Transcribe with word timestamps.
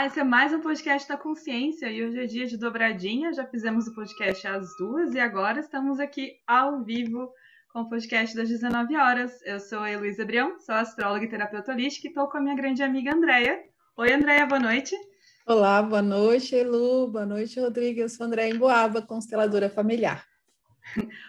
Olá, 0.00 0.06
esse 0.06 0.18
é 0.18 0.24
mais 0.24 0.50
um 0.50 0.60
podcast 0.60 1.06
da 1.06 1.14
Consciência 1.14 1.92
e 1.92 2.02
hoje 2.02 2.20
é 2.20 2.24
dia 2.24 2.46
de 2.46 2.56
dobradinha. 2.56 3.34
Já 3.34 3.44
fizemos 3.46 3.86
o 3.86 3.94
podcast 3.94 4.46
às 4.46 4.74
duas 4.78 5.12
e 5.12 5.20
agora 5.20 5.60
estamos 5.60 6.00
aqui 6.00 6.38
ao 6.46 6.82
vivo 6.82 7.30
com 7.70 7.80
o 7.80 7.88
podcast 7.90 8.34
das 8.34 8.48
19 8.48 8.96
horas. 8.96 9.42
Eu 9.44 9.60
sou 9.60 9.80
a 9.80 9.90
Heloísa 9.90 10.24
Brião, 10.24 10.58
sou 10.58 10.74
astróloga 10.74 11.26
e 11.26 11.28
terapeuta 11.28 11.72
holística 11.72 12.06
e 12.06 12.08
estou 12.08 12.26
com 12.28 12.38
a 12.38 12.40
minha 12.40 12.56
grande 12.56 12.82
amiga 12.82 13.14
Andréia. 13.14 13.62
Oi, 13.94 14.10
Andréia, 14.10 14.46
boa 14.46 14.58
noite. 14.58 14.96
Olá, 15.44 15.82
boa 15.82 16.00
noite, 16.00 16.54
Elu. 16.54 17.08
Boa 17.08 17.26
noite, 17.26 17.60
Rodrigo. 17.60 18.00
Eu 18.00 18.08
sou 18.08 18.24
Andréia 18.24 18.54
Emboaba, 18.54 19.02
consteladora 19.02 19.68
familiar. 19.68 20.24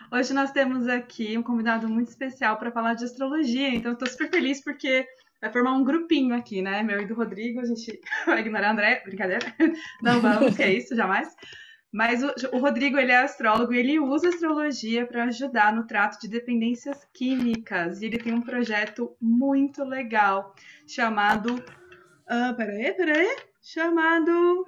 Hoje 0.10 0.34
nós 0.34 0.50
temos 0.52 0.88
aqui 0.88 1.38
um 1.38 1.44
convidado 1.44 1.90
muito 1.90 2.08
especial 2.08 2.56
para 2.56 2.72
falar 2.72 2.94
de 2.94 3.04
astrologia, 3.04 3.68
então 3.68 3.92
estou 3.92 4.08
super 4.08 4.30
feliz 4.30 4.64
porque 4.64 5.06
vai 5.42 5.52
formar 5.52 5.74
um 5.74 5.84
grupinho 5.84 6.36
aqui, 6.36 6.62
né? 6.62 6.84
Meu 6.84 7.02
e 7.02 7.08
do 7.08 7.16
Rodrigo, 7.16 7.60
a 7.60 7.66
gente 7.66 8.00
vai 8.26 8.40
ignorar 8.40 8.70
o 8.70 8.72
André, 8.74 9.02
brincadeira. 9.04 9.46
Não 10.02 10.22
vamos, 10.22 10.56
que 10.56 10.62
é 10.62 10.72
isso, 10.72 10.96
jamais. 10.96 11.36
Mas 11.92 12.24
o, 12.24 12.32
o 12.54 12.60
Rodrigo, 12.60 12.98
ele 12.98 13.12
é 13.12 13.18
astrólogo 13.18 13.74
e 13.74 13.80
ele 13.80 14.00
usa 14.00 14.30
astrologia 14.30 15.06
para 15.06 15.26
ajudar 15.26 15.74
no 15.74 15.86
trato 15.86 16.22
de 16.22 16.30
dependências 16.30 17.04
químicas. 17.14 18.02
E 18.02 18.06
ele 18.06 18.20
tem 18.20 18.34
um 18.34 18.42
projeto 18.42 19.16
muito 19.20 19.84
legal 19.84 20.54
chamado... 20.88 21.62
Ah, 22.28 22.54
peraí, 22.56 22.94
peraí. 22.94 23.36
Chamado... 23.62 24.66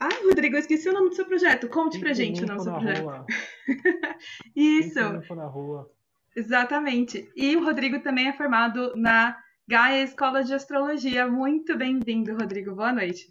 Ai, 0.00 0.22
Rodrigo, 0.24 0.54
eu 0.54 0.60
esqueci 0.60 0.88
o 0.88 0.92
nome 0.92 1.10
do 1.10 1.16
seu 1.16 1.26
projeto. 1.26 1.68
Conte 1.68 1.98
pra 1.98 2.12
gente 2.12 2.44
o 2.44 2.46
nome 2.46 2.58
do 2.58 2.64
seu 2.64 2.72
projeto. 2.72 3.26
Isso. 4.54 5.00
rua. 5.50 5.90
Exatamente. 6.36 7.28
E 7.36 7.56
o 7.56 7.64
Rodrigo 7.64 7.98
também 8.00 8.28
é 8.28 8.32
formado 8.32 8.94
na 8.94 9.36
Gaia 9.68 10.02
Escola 10.02 10.42
de 10.42 10.54
Astrologia. 10.54 11.28
Muito 11.28 11.76
bem-vindo, 11.76 12.34
Rodrigo. 12.34 12.74
Boa 12.74 12.90
noite. 12.90 13.30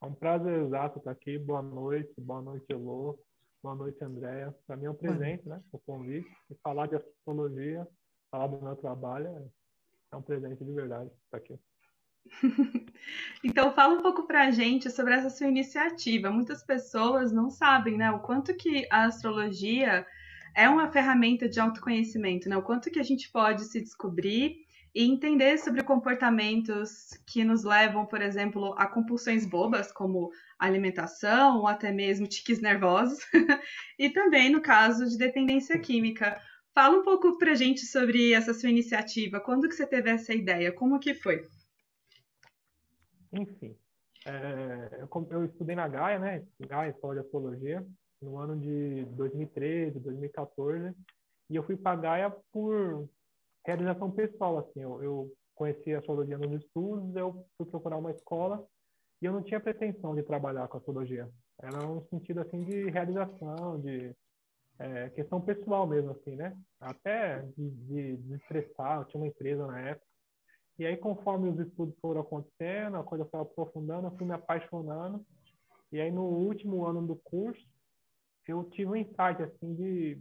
É 0.00 0.06
um 0.06 0.14
prazer 0.14 0.62
exato 0.62 1.00
estar 1.00 1.10
aqui. 1.10 1.36
Boa 1.36 1.60
noite, 1.60 2.14
boa 2.18 2.40
noite, 2.40 2.64
Elô. 2.68 3.18
Boa 3.60 3.74
noite, 3.74 4.04
Andréia. 4.04 4.54
Para 4.64 4.76
mim 4.76 4.84
é 4.84 4.90
um 4.90 4.94
presente, 4.94 5.48
né? 5.48 5.60
O 5.72 5.80
convite. 5.80 6.28
E 6.48 6.54
falar 6.62 6.86
de 6.86 6.94
astrologia, 6.94 7.88
falar 8.30 8.46
do 8.46 8.62
meu 8.62 8.76
trabalho, 8.76 9.50
é 10.12 10.16
um 10.16 10.22
presente 10.22 10.64
de 10.64 10.72
verdade 10.72 11.10
estar 11.24 11.38
aqui. 11.38 11.58
então 13.42 13.74
fala 13.74 13.94
um 13.94 14.02
pouco 14.02 14.28
para 14.28 14.44
a 14.44 14.50
gente 14.52 14.90
sobre 14.90 15.14
essa 15.14 15.28
sua 15.28 15.48
iniciativa. 15.48 16.30
Muitas 16.30 16.62
pessoas 16.62 17.32
não 17.32 17.50
sabem, 17.50 17.96
né, 17.96 18.12
o 18.12 18.20
quanto 18.20 18.54
que 18.54 18.86
a 18.92 19.06
astrologia 19.06 20.06
é 20.56 20.66
uma 20.70 20.90
ferramenta 20.90 21.46
de 21.46 21.60
autoconhecimento, 21.60 22.48
né? 22.48 22.56
O 22.56 22.62
quanto 22.62 22.90
que 22.90 22.98
a 22.98 23.02
gente 23.02 23.30
pode 23.30 23.64
se 23.64 23.78
descobrir 23.78 24.64
e 24.94 25.04
entender 25.04 25.58
sobre 25.58 25.84
comportamentos 25.84 27.10
que 27.26 27.44
nos 27.44 27.62
levam, 27.62 28.06
por 28.06 28.22
exemplo, 28.22 28.74
a 28.78 28.86
compulsões 28.86 29.44
bobas, 29.44 29.92
como 29.92 30.30
alimentação 30.58 31.58
ou 31.58 31.66
até 31.66 31.92
mesmo 31.92 32.26
tiques 32.26 32.58
nervosos, 32.58 33.18
e 33.98 34.08
também 34.08 34.48
no 34.48 34.62
caso 34.62 35.06
de 35.06 35.18
dependência 35.18 35.78
química. 35.78 36.40
Fala 36.74 36.98
um 36.98 37.04
pouco 37.04 37.36
pra 37.36 37.54
gente 37.54 37.84
sobre 37.84 38.32
essa 38.32 38.54
sua 38.54 38.70
iniciativa. 38.70 39.40
Quando 39.40 39.68
que 39.68 39.74
você 39.74 39.86
teve 39.86 40.08
essa 40.08 40.32
ideia? 40.32 40.72
Como 40.72 40.98
que 40.98 41.14
foi? 41.14 41.42
Enfim, 43.30 43.76
é, 44.24 45.00
eu, 45.02 45.28
eu, 45.30 45.44
estudei 45.44 45.76
na 45.76 45.86
Gaia, 45.86 46.18
né? 46.18 46.42
Gaia, 46.60 46.90
Escola 46.90 47.14
de 47.14 47.20
Astrologia, 47.20 47.86
no 48.20 48.38
ano 48.38 48.58
de 48.58 49.04
2013, 49.16 50.00
2014, 50.00 50.94
e 51.50 51.56
eu 51.56 51.62
fui 51.62 51.76
para 51.76 51.96
Gaia 51.96 52.36
por 52.52 53.08
realização 53.64 54.10
pessoal, 54.10 54.58
assim, 54.58 54.80
eu, 54.80 55.02
eu 55.02 55.32
conheci 55.54 55.94
a 55.94 55.98
astrologia 55.98 56.38
nos 56.38 56.62
estudos, 56.62 57.14
eu 57.16 57.44
fui 57.56 57.66
procurar 57.66 57.96
uma 57.96 58.10
escola 58.10 58.64
e 59.20 59.26
eu 59.26 59.32
não 59.32 59.42
tinha 59.42 59.60
pretensão 59.60 60.14
de 60.14 60.22
trabalhar 60.22 60.68
com 60.68 60.76
astrologia. 60.76 61.28
Era 61.60 61.86
um 61.86 62.04
sentido 62.08 62.40
assim 62.40 62.64
de 62.64 62.90
realização, 62.90 63.80
de 63.80 64.14
é, 64.78 65.08
questão 65.10 65.40
pessoal 65.40 65.86
mesmo, 65.86 66.10
assim, 66.10 66.36
né? 66.36 66.56
Até 66.80 67.42
de, 67.56 68.18
estressar, 68.34 69.00
eu 69.00 69.04
tinha 69.06 69.20
uma 69.20 69.28
empresa 69.28 69.66
na 69.66 69.80
época. 69.80 70.06
E 70.78 70.84
aí, 70.84 70.96
conforme 70.96 71.48
os 71.48 71.58
estudos 71.58 71.96
foram 72.00 72.20
acontecendo, 72.20 72.98
a 72.98 73.02
coisa 73.04 73.24
foi 73.24 73.40
aprofundando, 73.40 74.08
eu 74.08 74.16
fui 74.16 74.26
me 74.26 74.34
apaixonando. 74.34 75.24
E 75.90 75.98
aí, 75.98 76.10
no 76.10 76.24
último 76.24 76.84
ano 76.84 77.06
do 77.06 77.16
curso, 77.16 77.66
eu 78.52 78.64
tive 78.64 78.90
um 78.90 78.96
insight, 78.96 79.42
assim, 79.42 79.74
de, 79.74 80.18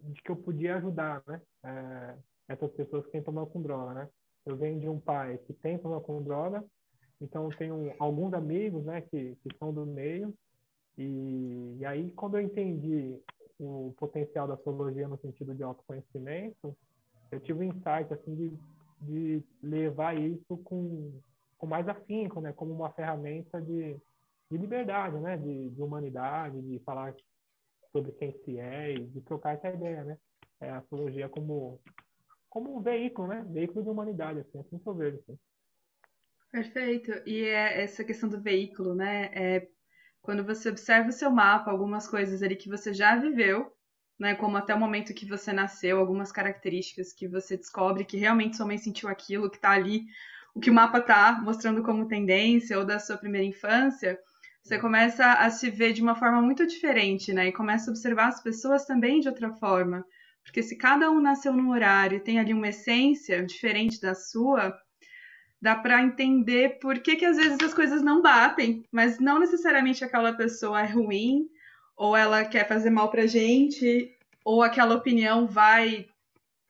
de 0.00 0.22
que 0.22 0.30
eu 0.30 0.36
podia 0.36 0.76
ajudar, 0.76 1.22
né? 1.26 1.40
É, 1.64 2.14
essas 2.48 2.70
pessoas 2.72 3.04
que 3.06 3.12
têm 3.12 3.22
problema 3.22 3.46
com 3.46 3.62
droga, 3.62 3.94
né? 3.94 4.08
Eu 4.44 4.56
venho 4.56 4.80
de 4.80 4.88
um 4.88 4.98
pai 4.98 5.38
que 5.46 5.52
tem 5.52 5.78
problema 5.78 6.02
com 6.02 6.22
droga, 6.22 6.64
então 7.20 7.44
eu 7.44 7.56
tenho 7.56 7.94
alguns 7.98 8.32
amigos, 8.32 8.84
né, 8.84 9.02
que, 9.02 9.36
que 9.36 9.56
são 9.58 9.72
do 9.72 9.86
meio, 9.86 10.34
e, 10.96 11.76
e 11.78 11.84
aí 11.84 12.10
quando 12.12 12.38
eu 12.38 12.42
entendi 12.42 13.20
o 13.58 13.94
potencial 13.98 14.48
da 14.48 14.54
astrologia 14.54 15.06
no 15.06 15.18
sentido 15.18 15.54
de 15.54 15.62
autoconhecimento, 15.62 16.76
eu 17.30 17.38
tive 17.40 17.60
um 17.60 17.62
insight, 17.64 18.12
assim, 18.12 18.34
de, 18.34 18.58
de 19.02 19.44
levar 19.62 20.18
isso 20.18 20.56
com, 20.64 21.12
com 21.58 21.66
mais 21.66 21.86
afinco, 21.86 22.40
né, 22.40 22.52
como 22.52 22.72
uma 22.72 22.90
ferramenta 22.90 23.60
de, 23.60 23.96
de 24.50 24.58
liberdade, 24.58 25.18
né, 25.18 25.36
de, 25.36 25.70
de 25.70 25.82
humanidade, 25.82 26.60
de 26.62 26.78
falar 26.80 27.14
sobre 27.92 28.12
quem 28.12 28.32
se 28.32 28.58
é 28.58 28.92
e 28.92 29.06
de 29.06 29.20
trocar 29.20 29.54
essa 29.54 29.68
ideia, 29.68 30.04
né? 30.04 30.18
É 30.60 30.70
a 30.70 30.78
astrologia 30.78 31.28
como 31.28 31.80
como 32.48 32.76
um 32.76 32.82
veículo, 32.82 33.28
né? 33.28 33.44
Veículo 33.48 33.82
de 33.82 33.88
humanidade, 33.88 34.40
assim, 34.40 34.58
assim 34.58 34.78
que 34.78 34.86
eu 34.86 34.94
vejo. 34.94 35.18
Assim. 35.18 35.38
Perfeito. 36.50 37.12
E 37.24 37.44
é 37.44 37.82
essa 37.82 38.02
questão 38.02 38.28
do 38.28 38.40
veículo, 38.40 38.94
né? 38.94 39.30
É 39.32 39.68
quando 40.20 40.44
você 40.44 40.68
observa 40.68 41.08
o 41.08 41.12
seu 41.12 41.30
mapa, 41.30 41.70
algumas 41.70 42.06
coisas 42.06 42.42
ali 42.42 42.54
que 42.54 42.68
você 42.68 42.92
já 42.92 43.16
viveu, 43.16 43.72
né? 44.18 44.34
Como 44.34 44.56
até 44.56 44.74
o 44.74 44.78
momento 44.78 45.14
que 45.14 45.26
você 45.26 45.52
nasceu, 45.52 45.98
algumas 45.98 46.30
características 46.30 47.12
que 47.12 47.26
você 47.26 47.56
descobre 47.56 48.04
que 48.04 48.18
realmente 48.18 48.56
sua 48.56 48.66
mãe 48.66 48.76
sentiu 48.76 49.08
aquilo, 49.08 49.50
que 49.50 49.58
tá 49.58 49.70
ali, 49.70 50.04
o 50.54 50.60
que 50.60 50.70
o 50.70 50.74
mapa 50.74 51.00
tá 51.00 51.40
mostrando 51.42 51.82
como 51.82 52.08
tendência, 52.08 52.78
ou 52.78 52.84
da 52.84 52.98
sua 52.98 53.16
primeira 53.16 53.46
infância, 53.46 54.18
você 54.62 54.78
começa 54.78 55.32
a 55.32 55.50
se 55.50 55.70
ver 55.70 55.92
de 55.92 56.02
uma 56.02 56.14
forma 56.14 56.40
muito 56.42 56.66
diferente, 56.66 57.32
né? 57.32 57.48
E 57.48 57.52
começa 57.52 57.90
a 57.90 57.92
observar 57.92 58.28
as 58.28 58.42
pessoas 58.42 58.84
também 58.84 59.20
de 59.20 59.28
outra 59.28 59.52
forma. 59.52 60.04
Porque 60.42 60.62
se 60.62 60.76
cada 60.76 61.10
um 61.10 61.20
nasceu 61.20 61.52
num 61.52 61.70
horário 61.70 62.16
e 62.16 62.20
tem 62.20 62.38
ali 62.38 62.52
uma 62.52 62.68
essência 62.68 63.44
diferente 63.44 64.00
da 64.00 64.14
sua, 64.14 64.76
dá 65.60 65.74
para 65.76 66.02
entender 66.02 66.78
por 66.78 66.98
que, 66.98 67.16
que 67.16 67.24
às 67.24 67.36
vezes 67.36 67.58
as 67.62 67.74
coisas 67.74 68.02
não 68.02 68.22
batem, 68.22 68.82
mas 68.90 69.18
não 69.18 69.38
necessariamente 69.38 70.04
aquela 70.04 70.32
pessoa 70.32 70.80
é 70.80 70.86
ruim, 70.86 71.48
ou 71.96 72.16
ela 72.16 72.44
quer 72.44 72.66
fazer 72.66 72.90
mal 72.90 73.10
pra 73.10 73.26
gente, 73.26 74.16
ou 74.44 74.62
aquela 74.62 74.94
opinião 74.94 75.46
vai 75.46 76.06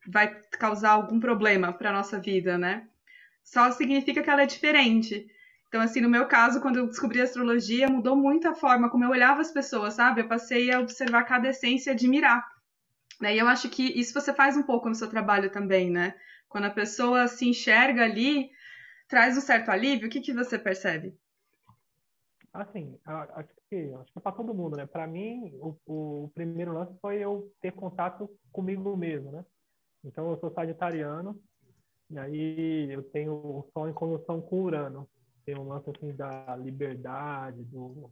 vai 0.08 0.40
causar 0.52 0.92
algum 0.92 1.20
problema 1.20 1.72
para 1.72 1.92
nossa 1.92 2.18
vida, 2.18 2.58
né? 2.58 2.88
Só 3.44 3.70
significa 3.70 4.22
que 4.22 4.30
ela 4.30 4.42
é 4.42 4.46
diferente. 4.46 5.26
Então, 5.70 5.80
assim, 5.80 6.00
no 6.00 6.08
meu 6.08 6.26
caso, 6.26 6.60
quando 6.60 6.78
eu 6.78 6.86
descobri 6.88 7.20
a 7.20 7.24
astrologia, 7.24 7.88
mudou 7.88 8.16
muito 8.16 8.48
a 8.48 8.54
forma 8.56 8.90
como 8.90 9.04
eu 9.04 9.10
olhava 9.10 9.40
as 9.40 9.52
pessoas, 9.52 9.94
sabe? 9.94 10.20
Eu 10.20 10.26
passei 10.26 10.68
a 10.72 10.80
observar 10.80 11.22
cada 11.22 11.48
essência 11.48 11.90
e 11.90 11.94
admirar. 11.94 12.44
Né? 13.20 13.36
E 13.36 13.38
eu 13.38 13.46
acho 13.46 13.70
que 13.70 13.84
isso 13.84 14.12
você 14.12 14.34
faz 14.34 14.56
um 14.56 14.64
pouco 14.64 14.88
no 14.88 14.96
seu 14.96 15.08
trabalho 15.08 15.48
também, 15.48 15.88
né? 15.88 16.18
Quando 16.48 16.64
a 16.64 16.70
pessoa 16.70 17.28
se 17.28 17.48
enxerga 17.48 18.02
ali, 18.02 18.50
traz 19.06 19.38
um 19.38 19.40
certo 19.40 19.68
alívio, 19.68 20.08
o 20.08 20.10
que, 20.10 20.20
que 20.20 20.32
você 20.32 20.58
percebe? 20.58 21.16
Assim, 22.52 22.98
acho 23.04 23.54
que, 23.68 23.94
acho 23.94 24.12
que 24.12 24.18
é 24.18 24.20
para 24.20 24.32
todo 24.32 24.52
mundo, 24.52 24.76
né? 24.76 24.86
Para 24.86 25.06
mim, 25.06 25.52
o, 25.60 25.76
o, 25.86 26.32
primeiro 26.34 26.72
lance 26.72 26.98
foi 27.00 27.18
eu 27.18 27.48
ter 27.60 27.70
contato 27.70 28.28
comigo 28.50 28.96
mesmo, 28.96 29.30
né? 29.30 29.44
Então, 30.02 30.32
eu 30.32 30.40
sou 30.40 30.52
sagitariano, 30.52 31.40
e 32.10 32.18
aí 32.18 32.90
eu 32.90 33.04
tenho 33.04 33.34
o 33.34 33.70
Sol 33.72 33.88
em 33.88 33.92
conjunção 33.92 34.40
com 34.42 34.62
Urano. 34.62 35.08
Tem 35.50 35.58
um 35.58 35.66
lance, 35.66 35.90
assim, 35.90 36.12
da 36.14 36.54
liberdade, 36.54 37.64
do, 37.64 38.08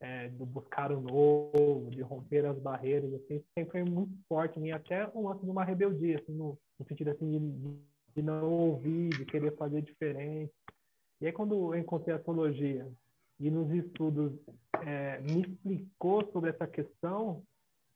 é, 0.00 0.28
do 0.28 0.44
buscar 0.44 0.92
o 0.92 1.00
novo, 1.00 1.90
de 1.90 2.02
romper 2.02 2.44
as 2.44 2.58
barreiras, 2.58 3.10
assim, 3.14 3.42
sempre 3.54 3.70
foi 3.70 3.84
muito 3.84 4.12
forte 4.28 4.58
em 4.58 4.62
mim, 4.64 4.70
até 4.70 5.10
o 5.14 5.26
lance 5.26 5.42
de 5.42 5.50
uma 5.50 5.64
rebeldia, 5.64 6.18
assim, 6.18 6.32
no, 6.34 6.58
no 6.78 6.86
sentido 6.86 7.10
assim 7.10 7.30
de, 7.30 7.78
de, 8.14 8.22
não 8.22 8.52
ouvir, 8.52 9.08
de 9.16 9.24
querer 9.24 9.56
fazer 9.56 9.80
diferente. 9.80 10.52
E 11.22 11.26
aí 11.26 11.32
quando 11.32 11.72
eu 11.72 11.80
encontrei 11.80 12.12
a 12.14 12.18
astrologia 12.18 12.86
e 13.40 13.50
nos 13.50 13.72
estudos 13.72 14.38
é, 14.84 15.20
me 15.22 15.40
explicou 15.40 16.30
sobre 16.32 16.50
essa 16.50 16.66
questão 16.66 17.42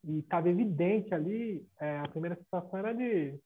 e 0.03 0.21
estava 0.21 0.49
evidente 0.49 1.13
ali, 1.13 1.63
é, 1.79 1.99
a 1.99 2.09
primeira 2.09 2.37
sensação 2.37 2.79
era 2.79 2.95
de, 2.95 3.39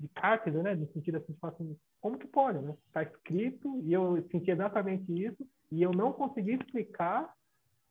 de 0.00 0.08
cárcere, 0.14 0.62
né? 0.62 0.74
No 0.74 0.90
sentido 0.94 1.18
assim, 1.18 1.34
de 1.34 1.38
falar 1.38 1.52
assim, 1.52 1.76
como 2.00 2.18
que 2.18 2.26
pode, 2.26 2.58
né? 2.58 2.76
Está 2.86 3.02
escrito 3.02 3.80
e 3.82 3.92
eu 3.92 4.22
senti 4.30 4.50
exatamente 4.50 5.04
isso 5.12 5.46
e 5.70 5.82
eu 5.82 5.92
não 5.92 6.12
consegui 6.12 6.54
explicar 6.54 7.32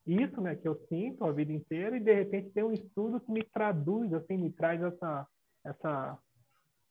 isso, 0.05 0.39
né, 0.39 0.55
que 0.55 0.65
eu 0.65 0.75
sinto 0.87 1.25
a 1.25 1.31
vida 1.33 1.51
inteira 1.51 1.97
e 1.97 1.99
de 1.99 2.13
repente 2.13 2.49
tem 2.51 2.63
um 2.63 2.71
estudo 2.71 3.19
que 3.19 3.29
me 3.29 3.43
traduz, 3.43 4.13
assim, 4.13 4.37
me 4.37 4.49
traz 4.49 4.81
essa, 4.81 5.27
essa 5.65 6.17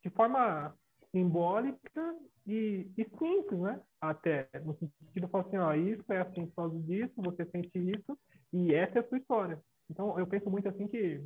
de 0.03 0.11
forma 0.11 0.75
simbólica 1.11 2.15
e, 2.47 2.87
e, 2.97 3.05
simples, 3.19 3.59
né? 3.59 3.81
Até 4.01 4.49
no 4.63 4.75
sentido 4.75 5.11
de 5.15 5.25
assim, 5.25 5.57
ó, 5.57 5.75
isso 5.75 6.13
é 6.13 6.21
assim 6.21 6.47
por 6.47 6.55
causa 6.57 6.79
disso, 6.81 7.13
você 7.17 7.47
sente 7.47 7.79
isso 7.79 8.19
e 8.53 8.75
essa 8.75 8.99
é 8.99 9.01
a 9.01 9.09
sua 9.09 9.19
história. 9.19 9.59
Então 9.91 10.19
eu 10.19 10.27
penso 10.27 10.51
muito 10.51 10.69
assim 10.69 10.87
que 10.87 11.25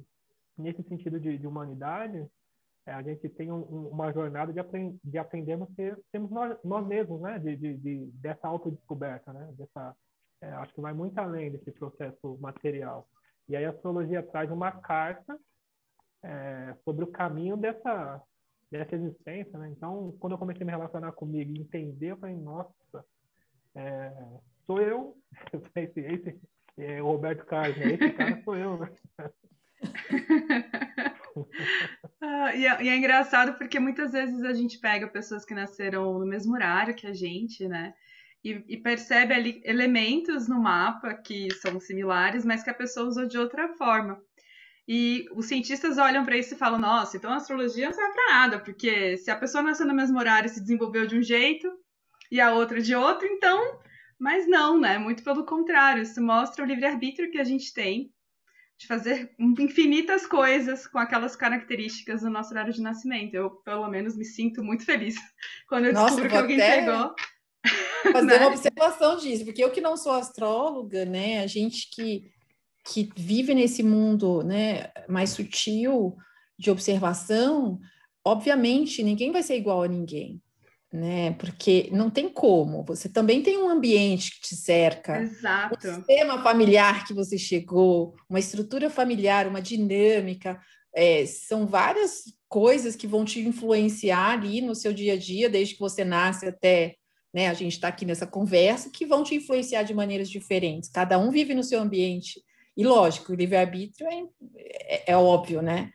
nesse 0.56 0.82
sentido 0.84 1.18
de, 1.18 1.36
de 1.36 1.46
humanidade 1.46 2.24
é, 2.86 2.92
a 2.92 3.02
gente 3.02 3.28
tem 3.28 3.52
um, 3.52 3.88
uma 3.88 4.12
jornada 4.12 4.52
de, 4.52 4.58
aprend, 4.58 4.98
de 5.04 5.18
aprendermos 5.18 5.68
ser, 5.74 5.98
sermos 6.10 6.30
nós, 6.30 6.56
nós 6.64 6.86
mesmos, 6.86 7.20
né? 7.20 7.38
De, 7.38 7.56
de, 7.56 7.76
de 7.76 8.06
dessa 8.14 8.48
autodescoberta, 8.48 9.32
né? 9.32 9.52
Dessa, 9.56 9.94
é, 10.40 10.50
acho 10.52 10.74
que 10.74 10.80
vai 10.80 10.92
muito 10.92 11.18
além 11.18 11.52
desse 11.52 11.70
processo 11.72 12.38
material. 12.40 13.06
E 13.48 13.56
aí 13.56 13.64
a 13.64 13.70
astrologia 13.70 14.22
traz 14.22 14.50
uma 14.50 14.72
carta 14.72 15.38
é, 16.22 16.74
sobre 16.84 17.04
o 17.04 17.10
caminho 17.10 17.56
dessa 17.56 18.22
dessa 18.70 18.94
existência, 18.94 19.58
né? 19.58 19.68
Então, 19.70 20.16
quando 20.20 20.34
eu 20.34 20.38
comecei 20.38 20.62
a 20.62 20.66
me 20.66 20.70
relacionar 20.70 21.10
comigo 21.12 21.50
e 21.50 21.60
entender, 21.60 22.12
eu 22.12 22.16
falei, 22.16 22.36
nossa, 22.36 23.04
é, 23.74 24.12
sou 24.64 24.80
eu, 24.80 25.16
esse, 25.74 26.00
esse 26.00 26.40
é, 26.78 27.02
o 27.02 27.06
Roberto 27.06 27.44
Carlos, 27.46 27.76
né? 27.76 27.94
esse 27.94 28.12
cara 28.12 28.40
sou 28.44 28.56
eu, 28.56 28.78
né? 28.78 28.92
ah, 32.22 32.54
e, 32.54 32.66
é, 32.66 32.82
e, 32.84 32.88
é, 32.88 32.96
engraçado 32.96 33.56
porque 33.56 33.80
muitas 33.80 34.12
vezes 34.12 34.44
a 34.44 34.52
gente 34.52 34.78
pega 34.78 35.08
pessoas 35.08 35.44
que 35.44 35.54
nasceram 35.54 36.18
no 36.18 36.26
mesmo 36.26 36.54
horário 36.54 36.94
que 36.94 37.06
a 37.06 37.12
gente, 37.12 37.66
né? 37.66 37.94
E, 38.44 38.62
e, 38.68 38.76
percebe 38.76 39.34
ali 39.34 39.60
elementos 39.64 40.48
no 40.48 40.60
mapa 40.60 41.14
que 41.14 41.50
são 41.54 41.78
similares, 41.80 42.44
mas 42.44 42.62
que 42.62 42.70
a 42.70 42.74
pessoa 42.74 43.06
usou 43.08 43.26
de 43.26 43.38
outra 43.38 43.68
forma. 43.74 44.20
E 44.88 45.26
os 45.34 45.46
cientistas 45.46 45.98
olham 45.98 46.24
para 46.24 46.36
isso 46.36 46.54
e 46.54 46.58
falam: 46.58 46.78
nossa, 46.78 47.16
então 47.16 47.32
a 47.32 47.36
astrologia 47.36 47.86
não 47.86 47.94
serve 47.94 48.12
para 48.14 48.34
nada, 48.34 48.58
porque 48.58 49.16
se 49.18 49.30
a 49.30 49.36
pessoa 49.36 49.62
nasceu 49.62 49.86
no 49.86 49.94
mesmo 49.94 50.18
horário 50.18 50.46
e 50.46 50.50
se 50.50 50.60
desenvolveu 50.60 51.06
de 51.06 51.18
um 51.18 51.22
jeito 51.22 51.68
e 52.30 52.40
a 52.40 52.52
outra 52.52 52.80
de 52.80 52.94
outro, 52.94 53.26
então. 53.26 53.80
Mas 54.18 54.46
não, 54.46 54.78
né? 54.78 54.98
Muito 54.98 55.24
pelo 55.24 55.46
contrário, 55.46 56.02
isso 56.02 56.22
mostra 56.22 56.62
o 56.62 56.68
livre-arbítrio 56.68 57.30
que 57.30 57.38
a 57.38 57.44
gente 57.44 57.72
tem 57.72 58.12
de 58.80 58.86
fazer 58.86 59.30
infinitas 59.38 60.26
coisas 60.26 60.86
com 60.86 60.98
aquelas 60.98 61.36
características 61.36 62.22
do 62.22 62.30
nosso 62.30 62.50
horário 62.50 62.72
de 62.72 62.80
nascimento. 62.80 63.34
Eu, 63.34 63.50
pelo 63.50 63.86
menos, 63.88 64.16
me 64.16 64.24
sinto 64.24 64.64
muito 64.64 64.86
feliz 64.86 65.16
quando 65.68 65.84
eu 65.84 65.92
Nossa, 65.92 66.16
descubro 66.16 66.30
que 66.30 66.36
alguém 66.36 66.56
pegou. 66.56 67.14
Fazer 68.10 68.24
né? 68.38 68.38
uma 68.38 68.46
observação 68.48 69.18
disso, 69.18 69.44
porque 69.44 69.62
eu 69.62 69.70
que 69.70 69.82
não 69.82 69.98
sou 69.98 70.12
astróloga, 70.12 71.04
né? 71.04 71.42
A 71.42 71.46
gente 71.46 71.90
que, 71.90 72.32
que 72.86 73.10
vive 73.14 73.54
nesse 73.54 73.82
mundo 73.82 74.42
né, 74.42 74.90
mais 75.06 75.28
sutil 75.28 76.16
de 76.58 76.70
observação, 76.70 77.78
obviamente 78.24 79.02
ninguém 79.02 79.30
vai 79.30 79.42
ser 79.42 79.56
igual 79.56 79.82
a 79.82 79.88
ninguém 79.88 80.42
né? 80.92 81.32
Porque 81.32 81.88
não 81.92 82.10
tem 82.10 82.28
como. 82.28 82.84
Você 82.84 83.08
também 83.08 83.42
tem 83.42 83.58
um 83.58 83.68
ambiente 83.68 84.32
que 84.32 84.48
te 84.48 84.56
cerca, 84.56 85.20
Exato. 85.20 85.76
um 85.88 85.94
sistema 85.94 86.42
familiar 86.42 87.06
que 87.06 87.14
você 87.14 87.38
chegou, 87.38 88.14
uma 88.28 88.40
estrutura 88.40 88.90
familiar, 88.90 89.46
uma 89.46 89.62
dinâmica. 89.62 90.60
É, 90.94 91.24
são 91.26 91.66
várias 91.66 92.24
coisas 92.48 92.96
que 92.96 93.06
vão 93.06 93.24
te 93.24 93.40
influenciar 93.40 94.32
ali 94.32 94.60
no 94.60 94.74
seu 94.74 94.92
dia 94.92 95.12
a 95.12 95.16
dia, 95.16 95.48
desde 95.48 95.74
que 95.74 95.80
você 95.80 96.04
nasce 96.04 96.46
até 96.46 96.96
né, 97.32 97.48
a 97.48 97.54
gente 97.54 97.74
está 97.74 97.88
aqui 97.88 98.04
nessa 98.04 98.26
conversa, 98.26 98.90
que 98.90 99.06
vão 99.06 99.22
te 99.22 99.34
influenciar 99.34 99.84
de 99.84 99.94
maneiras 99.94 100.28
diferentes. 100.28 100.90
Cada 100.90 101.18
um 101.18 101.30
vive 101.30 101.54
no 101.54 101.62
seu 101.62 101.80
ambiente. 101.80 102.42
E 102.76 102.84
lógico, 102.84 103.32
o 103.32 103.36
livre-arbítrio 103.36 104.08
é, 104.08 104.24
é, 104.56 105.12
é 105.12 105.16
óbvio, 105.16 105.62
né? 105.62 105.92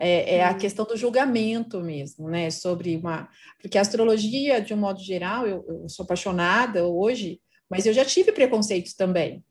É, 0.00 0.36
é, 0.36 0.44
a 0.44 0.54
questão 0.54 0.86
do 0.86 0.96
julgamento 0.96 1.78
mesmo, 1.82 2.30
né? 2.30 2.50
Sobre 2.50 2.96
uma. 2.96 3.28
Porque 3.60 3.76
a 3.76 3.82
astrologia, 3.82 4.58
de 4.60 4.72
um 4.72 4.78
modo 4.78 4.98
geral, 4.98 5.46
eu, 5.46 5.62
eu 5.68 5.88
sou 5.90 6.04
apaixonada 6.04 6.86
hoje, 6.86 7.38
mas 7.68 7.84
eu 7.84 7.92
já 7.92 8.02
tive 8.02 8.32
preconceitos 8.32 8.94
também. 8.94 9.44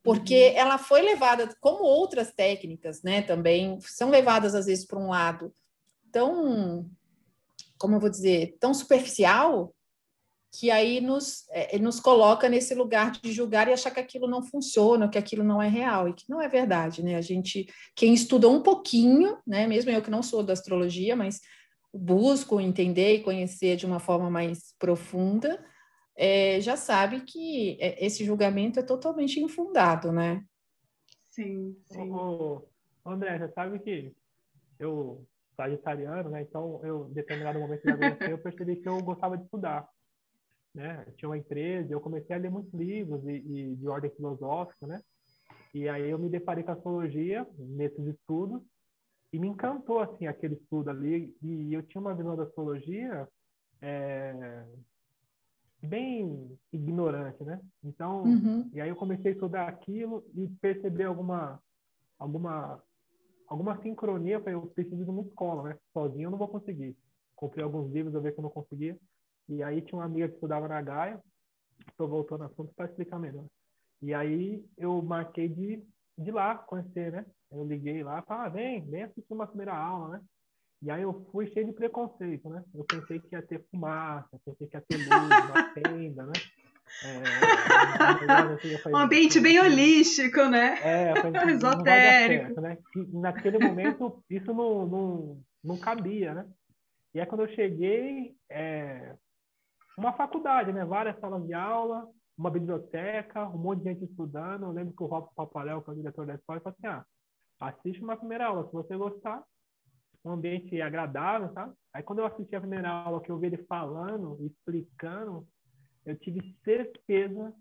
Porque 0.00 0.50
uhum. 0.50 0.56
ela 0.56 0.78
foi 0.78 1.02
levada, 1.02 1.52
como 1.60 1.82
outras 1.82 2.32
técnicas, 2.32 3.02
né? 3.02 3.20
Também 3.20 3.78
são 3.80 4.10
levadas, 4.10 4.54
às 4.54 4.66
vezes, 4.66 4.86
para 4.86 5.00
um 5.00 5.08
lado 5.08 5.52
tão. 6.12 6.88
Como 7.76 7.96
eu 7.96 8.00
vou 8.00 8.08
dizer? 8.10 8.56
Tão 8.60 8.72
superficial 8.72 9.74
que 10.52 10.70
aí 10.70 11.00
nos, 11.00 11.48
é, 11.50 11.78
nos 11.78 12.00
coloca 12.00 12.48
nesse 12.48 12.74
lugar 12.74 13.12
de 13.12 13.32
julgar 13.32 13.68
e 13.68 13.72
achar 13.72 13.90
que 13.90 14.00
aquilo 14.00 14.26
não 14.26 14.42
funciona, 14.42 15.08
que 15.08 15.18
aquilo 15.18 15.44
não 15.44 15.62
é 15.62 15.68
real, 15.68 16.08
e 16.08 16.12
que 16.12 16.28
não 16.28 16.40
é 16.40 16.48
verdade, 16.48 17.04
né? 17.04 17.14
A 17.14 17.20
gente, 17.20 17.66
quem 17.94 18.12
estudou 18.12 18.52
um 18.54 18.62
pouquinho, 18.62 19.38
né, 19.46 19.66
mesmo 19.66 19.90
eu 19.90 20.02
que 20.02 20.10
não 20.10 20.22
sou 20.22 20.42
da 20.42 20.52
astrologia, 20.52 21.14
mas 21.14 21.40
busco 21.94 22.60
entender 22.60 23.14
e 23.14 23.22
conhecer 23.22 23.76
de 23.76 23.86
uma 23.86 24.00
forma 24.00 24.28
mais 24.28 24.74
profunda, 24.78 25.64
é, 26.16 26.60
já 26.60 26.76
sabe 26.76 27.20
que 27.20 27.78
é, 27.80 28.04
esse 28.04 28.24
julgamento 28.24 28.80
é 28.80 28.82
totalmente 28.82 29.40
infundado, 29.40 30.10
né? 30.10 30.44
Sim, 31.30 31.76
sim. 31.84 32.10
Ô, 32.10 32.66
André, 33.06 33.38
já 33.38 33.48
sabe 33.50 33.78
que 33.78 34.12
eu 34.78 35.24
sagitariano, 35.56 36.28
né? 36.28 36.42
Então, 36.42 36.80
eu, 36.82 37.08
em 37.08 37.12
determinado 37.12 37.60
momento 37.60 37.84
da 37.84 37.94
vida, 37.94 38.16
eu 38.28 38.38
percebi 38.38 38.76
que 38.76 38.88
eu 38.88 39.00
gostava 39.00 39.36
de 39.36 39.44
estudar 39.44 39.88
né? 40.74 41.04
Eu 41.06 41.12
tinha 41.14 41.28
uma 41.28 41.38
empresa, 41.38 41.92
eu 41.92 42.00
comecei 42.00 42.34
a 42.34 42.38
ler 42.38 42.50
muitos 42.50 42.72
livros 42.72 43.26
e, 43.26 43.32
e, 43.32 43.76
de 43.76 43.88
ordem 43.88 44.10
filosófica, 44.10 44.86
né? 44.86 45.00
E 45.74 45.88
aí 45.88 46.10
eu 46.10 46.18
me 46.18 46.28
deparei 46.28 46.64
com 46.64 46.70
a 46.70 46.74
astrologia 46.74 47.46
nesses 47.58 48.06
estudos 48.06 48.62
e 49.32 49.38
me 49.38 49.48
encantou 49.48 50.00
assim 50.00 50.26
aquele 50.26 50.54
estudo 50.54 50.90
ali 50.90 51.34
e 51.42 51.72
eu 51.72 51.82
tinha 51.84 52.00
uma 52.00 52.14
visão 52.14 52.36
da 52.36 52.42
astrologia 52.42 53.28
é, 53.80 54.64
bem 55.82 56.58
ignorante, 56.72 57.42
né? 57.44 57.60
Então, 57.84 58.24
uhum. 58.24 58.68
e 58.72 58.80
aí 58.80 58.88
eu 58.88 58.96
comecei 58.96 59.30
a 59.30 59.34
estudar 59.34 59.68
aquilo 59.68 60.24
e 60.34 60.48
perceber 60.60 61.04
alguma 61.04 61.60
alguma 62.18 62.82
alguma 63.46 63.80
sincronia, 63.82 64.40
eu 64.46 64.62
preciso 64.68 65.04
de 65.04 65.10
uma 65.10 65.22
escola, 65.22 65.70
né? 65.70 65.78
Sozinho 65.92 66.26
eu 66.26 66.30
não 66.30 66.38
vou 66.38 66.48
conseguir. 66.48 66.96
Comprei 67.34 67.64
alguns 67.64 67.90
livros, 67.92 68.14
eu 68.14 68.20
vi 68.20 68.32
que 68.32 68.38
eu 68.38 68.42
não 68.42 68.50
conseguia. 68.50 68.96
E 69.50 69.64
aí 69.64 69.82
tinha 69.82 69.98
uma 69.98 70.04
amiga 70.04 70.28
que 70.28 70.34
estudava 70.34 70.68
na 70.68 70.80
Gaia, 70.80 71.20
estou 71.90 72.08
voltando 72.08 72.44
ao 72.44 72.50
assunto 72.50 72.72
para 72.74 72.86
explicar 72.86 73.18
melhor. 73.18 73.44
E 74.00 74.14
aí 74.14 74.64
eu 74.78 75.02
marquei 75.02 75.48
de, 75.48 75.82
de 76.16 76.30
lá 76.30 76.54
conhecer, 76.54 77.10
né? 77.10 77.26
Eu 77.50 77.66
liguei 77.66 78.04
lá, 78.04 78.22
falei, 78.22 78.46
ah, 78.46 78.48
vem, 78.48 78.88
vem 78.88 79.02
assistir 79.02 79.32
uma 79.32 79.48
primeira 79.48 79.74
aula, 79.74 80.16
né? 80.16 80.20
E 80.82 80.90
aí 80.90 81.02
eu 81.02 81.26
fui 81.32 81.48
cheio 81.48 81.66
de 81.66 81.72
preconceito, 81.72 82.48
né? 82.48 82.64
Eu 82.72 82.84
pensei 82.84 83.18
que 83.18 83.34
ia 83.34 83.42
ter 83.42 83.62
fumaça, 83.70 84.40
pensei 84.44 84.68
que 84.68 84.76
ia 84.76 84.80
ter 84.80 84.96
luz, 84.96 85.08
uma 85.50 85.72
tenda, 85.74 86.26
né? 86.26 86.32
É, 87.04 87.10
um 88.94 88.96
ambiente 88.96 89.40
bem 89.40 89.60
holístico, 89.60 90.44
né? 90.46 90.78
É, 90.82 91.20
falei, 91.20 91.54
Esotérico. 91.54 92.46
Certo, 92.46 92.60
né? 92.60 92.78
E 92.94 93.18
naquele 93.18 93.58
momento 93.58 94.22
isso 94.30 94.54
não, 94.54 94.86
não, 94.86 95.42
não 95.62 95.76
cabia, 95.76 96.34
né? 96.34 96.46
E 97.12 97.20
aí 97.20 97.26
quando 97.26 97.42
eu 97.42 97.54
cheguei, 97.54 98.34
é, 98.48 99.14
uma 99.96 100.12
faculdade, 100.12 100.72
né? 100.72 100.84
Várias 100.84 101.18
salas 101.20 101.46
de 101.46 101.54
aula, 101.54 102.08
uma 102.36 102.50
biblioteca, 102.50 103.48
um 103.48 103.58
monte 103.58 103.80
de 103.80 103.84
gente 103.84 104.04
estudando. 104.04 104.64
Eu 104.64 104.72
lembro 104.72 104.94
que 104.94 105.02
o 105.02 105.06
Rob 105.06 105.28
Paparel, 105.34 105.82
que 105.82 105.90
é 105.90 105.92
o 105.92 105.96
diretor 105.96 106.26
da 106.26 106.34
escola, 106.34 106.60
falou 106.60 106.76
assim: 106.78 106.86
ah, 106.86 107.04
assiste 107.60 108.02
uma 108.02 108.16
primeira 108.16 108.46
aula, 108.46 108.66
se 108.66 108.72
você 108.72 108.96
gostar, 108.96 109.42
um 110.24 110.32
ambiente 110.32 110.80
agradável, 110.80 111.52
tá? 111.52 111.72
Aí 111.92 112.02
quando 112.02 112.20
eu 112.20 112.26
assisti 112.26 112.54
a 112.54 112.60
primeira 112.60 112.88
aula, 112.88 113.20
que 113.20 113.30
eu 113.30 113.38
vi 113.38 113.46
ele 113.46 113.64
falando, 113.64 114.38
explicando, 114.44 115.46
eu 116.04 116.16
tive 116.18 116.56
certeza 116.64 117.52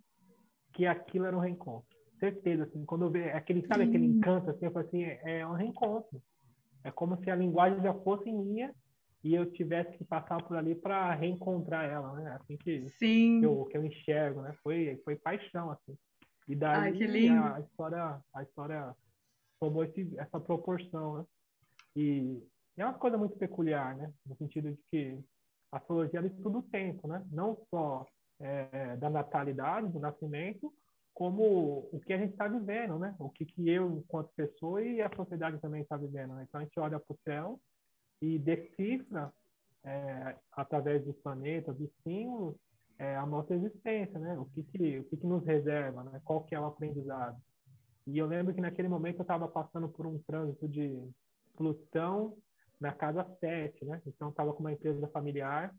que 0.74 0.86
aquilo 0.86 1.25
era 1.25 1.36
um 1.36 1.41
reencontro. 1.41 1.88
Certeza, 2.19 2.63
assim, 2.63 2.86
quando 2.86 3.05
eu 3.05 3.12
vi 3.12 3.24
aquele, 3.24 3.65
sabe 3.65 3.83
aquele 3.83 4.05
encanto, 4.05 4.50
assim, 4.50 4.65
eu 4.65 4.71
falei 4.71 4.88
assim, 4.88 5.03
é, 5.03 5.39
é 5.39 5.48
um 5.48 5.53
reencontro. 5.53 6.21
É 6.83 6.91
como 6.91 7.17
se 7.17 7.29
a 7.29 7.36
linguagem 7.36 7.81
já 7.81 7.93
fosse 7.93 8.31
minha 8.31 8.74
e 9.23 9.35
eu 9.35 9.51
tivesse 9.51 9.97
que 9.97 10.05
passar 10.05 10.41
por 10.43 10.55
ali 10.55 10.75
para 10.75 11.13
reencontrar 11.13 11.85
ela, 11.85 12.13
né? 12.13 12.38
Assim 12.39 12.55
que, 12.57 12.88
Sim. 12.89 13.39
que, 13.39 13.45
eu, 13.45 13.65
que 13.65 13.77
eu 13.77 13.85
enxergo, 13.85 14.41
né? 14.41 14.53
Foi, 14.63 14.99
foi 15.03 15.15
paixão, 15.17 15.71
assim. 15.71 15.97
E 16.47 16.55
daí 16.55 17.03
Ai, 17.03 17.27
a, 17.29 17.59
história, 17.59 18.19
a 18.33 18.43
história 18.43 18.95
tomou 19.59 19.83
esse, 19.83 20.17
essa 20.17 20.39
proporção, 20.39 21.17
né? 21.17 21.25
E 21.95 22.41
é 22.77 22.85
uma 22.85 22.93
coisa 22.93 23.17
muito 23.17 23.38
peculiar, 23.38 23.95
né? 23.95 24.11
No 24.25 24.38
sentido 24.38 24.71
de 24.71 24.79
que 24.89 25.19
a 25.71 25.77
astrologia 25.77 26.21
estuda 26.21 26.59
o 26.59 26.63
tempo, 26.63 27.07
né? 27.07 27.23
Não 27.29 27.57
só 27.69 28.07
é, 28.39 28.95
da 28.95 29.09
natalidade, 29.09 29.89
do 29.89 29.99
nascimento, 29.99 30.73
como 31.13 31.89
o 31.91 31.99
que 32.05 32.13
a 32.13 32.17
gente 32.17 32.31
está 32.31 32.47
vivendo, 32.47 32.97
né? 32.97 33.13
O 33.19 33.29
que, 33.29 33.45
que 33.45 33.69
eu, 33.69 33.91
enquanto 33.97 34.31
pessoa, 34.33 34.81
e 34.81 35.01
a 35.01 35.13
sociedade 35.13 35.59
também 35.59 35.81
está 35.81 35.97
vivendo. 35.97 36.33
Né? 36.35 36.45
Então 36.47 36.61
a 36.61 36.63
gente 36.63 36.79
olha 36.79 36.97
para 36.97 37.13
o 37.13 37.19
céu 37.25 37.59
e 38.21 38.38
decifra 38.38 39.31
é, 39.83 40.35
através 40.51 41.03
dos 41.05 41.15
planetas, 41.17 41.75
dos 41.77 41.89
símbolos, 42.03 42.55
é, 42.97 43.15
a 43.15 43.25
nossa 43.25 43.53
existência, 43.53 44.19
né? 44.19 44.38
O 44.38 44.45
que 44.45 44.63
que, 44.63 44.99
o 44.99 45.03
que 45.05 45.17
que 45.17 45.25
nos 45.25 45.45
reserva, 45.45 46.03
né? 46.03 46.21
Qual 46.23 46.43
que 46.43 46.53
é 46.53 46.59
o 46.59 46.65
aprendizado? 46.65 47.41
E 48.05 48.17
eu 48.17 48.25
lembro 48.25 48.53
que 48.53 48.61
naquele 48.61 48.88
momento 48.88 49.19
eu 49.19 49.21
estava 49.21 49.47
passando 49.47 49.88
por 49.88 50.05
um 50.05 50.19
trânsito 50.19 50.67
de 50.67 51.09
Plutão 51.55 52.38
na 52.79 52.91
casa 52.91 53.25
7, 53.39 53.85
né? 53.85 54.01
Então, 54.05 54.29
estava 54.29 54.53
com 54.53 54.59
uma 54.59 54.71
empresa 54.71 55.07
familiar 55.09 55.73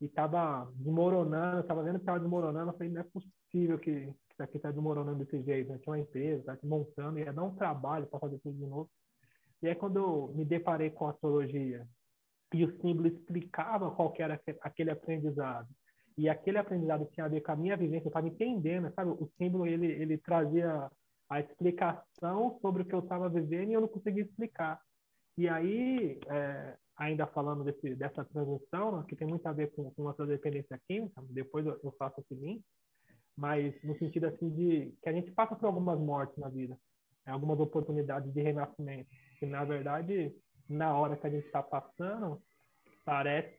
e 0.00 0.06
estava 0.06 0.70
desmoronando, 0.74 1.60
estava 1.60 1.82
vendo 1.82 1.96
que 1.96 2.02
estava 2.02 2.20
desmoronando. 2.20 2.70
Eu 2.70 2.76
falei, 2.76 2.92
não 2.92 3.00
é 3.00 3.04
possível 3.04 3.78
que 3.78 3.90
isso 3.90 4.42
aqui 4.42 4.56
está 4.56 4.70
desmoronando 4.70 5.24
desse 5.24 5.42
jeito. 5.42 5.70
Né? 5.70 5.78
Tinha 5.78 5.92
uma 5.92 5.98
empresa, 5.98 6.52
está 6.52 6.66
montando, 6.66 7.18
ia 7.18 7.32
dar 7.32 7.42
um 7.42 7.54
trabalho 7.54 8.06
para 8.06 8.20
fazer 8.20 8.38
tudo 8.38 8.56
de 8.56 8.66
novo. 8.66 8.90
E 9.62 9.68
aí, 9.68 9.74
quando 9.74 9.98
eu 9.98 10.32
me 10.34 10.44
deparei 10.44 10.90
com 10.90 11.06
a 11.06 11.10
astrologia 11.10 11.86
e 12.54 12.64
o 12.64 12.80
símbolo 12.80 13.08
explicava 13.08 13.90
qual 13.90 14.14
era 14.18 14.40
aquele 14.62 14.90
aprendizado, 14.90 15.68
e 16.16 16.28
aquele 16.28 16.58
aprendizado 16.58 17.08
tinha 17.12 17.26
a 17.26 17.28
ver 17.28 17.42
com 17.42 17.52
a 17.52 17.56
minha 17.56 17.76
vivência, 17.76 18.06
eu 18.06 18.10
estava 18.10 18.26
entendendo, 18.26 18.92
sabe? 18.92 19.10
O 19.10 19.30
símbolo, 19.38 19.66
ele, 19.66 19.86
ele 19.86 20.18
trazia 20.18 20.90
a 21.30 21.40
explicação 21.40 22.58
sobre 22.60 22.82
o 22.82 22.84
que 22.84 22.94
eu 22.94 23.00
estava 23.00 23.28
vivendo 23.28 23.70
e 23.70 23.74
eu 23.74 23.80
não 23.80 23.88
conseguia 23.88 24.24
explicar. 24.24 24.80
E 25.36 25.48
aí, 25.48 26.18
é, 26.28 26.76
ainda 26.96 27.26
falando 27.28 27.62
desse, 27.62 27.94
dessa 27.94 28.24
transição, 28.24 29.04
que 29.04 29.14
tem 29.14 29.28
muito 29.28 29.46
a 29.46 29.52
ver 29.52 29.70
com, 29.72 29.90
com 29.92 30.08
a 30.08 30.14
sua 30.14 30.26
dependência 30.26 30.80
química, 30.88 31.22
depois 31.30 31.64
eu, 31.64 31.78
eu 31.84 31.94
faço 31.96 32.20
esse 32.20 32.34
link, 32.34 32.64
mas 33.36 33.72
no 33.84 33.96
sentido 33.98 34.26
assim 34.26 34.50
de 34.50 34.92
que 35.00 35.08
a 35.08 35.12
gente 35.12 35.30
passa 35.30 35.54
por 35.54 35.66
algumas 35.66 36.00
mortes 36.00 36.36
na 36.38 36.48
vida, 36.48 36.76
algumas 37.24 37.60
oportunidades 37.60 38.32
de 38.32 38.42
renascimento, 38.42 39.08
que 39.38 39.46
na 39.46 39.64
verdade, 39.64 40.34
na 40.68 40.96
hora 40.96 41.16
que 41.16 41.26
a 41.26 41.30
gente 41.30 41.46
está 41.46 41.62
passando, 41.62 42.42
parece 43.04 43.58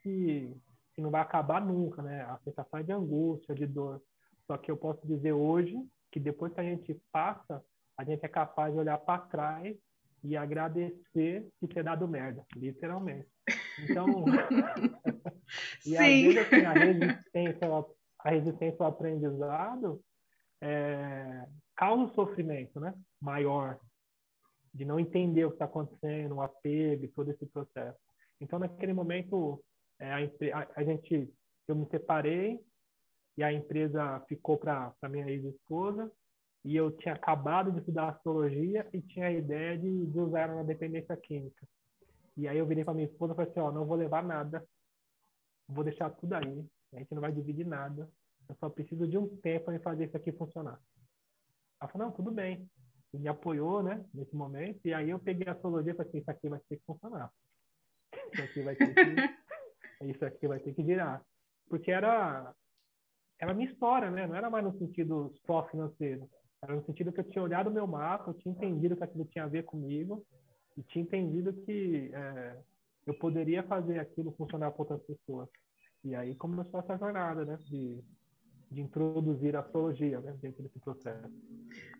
que 0.93 1.01
não 1.01 1.09
vai 1.09 1.21
acabar 1.21 1.61
nunca, 1.65 2.01
né? 2.01 2.21
A 2.21 2.37
sensação 2.43 2.79
é 2.79 2.83
de 2.83 2.91
angústia, 2.91 3.55
de 3.55 3.65
dor. 3.65 4.01
Só 4.45 4.57
que 4.57 4.69
eu 4.69 4.77
posso 4.77 5.05
dizer 5.07 5.31
hoje 5.31 5.75
que 6.11 6.19
depois 6.19 6.53
que 6.53 6.59
a 6.59 6.63
gente 6.63 6.99
passa, 7.11 7.63
a 7.97 8.03
gente 8.03 8.23
é 8.25 8.27
capaz 8.27 8.73
de 8.73 8.79
olhar 8.79 8.97
para 8.97 9.21
trás 9.21 9.75
e 10.23 10.35
agradecer 10.35 11.47
de 11.61 11.67
ter 11.67 11.83
dado 11.83 12.07
merda, 12.07 12.45
literalmente. 12.55 13.29
Então, 13.83 14.25
e 15.85 15.97
às 15.97 16.05
vezes 16.05 16.37
assim, 16.37 16.65
a 16.65 16.73
resistência, 16.73 17.67
a 18.19 18.29
resistência 18.29 18.77
ao 18.79 18.91
aprendizado 18.91 20.01
é, 20.61 21.45
causa 21.75 22.03
um 22.03 22.13
sofrimento, 22.13 22.79
né? 22.79 22.93
Maior 23.21 23.79
de 24.73 24.85
não 24.85 24.99
entender 24.99 25.45
o 25.45 25.49
que 25.49 25.55
está 25.55 25.65
acontecendo, 25.65 26.35
o 26.35 26.41
apego, 26.41 27.07
todo 27.09 27.31
esse 27.31 27.45
processo. 27.45 27.97
Então, 28.39 28.59
naquele 28.59 28.93
momento, 28.93 29.63
é, 29.99 30.11
a, 30.13 30.67
a, 30.75 30.83
gente, 30.83 31.31
eu 31.67 31.75
me 31.75 31.85
separei 31.87 32.59
e 33.37 33.43
a 33.43 33.51
empresa 33.51 34.19
ficou 34.27 34.57
para 34.57 34.93
minha 35.09 35.29
ex-esposa 35.29 36.11
e 36.63 36.75
eu 36.75 36.91
tinha 36.91 37.13
acabado 37.13 37.71
de 37.71 37.79
estudar 37.79 38.09
astrologia 38.09 38.87
e 38.93 39.01
tinha 39.01 39.27
a 39.27 39.31
ideia 39.31 39.77
de, 39.77 40.05
de 40.07 40.19
usar 40.19 40.41
ela 40.41 40.55
na 40.55 40.63
dependência 40.63 41.15
química. 41.17 41.67
E 42.35 42.47
aí 42.47 42.57
eu 42.57 42.65
virei 42.65 42.83
para 42.83 42.93
minha 42.93 43.07
esposa 43.07 43.33
e 43.33 43.35
falei 43.35 43.51
assim, 43.51 43.59
ó, 43.59 43.71
não 43.71 43.85
vou 43.85 43.97
levar 43.97 44.23
nada, 44.23 44.65
vou 45.67 45.83
deixar 45.83 46.09
tudo 46.11 46.33
aí, 46.33 46.65
a 46.93 46.99
gente 46.99 47.13
não 47.13 47.21
vai 47.21 47.31
dividir 47.31 47.65
nada, 47.65 48.09
eu 48.47 48.55
só 48.55 48.69
preciso 48.69 49.07
de 49.07 49.17
um 49.17 49.27
tempo 49.37 49.65
para 49.65 49.79
fazer 49.79 50.05
isso 50.05 50.17
aqui 50.17 50.31
funcionar. 50.31 50.79
Ela 51.81 51.91
falou, 51.91 52.07
não, 52.07 52.13
tudo 52.13 52.31
bem. 52.31 52.69
Me 53.13 53.27
apoiou, 53.27 53.81
né, 53.81 54.05
nesse 54.13 54.35
momento, 54.35 54.79
e 54.85 54.93
aí 54.93 55.09
eu 55.09 55.19
peguei 55.19 55.47
a 55.47 55.53
astrologia 55.53 55.93
e 55.93 55.95
falei 55.95 56.09
assim, 56.09 56.19
isso 56.19 56.31
aqui 56.31 56.49
vai 56.49 56.59
ter 56.69 56.77
que 56.77 56.85
funcionar. 56.85 57.31
Isso 58.33 58.43
aqui 58.43 58.61
vai 58.61 58.75
ter 58.75 58.93
que, 58.93 60.05
isso 60.05 60.25
aqui 60.25 60.47
vai 60.47 60.59
ter 60.59 60.73
que 60.73 60.83
virar. 60.83 61.23
Porque 61.67 61.91
era, 61.91 62.53
era 63.39 63.53
minha 63.53 63.69
história, 63.69 64.11
né, 64.11 64.27
não 64.27 64.35
era 64.35 64.49
mais 64.49 64.63
no 64.63 64.77
sentido 64.77 65.33
só 65.45 65.67
financeiro 65.69 66.29
era 66.61 66.75
no 66.75 66.85
sentido 66.85 67.11
que 67.11 67.19
eu 67.19 67.29
tinha 67.29 67.43
olhado 67.43 67.69
o 67.69 67.73
meu 67.73 67.87
mapa, 67.87 68.29
eu 68.29 68.33
tinha 68.35 68.53
entendido 68.53 68.95
que 68.95 69.03
aquilo 69.03 69.25
tinha 69.25 69.45
a 69.45 69.47
ver 69.47 69.63
comigo 69.63 70.25
e 70.77 70.83
tinha 70.83 71.03
entendido 71.03 71.53
que 71.53 72.11
é, 72.13 72.57
eu 73.05 73.13
poderia 73.13 73.63
fazer 73.63 73.99
aquilo 73.99 74.33
funcionar 74.33 74.71
para 74.71 74.81
outras 74.81 75.01
pessoas. 75.03 75.49
E 76.03 76.13
aí 76.15 76.35
começou 76.35 76.79
essa 76.79 76.97
jornada, 76.97 77.45
né? 77.45 77.57
De, 77.65 78.03
de 78.71 78.81
introduzir 78.81 79.55
a 79.55 79.59
astrologia 79.59 80.19
né, 80.19 80.35
dentro 80.41 80.63
desse 80.63 80.79
processo. 80.79 81.29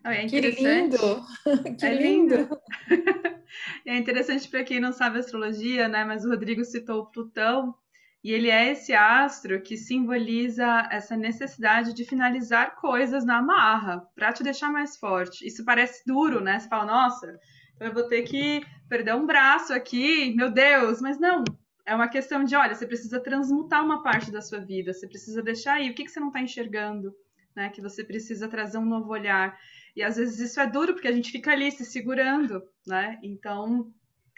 é 0.04 0.28
que 0.28 0.40
lindo! 0.40 0.98
que 1.80 1.86
é 1.86 1.94
lindo! 1.94 2.50
é 3.86 3.98
interessante 3.98 4.48
para 4.48 4.64
quem 4.64 4.80
não 4.80 4.92
sabe 4.92 5.20
astrologia, 5.20 5.88
né? 5.88 6.06
Mas 6.06 6.24
o 6.24 6.30
Rodrigo 6.30 6.64
citou 6.64 7.02
o 7.02 7.06
Plutão 7.12 7.76
e 8.24 8.32
ele 8.32 8.50
é 8.50 8.72
esse 8.72 8.94
astro 8.94 9.62
que 9.62 9.78
simboliza 9.78 10.88
essa 10.92 11.16
necessidade 11.16 11.94
de 11.94 12.04
finalizar 12.04 12.76
coisas 12.76 13.26
na 13.26 13.38
amarra, 13.38 14.06
para 14.14 14.34
te 14.34 14.44
deixar 14.44 14.70
mais 14.70 14.98
forte. 14.98 15.48
Isso 15.48 15.64
parece 15.64 16.04
duro, 16.06 16.42
né? 16.42 16.60
Você 16.60 16.68
fala, 16.68 16.86
nossa, 16.86 17.40
eu 17.80 17.94
vou 17.94 18.04
ter 18.04 18.24
que 18.24 18.62
perder 18.90 19.16
um 19.16 19.26
braço 19.26 19.74
aqui, 19.74 20.36
meu 20.36 20.52
Deus, 20.52 21.02
mas 21.02 21.18
não. 21.18 21.44
É 21.86 21.96
uma 21.96 22.08
questão 22.08 22.44
de, 22.44 22.56
olha, 22.56 22.76
você 22.76 22.86
precisa 22.86 23.20
transmutar 23.20 23.84
uma 23.84 24.04
parte 24.04 24.32
da 24.32 24.42
sua 24.42 24.60
vida, 24.60 24.94
você 24.94 25.08
precisa 25.08 25.42
deixar 25.42 25.76
aí 25.76 25.90
o 25.90 25.96
que, 25.96 26.04
que 26.04 26.12
você 26.12 26.20
não 26.20 26.28
está 26.28 26.42
enxergando, 26.42 27.16
né? 27.56 27.70
Que 27.70 27.82
você 27.82 28.04
precisa 28.04 28.48
trazer 28.48 28.78
um 28.78 28.86
novo 28.86 29.12
olhar. 29.12 29.58
E 29.96 30.04
às 30.04 30.18
vezes 30.18 30.40
isso 30.40 30.60
é 30.60 30.68
duro 30.68 30.94
porque 30.94 31.08
a 31.08 31.12
gente 31.12 31.32
fica 31.32 31.52
ali 31.52 31.72
se 31.72 31.86
segurando, 31.86 32.64
né? 32.86 33.20
Então 33.24 33.92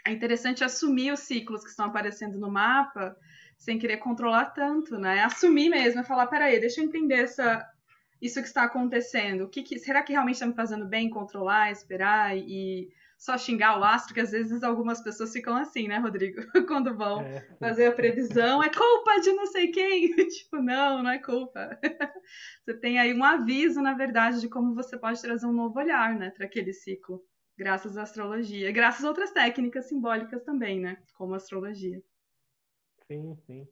é 0.04 0.10
interessante 0.10 0.64
assumir 0.64 1.12
os 1.12 1.20
ciclos 1.20 1.62
que 1.62 1.70
estão 1.70 1.86
aparecendo 1.86 2.38
no 2.38 2.50
mapa 2.50 3.16
sem 3.56 3.78
querer 3.78 3.98
controlar 3.98 4.46
tanto, 4.46 4.98
né? 4.98 5.22
Assumir 5.22 5.68
mesmo, 5.68 6.00
é 6.00 6.04
falar, 6.04 6.26
peraí, 6.26 6.58
deixa 6.58 6.80
eu 6.80 6.84
entender 6.84 7.22
essa, 7.22 7.64
isso 8.20 8.40
que 8.40 8.48
está 8.48 8.64
acontecendo. 8.64 9.44
O 9.44 9.48
que, 9.48 9.62
que 9.62 9.78
será 9.78 10.02
que 10.02 10.12
realmente 10.12 10.34
está 10.34 10.46
me 10.46 10.54
fazendo 10.54 10.84
bem 10.84 11.08
controlar, 11.08 11.70
esperar 11.70 12.36
e 12.36 12.88
só 13.22 13.38
xingar 13.38 13.78
o 13.78 13.84
astro? 13.84 14.12
Que 14.12 14.20
às 14.20 14.32
vezes 14.32 14.64
algumas 14.64 15.00
pessoas 15.00 15.32
ficam 15.32 15.56
assim, 15.56 15.86
né, 15.86 15.98
Rodrigo? 15.98 16.42
Quando 16.66 16.96
vão 16.96 17.20
é. 17.20 17.40
fazer 17.60 17.86
a 17.86 17.92
previsão, 17.92 18.60
é 18.60 18.68
culpa 18.68 19.20
de 19.20 19.32
não 19.32 19.46
sei 19.46 19.70
quem. 19.70 20.10
tipo, 20.26 20.56
não, 20.56 21.04
não 21.04 21.10
é 21.10 21.18
culpa. 21.18 21.78
você 22.64 22.74
tem 22.74 22.98
aí 22.98 23.14
um 23.14 23.22
aviso, 23.22 23.80
na 23.80 23.94
verdade, 23.94 24.40
de 24.40 24.48
como 24.48 24.74
você 24.74 24.98
pode 24.98 25.22
trazer 25.22 25.46
um 25.46 25.52
novo 25.52 25.78
olhar, 25.78 26.18
né, 26.18 26.30
para 26.30 26.46
aquele 26.46 26.72
ciclo. 26.72 27.24
Graças 27.56 27.96
à 27.96 28.02
astrologia. 28.02 28.72
Graças 28.72 29.04
a 29.04 29.08
outras 29.08 29.30
técnicas 29.30 29.86
simbólicas 29.86 30.42
também, 30.42 30.80
né? 30.80 31.00
Como 31.14 31.34
a 31.34 31.36
astrologia. 31.36 32.02
Sim, 33.06 33.36
sim. 33.46 33.68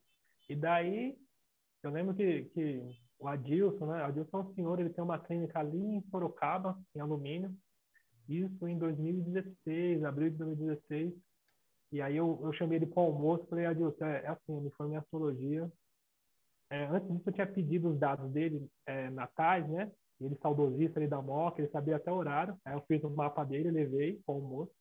E 0.48 0.54
daí, 0.54 1.18
eu 1.82 1.90
lembro 1.90 2.14
que, 2.14 2.44
que 2.54 2.82
o 3.18 3.26
Adilson, 3.26 3.86
né? 3.86 4.02
O 4.02 4.06
Adilson 4.06 4.38
é 4.38 4.42
um 4.42 4.54
senhor, 4.54 4.78
ele 4.78 4.90
tem 4.90 5.02
uma 5.02 5.18
clínica 5.18 5.58
ali 5.58 5.78
em 5.78 6.02
Sorocaba, 6.02 6.78
em 6.94 7.00
alumínio. 7.00 7.52
Isso 8.30 8.68
em 8.68 8.78
2016, 8.78 10.04
abril 10.04 10.30
de 10.30 10.36
2016. 10.36 11.12
E 11.92 12.00
aí 12.00 12.16
eu, 12.16 12.38
eu 12.44 12.52
chamei 12.52 12.78
ele 12.78 12.86
para 12.86 13.02
o 13.02 13.06
almoço, 13.06 13.44
falei, 13.48 13.66
Adilson, 13.66 14.04
é, 14.04 14.22
é 14.22 14.28
assim, 14.28 14.56
ele 14.56 14.70
foi 14.70 14.86
minha 14.86 15.00
astrologia. 15.00 15.70
É, 16.70 16.84
antes 16.86 17.10
disso 17.10 17.28
eu 17.28 17.32
tinha 17.32 17.46
pedido 17.46 17.90
os 17.90 17.98
dados 17.98 18.30
dele 18.30 18.70
é, 18.86 19.10
natais, 19.10 19.68
né? 19.68 19.90
Ele 20.20 20.36
saudosista 20.40 21.00
ali 21.00 21.08
da 21.08 21.20
MOC, 21.20 21.58
ele 21.58 21.70
sabia 21.70 21.96
até 21.96 22.12
o 22.12 22.16
horário. 22.16 22.56
Aí 22.64 22.74
eu 22.74 22.82
fiz 22.82 23.02
o 23.02 23.08
um 23.08 23.16
mapa 23.16 23.42
dele, 23.42 23.70
levei 23.72 24.20
para 24.24 24.32
o 24.32 24.36
almoço. 24.36 24.72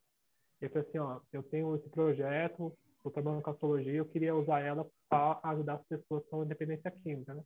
Ele 0.62 0.72
falou 0.72 0.88
assim, 0.88 1.00
ó, 1.00 1.20
eu 1.34 1.42
tenho 1.42 1.76
esse 1.76 1.90
projeto, 1.90 2.78
estou 2.98 3.12
trabalhando 3.12 3.42
com 3.42 3.50
astrologia, 3.50 3.94
eu 3.94 4.06
queria 4.06 4.36
usar 4.36 4.60
ela 4.60 4.88
para 5.10 5.40
ajudar 5.44 5.76
as 5.76 5.86
pessoas 5.88 6.24
com 6.28 6.46
dependência 6.46 6.92
química, 6.92 7.34
né? 7.34 7.42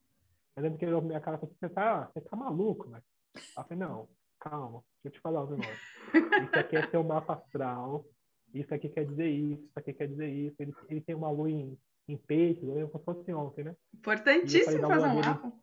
Eu 0.58 0.64
lembro 0.64 0.78
que 0.78 0.84
ele 0.84 0.92
olhou 0.92 1.04
minha 1.04 1.22
cara 1.22 1.38
e 1.38 1.40
falou, 1.40 1.56
você 1.58 1.70
tá, 1.70 2.12
você 2.14 2.22
tá 2.22 2.36
maluco, 2.36 2.90
né? 2.90 3.02
Eu 3.36 3.64
falei, 3.64 3.78
não, 3.78 4.10
calma, 4.44 4.84
deixa 5.02 5.08
eu 5.08 5.12
te 5.12 5.22
falar 5.22 5.46
um 5.46 5.52
negócio. 5.52 5.74
Isso 6.44 6.60
aqui 6.60 6.76
é 6.76 6.88
seu 6.88 7.04
mapa 7.04 7.34
astral, 7.34 8.06
isso 8.54 8.74
aqui 8.74 8.88
quer 8.88 9.06
dizer 9.06 9.30
isso, 9.30 9.64
isso 9.64 9.80
aqui 9.80 9.94
quer 9.94 10.08
dizer 10.08 10.30
isso. 10.30 10.56
Ele, 10.60 10.74
ele 10.88 11.02
tem 11.02 11.16
uma 11.16 11.32
lua 11.32 11.50
em, 11.50 11.78
em 12.08 12.18
peixes, 12.18 12.62
eu 12.64 12.76
lembro 12.76 12.90
como 12.90 13.00
se 13.00 13.06
fosse 13.06 13.34
ontem, 13.34 13.64
né? 13.64 13.76
Importantíssimo 13.96 14.88
fazer 14.88 15.08
um 15.08 15.16
mapa. 15.16 15.54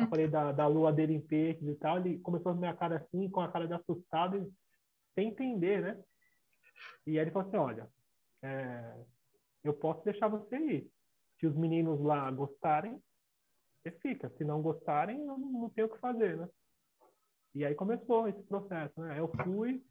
Eu 0.00 0.06
falei 0.08 0.28
da, 0.28 0.52
da 0.52 0.66
lua 0.66 0.90
dele 0.90 1.12
em 1.12 1.20
peixes 1.20 1.68
e 1.68 1.74
tal, 1.74 1.98
ele 1.98 2.18
começou 2.20 2.52
a 2.52 2.54
minha 2.54 2.74
cara 2.74 2.96
assim, 2.96 3.28
com 3.28 3.40
a 3.40 3.52
cara 3.52 3.66
de 3.66 3.74
assustado, 3.74 4.50
sem 5.14 5.28
entender, 5.28 5.82
né? 5.82 6.02
E 7.06 7.18
aí 7.18 7.24
ele 7.24 7.30
falou 7.30 7.48
assim, 7.48 7.58
olha, 7.58 7.90
é, 8.42 8.94
eu 9.62 9.74
posso 9.74 10.02
deixar 10.04 10.28
você 10.28 10.56
ir. 10.56 10.90
Se 11.38 11.46
os 11.46 11.54
meninos 11.54 12.00
lá 12.00 12.30
gostarem, 12.30 12.98
você 13.82 13.90
fica. 13.90 14.30
Se 14.30 14.44
não 14.44 14.62
gostarem, 14.62 15.18
eu 15.26 15.36
não, 15.36 15.52
não 15.52 15.70
tenho 15.70 15.88
o 15.88 15.90
que 15.90 15.98
fazer, 15.98 16.38
né? 16.38 16.48
E 17.58 17.64
aí 17.64 17.74
começou 17.74 18.28
esse 18.28 18.40
processo, 18.44 19.00
né? 19.00 19.18
Eu 19.18 19.28
fui 19.42 19.82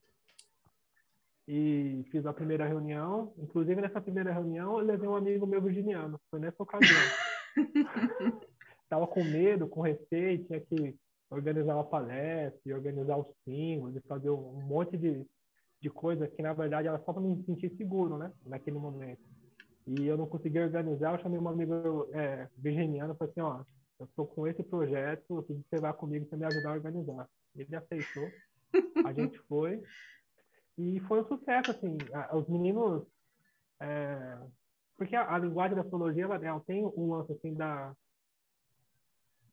e 1.46 2.06
fiz 2.10 2.26
a 2.26 2.32
primeira 2.32 2.66
reunião. 2.66 3.34
Inclusive, 3.38 3.82
nessa 3.82 4.00
primeira 4.00 4.32
reunião, 4.32 4.80
eu 4.80 4.86
levei 4.86 5.06
um 5.10 5.18
amigo 5.18 5.46
meu 5.46 5.62
virginiano. 5.62 6.18
Foi 6.32 6.40
nessa 6.40 6.64
ocasião. 6.64 6.98
Tava 8.90 9.06
com 9.06 9.22
medo, 9.22 9.68
com 9.68 9.82
receio, 9.82 10.46
tinha 10.46 10.62
que 10.62 10.96
organizar 11.30 11.76
uma 11.76 11.84
palestra, 11.84 12.74
organizar 12.74 13.18
os 13.18 13.28
símbolos, 13.44 14.02
fazer 14.08 14.30
um 14.30 14.62
monte 14.62 14.96
de 14.96 15.26
de 15.82 15.90
coisa 15.90 16.26
que, 16.26 16.42
na 16.42 16.54
verdade, 16.54 16.88
era 16.88 16.98
só 17.04 17.12
para 17.12 17.22
me 17.22 17.44
sentir 17.44 17.70
seguro, 17.76 18.18
né? 18.18 18.32
Naquele 18.46 18.80
momento. 18.80 19.22
E 19.86 20.08
eu 20.08 20.18
não 20.18 20.26
consegui 20.26 20.60
organizar, 20.60 21.14
eu 21.14 21.22
chamei 21.22 21.38
um 21.38 21.48
amigo 21.48 22.08
é, 22.14 22.48
virginiano 22.58 23.14
e 23.14 23.18
falei 23.18 23.32
assim, 23.32 23.42
ó, 23.42 23.64
eu 24.00 24.06
estou 24.06 24.26
com 24.26 24.48
esse 24.48 24.64
projeto, 24.64 25.24
eu 25.30 25.44
preciso 25.44 25.64
que 25.64 25.70
você 25.70 25.82
vá 25.82 25.94
comigo 25.94 26.26
para 26.26 26.38
me 26.38 26.46
ajudar 26.46 26.70
a 26.70 26.74
organizar. 26.74 27.30
Ele 27.58 27.76
aceitou, 27.76 28.30
a 29.06 29.14
gente 29.14 29.38
foi, 29.48 29.82
e 30.78 31.00
foi 31.02 31.22
um 31.22 31.28
sucesso, 31.28 31.72
assim, 31.72 31.98
os 32.34 32.48
meninos 32.48 33.06
É, 33.80 34.40
porque 34.98 35.16
a, 35.16 35.36
a, 35.36 35.38
linguagem 35.38 35.76
da 35.76 35.84
psicologia 35.84 36.24
ela, 36.24 36.44
ela 36.44 36.60
tem 36.62 36.84
um 36.84 37.14
lance 37.14 37.32
assim 37.32 37.54
da 37.54 37.96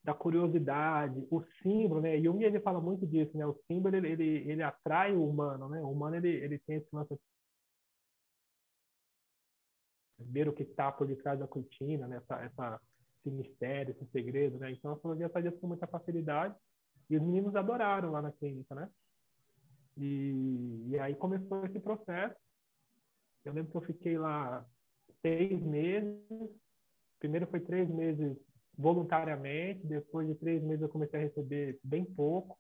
da 0.02 0.12
curiosidade, 0.12 1.26
o 1.30 1.42
símbolo, 1.62 2.02
né? 2.02 2.20
Jung 2.20 2.42
ele 2.44 2.60
fala 2.60 2.78
muito 2.78 3.06
disso, 3.06 3.36
né? 3.38 3.46
O 3.46 3.58
símbolo 3.66 3.96
ele, 3.96 4.08
ele, 4.12 4.50
ele 4.50 4.62
atrai 4.62 5.14
o 5.14 5.26
humano, 5.26 5.68
né? 5.70 5.80
O 5.80 5.90
humano 5.90 6.16
ele, 6.16 6.28
ele 6.28 6.58
tem 6.58 6.76
esse 6.76 6.88
lance 6.94 7.18
ver 10.18 10.48
o 10.48 10.52
que 10.52 10.62
está 10.62 10.92
por 10.92 11.06
detrás 11.06 11.38
da 11.38 11.48
cortina, 11.48 12.06
né? 12.06 12.18
Essa, 12.18 12.34
essa, 12.44 12.80
esse 13.18 13.30
mistério, 13.34 13.92
esse 13.92 14.06
segredo, 14.10 14.58
né? 14.58 14.72
Então 14.72 14.90
a 14.90 14.94
psicologia 14.94 15.30
faz 15.30 15.46
isso 15.46 15.58
com 15.58 15.68
muita 15.68 15.86
facilidade 15.86 16.54
e 17.08 17.16
os 17.16 17.22
meninos 17.22 17.54
adoraram 17.54 18.10
lá 18.10 18.22
na 18.22 18.32
clínica, 18.32 18.74
né? 18.74 18.88
E, 19.96 20.86
e 20.88 20.98
aí 20.98 21.14
começou 21.14 21.64
esse 21.66 21.78
processo. 21.78 22.36
Eu 23.44 23.52
lembro 23.52 23.70
que 23.70 23.76
eu 23.76 23.82
fiquei 23.82 24.18
lá 24.18 24.64
seis 25.22 25.60
meses. 25.62 26.50
Primeiro 27.18 27.46
foi 27.46 27.60
três 27.60 27.88
meses 27.88 28.36
voluntariamente, 28.76 29.86
depois 29.86 30.26
de 30.26 30.34
três 30.34 30.62
meses 30.62 30.82
eu 30.82 30.88
comecei 30.88 31.20
a 31.20 31.22
receber 31.22 31.78
bem 31.82 32.04
pouco. 32.04 32.58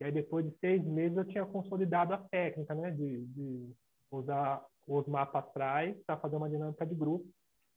E 0.00 0.04
aí 0.04 0.12
depois 0.12 0.44
de 0.46 0.56
seis 0.58 0.84
meses 0.84 1.16
eu 1.16 1.24
tinha 1.24 1.46
consolidado 1.46 2.12
a 2.12 2.18
técnica, 2.18 2.74
né? 2.74 2.90
De, 2.90 3.24
de 3.26 3.74
usar 4.10 4.64
os 4.86 5.06
mapas 5.06 5.44
atrás 5.44 5.96
para 6.06 6.18
fazer 6.18 6.36
uma 6.36 6.48
dinâmica 6.48 6.86
de 6.86 6.94
grupo. 6.94 7.26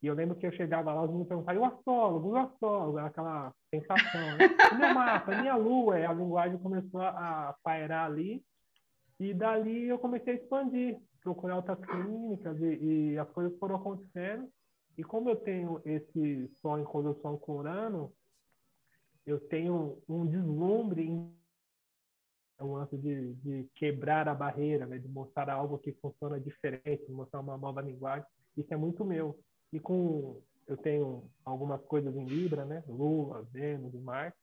E 0.02 0.08
eu 0.08 0.14
lembro 0.14 0.36
que 0.36 0.46
eu 0.46 0.52
chegava 0.52 0.94
lá, 0.94 1.02
os 1.02 1.10
meninos 1.10 1.28
perguntavam, 1.28 1.62
e 1.62 1.66
o 1.66 1.66
astrólogo, 1.66 2.30
o 2.30 2.38
astrólogo, 2.38 2.98
aquela 3.00 3.54
sensação, 3.70 4.38
né? 4.38 4.48
Meu 4.78 4.94
mapa, 4.94 5.36
minha 5.42 5.56
lua, 5.56 6.00
e 6.00 6.06
a 6.06 6.14
linguagem 6.14 6.58
começou 6.60 7.02
a 7.02 7.56
pairar 7.64 8.06
ali. 8.06 8.44
E 9.20 9.34
dali 9.34 9.88
eu 9.88 10.00
comecei 10.00 10.34
a 10.34 10.36
expandir, 10.38 10.98
procurar 11.22 11.58
outras 11.58 11.80
clínicas 11.86 12.60
e, 12.62 13.12
e 13.14 13.18
as 13.18 13.30
coisas 13.32 13.58
foram 13.60 13.76
acontecendo. 13.76 14.50
E 14.98 15.04
como 15.04 15.30
eu 15.30 15.36
tenho 15.36 15.82
esse 15.86 16.48
sonho 16.62 16.84
em 16.84 16.86
conjunção 16.86 17.38
com 17.38 17.58
Urano, 17.58 18.14
eu 19.26 19.40
tenho 19.40 20.02
um 20.08 20.26
deslumbre 20.26 21.04
em 21.04 21.40
um 22.62 22.74
lance 22.74 22.98
de, 22.98 23.34
de 23.36 23.70
quebrar 23.76 24.28
a 24.28 24.36
barreira, 24.36 24.86
né? 24.86 24.98
de 24.98 25.08
mostrar 25.08 25.50
algo 25.50 25.78
que 25.78 25.94
funciona 25.94 26.40
diferente, 26.40 27.10
mostrar 27.10 27.40
uma 27.40 27.58
nova 27.58 27.82
linguagem. 27.82 28.26
Isso 28.58 28.74
é 28.74 28.78
muito 28.78 29.06
meu. 29.06 29.40
E 29.72 29.80
com 29.80 30.42
eu 30.70 30.78
tenho 30.78 31.24
algumas 31.44 31.82
coisas 31.82 32.16
em 32.16 32.26
Libra, 32.26 32.64
né? 32.64 32.84
Lua, 32.88 33.48
Vênus 33.52 33.94
e 33.94 33.98
Marte. 33.98 34.38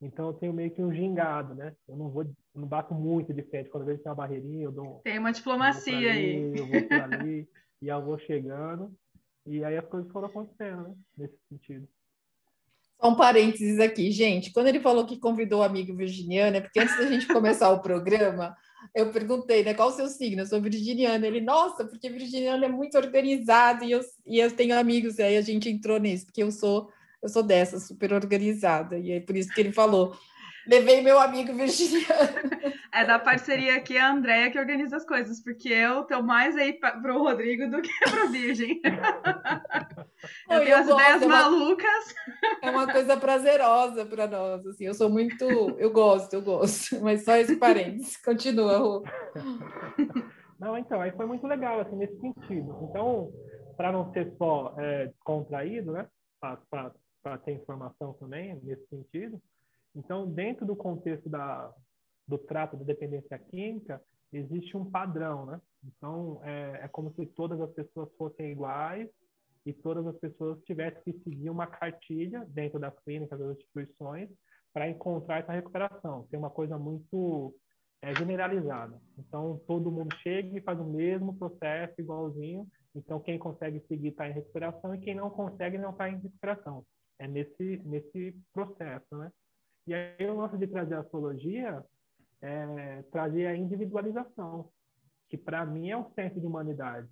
Então 0.00 0.26
eu 0.26 0.34
tenho 0.34 0.52
meio 0.52 0.72
que 0.72 0.82
um 0.82 0.92
gingado, 0.92 1.54
né? 1.54 1.74
Eu 1.88 1.96
não 1.96 2.10
vou, 2.10 2.26
não 2.52 2.66
bato 2.66 2.92
muito 2.92 3.32
de 3.32 3.42
frente. 3.42 3.70
Quando 3.70 3.84
eu 3.84 3.86
vejo 3.86 3.98
que 3.98 4.02
tem 4.02 4.10
uma 4.10 4.16
barreirinha, 4.16 4.64
eu 4.64 4.72
dou. 4.72 5.00
Tem 5.04 5.18
uma 5.18 5.32
diplomacia 5.32 5.96
ali, 5.96 6.08
aí. 6.08 6.58
Eu 6.58 6.66
vou 6.66 6.82
por 6.82 7.00
ali 7.00 7.48
e 7.80 7.88
eu 7.88 8.04
vou 8.04 8.18
chegando. 8.18 8.92
E 9.46 9.64
aí 9.64 9.76
as 9.76 9.86
coisas 9.86 10.10
foram 10.10 10.26
acontecendo, 10.26 10.88
né? 10.88 10.94
Nesse 11.16 11.38
sentido. 11.48 11.88
Um 13.02 13.14
parênteses 13.14 13.80
aqui, 13.80 14.10
gente. 14.10 14.52
Quando 14.52 14.68
ele 14.68 14.80
falou 14.80 15.04
que 15.04 15.18
convidou 15.18 15.60
o 15.60 15.64
amigo 15.64 15.94
virginiano, 15.94 16.56
é 16.56 16.60
porque 16.60 16.78
antes 16.78 16.96
da 16.96 17.06
gente 17.06 17.26
começar 17.26 17.70
o 17.70 17.80
programa, 17.80 18.56
eu 18.94 19.10
perguntei, 19.10 19.64
né, 19.64 19.74
qual 19.74 19.88
o 19.88 19.92
seu 19.92 20.06
signo? 20.06 20.42
Eu 20.42 20.46
sou 20.46 20.60
virginiana. 20.60 21.26
Ele, 21.26 21.40
nossa, 21.40 21.84
porque 21.84 22.08
virginiano 22.08 22.64
é 22.64 22.68
muito 22.68 22.96
organizado 22.96 23.84
e 23.84 23.90
eu, 23.90 24.00
e 24.26 24.38
eu 24.38 24.50
tenho 24.50 24.78
amigos. 24.78 25.18
E 25.18 25.22
aí 25.22 25.36
a 25.36 25.42
gente 25.42 25.68
entrou 25.68 25.98
nisso, 25.98 26.26
porque 26.26 26.42
eu 26.42 26.52
sou 26.52 26.90
eu 27.22 27.28
sou 27.28 27.42
dessa, 27.42 27.78
super 27.78 28.12
organizada. 28.12 28.98
E 28.98 29.12
é 29.12 29.20
por 29.20 29.36
isso 29.36 29.54
que 29.54 29.60
ele 29.60 29.72
falou. 29.72 30.16
Levei 30.66 31.02
meu 31.02 31.18
amigo 31.18 31.52
virginiano. 31.52 32.06
É 32.92 33.04
da 33.04 33.18
parceria 33.18 33.76
aqui 33.76 33.96
a 33.96 34.12
Andréia 34.12 34.50
que 34.50 34.58
organiza 34.58 34.96
as 34.96 35.06
coisas, 35.06 35.42
porque 35.42 35.68
eu 35.68 36.04
tô 36.04 36.22
mais 36.22 36.56
aí 36.56 36.74
para 36.74 37.16
o 37.16 37.22
Rodrigo 37.22 37.68
do 37.70 37.80
que 37.80 37.90
para 38.04 38.26
Virgem. 38.26 38.80
eu 40.50 40.60
tenho 40.60 40.70
eu 40.70 40.76
as 40.76 40.86
gosto, 40.86 41.00
ideias 41.00 41.22
é 41.22 41.26
uma, 41.26 41.42
malucas. 41.42 42.14
É 42.62 42.70
uma 42.70 42.92
coisa 42.92 43.16
prazerosa 43.16 44.04
para 44.04 44.26
nós. 44.26 44.66
Assim, 44.66 44.84
eu 44.84 44.94
sou 44.94 45.10
muito. 45.10 45.44
Eu 45.44 45.90
gosto, 45.90 46.34
eu 46.34 46.42
gosto. 46.42 47.00
Mas 47.00 47.24
só 47.24 47.36
esse 47.36 47.56
parênteses. 47.56 48.16
Continua, 48.18 48.78
Rô. 48.78 49.04
Não, 50.60 50.78
então, 50.78 51.00
aí 51.00 51.10
foi 51.12 51.26
muito 51.26 51.46
legal, 51.46 51.80
assim, 51.80 51.96
nesse 51.96 52.20
sentido. 52.20 52.78
Então, 52.88 53.32
para 53.76 53.90
não 53.90 54.12
ser 54.12 54.32
só 54.36 54.74
é, 54.78 55.10
contraído, 55.24 55.92
né? 55.92 56.06
Para 56.40 57.38
ter 57.38 57.52
informação 57.52 58.12
também, 58.14 58.60
nesse 58.62 58.86
sentido 58.86 59.40
então, 59.94 60.28
dentro 60.30 60.64
do 60.64 60.74
contexto 60.74 61.28
da, 61.28 61.72
do 62.26 62.38
trato 62.38 62.76
da 62.76 62.84
dependência 62.84 63.38
química, 63.38 64.02
existe 64.32 64.76
um 64.76 64.90
padrão, 64.90 65.46
né? 65.46 65.60
Então, 65.84 66.40
é, 66.44 66.80
é 66.84 66.88
como 66.88 67.12
se 67.14 67.26
todas 67.26 67.60
as 67.60 67.70
pessoas 67.72 68.08
fossem 68.16 68.52
iguais 68.52 69.08
e 69.66 69.72
todas 69.72 70.06
as 70.06 70.16
pessoas 70.16 70.62
tivessem 70.64 71.02
que 71.02 71.12
seguir 71.20 71.50
uma 71.50 71.66
cartilha 71.66 72.44
dentro 72.48 72.78
das 72.78 72.98
clínicas, 73.00 73.38
das 73.38 73.56
instituições, 73.56 74.30
para 74.72 74.88
encontrar 74.88 75.40
essa 75.40 75.52
recuperação. 75.52 76.26
Tem 76.30 76.38
uma 76.38 76.50
coisa 76.50 76.78
muito 76.78 77.54
é, 78.00 78.14
generalizada. 78.14 78.98
Então, 79.18 79.60
todo 79.66 79.92
mundo 79.92 80.14
chega 80.22 80.56
e 80.56 80.62
faz 80.62 80.80
o 80.80 80.84
mesmo 80.84 81.36
processo, 81.36 82.00
igualzinho. 82.00 82.66
Então, 82.94 83.20
quem 83.20 83.38
consegue 83.38 83.80
seguir 83.86 84.08
está 84.08 84.28
em 84.28 84.32
recuperação 84.32 84.94
e 84.94 85.00
quem 85.00 85.14
não 85.14 85.30
consegue 85.30 85.78
não 85.78 85.90
está 85.90 86.08
em 86.08 86.18
recuperação. 86.18 86.84
É 87.18 87.28
nesse, 87.28 87.80
nesse 87.84 88.34
processo, 88.52 89.16
né? 89.16 89.30
E 89.86 89.94
aí 89.94 90.26
o 90.28 90.36
lance 90.36 90.56
de 90.56 90.66
trazer 90.66 90.94
a 90.94 91.00
astrologia 91.00 91.84
é 92.40 93.02
trazer 93.10 93.46
a 93.46 93.56
individualização, 93.56 94.70
que 95.28 95.36
para 95.36 95.64
mim 95.64 95.90
é 95.90 95.96
o 95.96 96.10
centro 96.14 96.40
de 96.40 96.46
humanidade. 96.46 97.08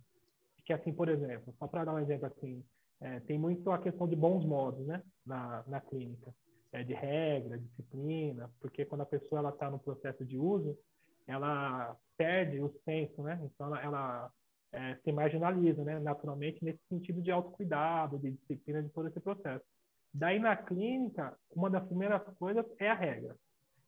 Que 0.65 0.73
assim, 0.73 0.93
por 0.93 1.09
exemplo, 1.09 1.55
só 1.59 1.67
para 1.67 1.85
dar 1.85 1.95
um 1.95 1.99
exemplo 1.99 2.27
assim, 2.27 2.65
é, 3.01 3.21
tem 3.21 3.39
muito 3.39 3.71
a 3.71 3.79
questão 3.79 4.07
de 4.07 4.15
bons 4.15 4.45
modos, 4.45 4.87
né, 4.87 5.03
na, 5.25 5.65
na 5.67 5.81
clínica, 5.81 6.35
é, 6.73 6.85
de 6.85 6.93
regra, 6.93 7.59
disciplina, 7.59 8.51
porque 8.61 8.85
quando 8.85 9.01
a 9.01 9.07
pessoa 9.07 9.41
ela 9.41 9.51
está 9.51 9.71
no 9.71 9.79
processo 9.79 10.25
de 10.25 10.39
uso, 10.39 10.79
ela 11.27 11.97
perde 12.17 12.61
o 12.61 12.73
senso, 12.85 13.23
né? 13.23 13.41
Então 13.45 13.67
ela, 13.67 13.83
ela 13.83 14.33
é, 14.73 14.97
se 14.97 15.13
marginaliza, 15.13 15.83
né? 15.85 15.99
Naturalmente 15.99 16.65
nesse 16.65 16.81
sentido 16.89 17.23
de 17.23 17.31
autocuidado, 17.31 18.19
de 18.19 18.33
disciplina, 18.33 18.83
de 18.83 18.89
todo 18.91 19.09
esse 19.09 19.21
processo. 19.21 19.65
Daí 20.13 20.39
na 20.39 20.57
clínica, 20.57 21.37
uma 21.55 21.71
das 21.71 21.87
primeiras 21.87 22.23
coisas 22.37 22.67
é 22.79 22.91
a 22.91 22.95
regra. 22.95 23.37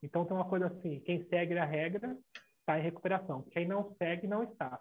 Então 0.03 0.25
tem 0.25 0.37
uma 0.37 0.49
coisa 0.49 0.67
assim, 0.67 1.01
quem 1.01 1.25
segue 1.29 1.57
a 1.59 1.65
regra 1.65 2.17
está 2.61 2.79
em 2.79 2.83
recuperação, 2.83 3.43
quem 3.51 3.67
não 3.67 3.95
segue 3.97 4.27
não 4.27 4.43
está. 4.43 4.81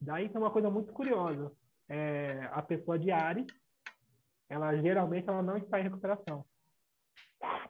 Daí 0.00 0.28
tem 0.28 0.40
uma 0.40 0.50
coisa 0.50 0.70
muito 0.70 0.92
curiosa, 0.92 1.52
é, 1.88 2.48
a 2.52 2.62
pessoa 2.62 2.98
de 2.98 3.10
Ares, 3.10 3.46
ela 4.48 4.76
geralmente 4.76 5.28
ela 5.28 5.42
não 5.42 5.56
está 5.56 5.78
em 5.78 5.84
recuperação, 5.84 6.44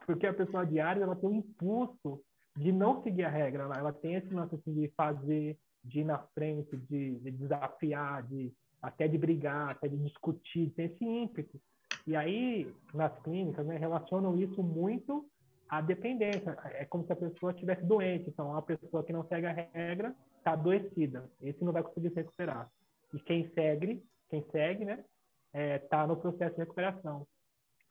porque 0.07 0.27
a 0.27 0.35
pessoa 0.35 0.65
de 0.65 0.79
Ares 0.79 1.03
ela 1.03 1.17
tem 1.17 1.29
um 1.29 1.35
impulso 1.35 2.23
de 2.57 2.73
não 2.73 3.03
seguir 3.03 3.25
a 3.25 3.31
regra, 3.31 3.65
ela, 3.65 3.79
ela 3.79 3.93
tem 3.93 4.15
esse 4.15 4.33
lance 4.33 4.55
assim, 4.55 4.75
de 4.75 4.89
fazer, 4.97 5.59
de 5.83 6.01
ir 6.01 6.05
na 6.05 6.19
frente, 6.19 6.77
de, 6.77 7.19
de 7.19 7.31
desafiar, 7.31 8.23
de 8.25 8.53
até 8.83 9.07
de 9.07 9.19
brigar, 9.19 9.71
até 9.71 9.89
de 9.89 9.97
discutir, 9.99 10.71
tem 10.71 10.87
esse 10.87 11.05
ímpeto. 11.05 11.61
E 12.07 12.17
aí, 12.17 12.73
nas 12.95 13.17
clínicas, 13.23 13.67
né, 13.67 13.77
relacionam 13.77 14.39
isso 14.39 14.63
muito 14.63 15.27
à 15.69 15.81
dependência. 15.81 16.57
É 16.65 16.85
como 16.85 17.05
se 17.05 17.13
a 17.13 17.17
pessoa 17.17 17.53
estivesse 17.53 17.85
doente. 17.85 18.29
Então, 18.29 18.57
a 18.57 18.63
pessoa 18.63 19.05
que 19.05 19.13
não 19.13 19.25
segue 19.27 19.47
a 19.47 19.53
regra 19.53 20.15
está 20.39 20.53
adoecida. 20.53 21.31
Esse 21.41 21.63
não 21.65 21.73
vai 21.73 21.83
conseguir 21.83 22.11
se 22.11 22.17
recuperar. 22.17 22.71
E 23.13 23.21
quem 23.21 23.51
segue, 23.55 24.03
quem 24.29 24.45
segue, 24.51 24.85
né, 24.85 25.05
está 25.53 26.03
é, 26.03 26.07
no 26.07 26.17
processo 26.17 26.55
de 26.55 26.61
recuperação. 26.61 27.27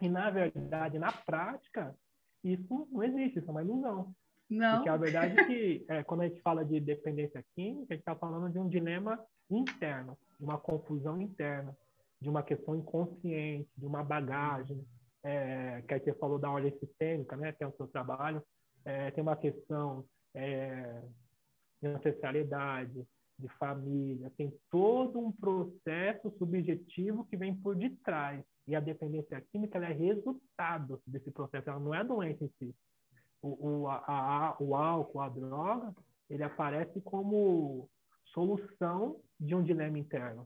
E, 0.02 0.10
na 0.10 0.30
verdade, 0.30 0.98
na 0.98 1.12
prática, 1.12 1.96
isso 2.44 2.88
não 2.92 3.04
existe, 3.04 3.40
isso 3.40 3.48
é 3.48 3.52
uma 3.52 3.64
ilusão. 3.64 4.14
Não. 4.50 4.78
Porque 4.78 4.90
a 4.90 4.98
verdade 4.98 5.40
é 5.40 5.44
que, 5.46 5.86
é, 5.88 6.04
quando 6.04 6.22
a 6.22 6.28
gente 6.28 6.42
fala 6.42 6.66
de 6.66 6.80
dependência 6.80 7.44
química, 7.54 7.94
a 7.94 7.96
gente 7.96 8.02
está 8.02 8.16
falando 8.16 8.52
de 8.52 8.58
um 8.58 8.68
dilema 8.68 9.20
interno, 9.50 10.18
uma 10.40 10.58
confusão 10.58 11.22
interna 11.22 11.76
de 12.22 12.30
uma 12.30 12.44
questão 12.44 12.76
inconsciente, 12.76 13.70
de 13.78 13.86
uma 13.86 14.04
bagagem, 14.04 14.86
é, 15.24 15.82
que 15.88 15.94
aí 15.94 16.00
você 16.00 16.14
falou 16.14 16.38
da 16.38 16.50
ordem 16.50 16.78
sistêmica, 16.80 17.36
né, 17.36 17.52
que 17.52 17.64
é 17.64 17.68
o 17.68 17.76
seu 17.76 17.88
trabalho, 17.88 18.44
é, 18.86 19.12
tem 19.12 19.22
uma 19.22 19.36
questão 19.36 20.06
é, 20.34 21.02
de 21.82 21.88
ancestralidade, 21.88 23.06
de 23.38 23.48
família, 23.58 24.32
tem 24.38 24.54
todo 24.70 25.18
um 25.18 25.32
processo 25.32 26.30
subjetivo 26.38 27.26
que 27.26 27.38
vem 27.38 27.56
por 27.56 27.76
detrás. 27.76 28.44
E 28.68 28.76
a 28.76 28.80
dependência 28.80 29.42
química 29.52 29.80
é 29.80 29.94
resultado 29.94 31.02
desse 31.08 31.32
processo, 31.32 31.70
ela 31.70 31.80
não 31.80 31.94
é 31.94 32.04
doença 32.04 32.44
em 32.44 32.52
si. 32.60 32.76
O, 33.42 33.68
o, 33.68 33.88
a, 33.88 34.58
o 34.60 34.76
álcool, 34.76 35.22
a 35.22 35.30
droga, 35.30 35.96
ele 36.30 36.44
aparece 36.44 37.00
como 37.02 37.90
solução 38.26 39.20
de 39.40 39.56
um 39.56 39.64
dilema 39.64 39.98
interno 39.98 40.46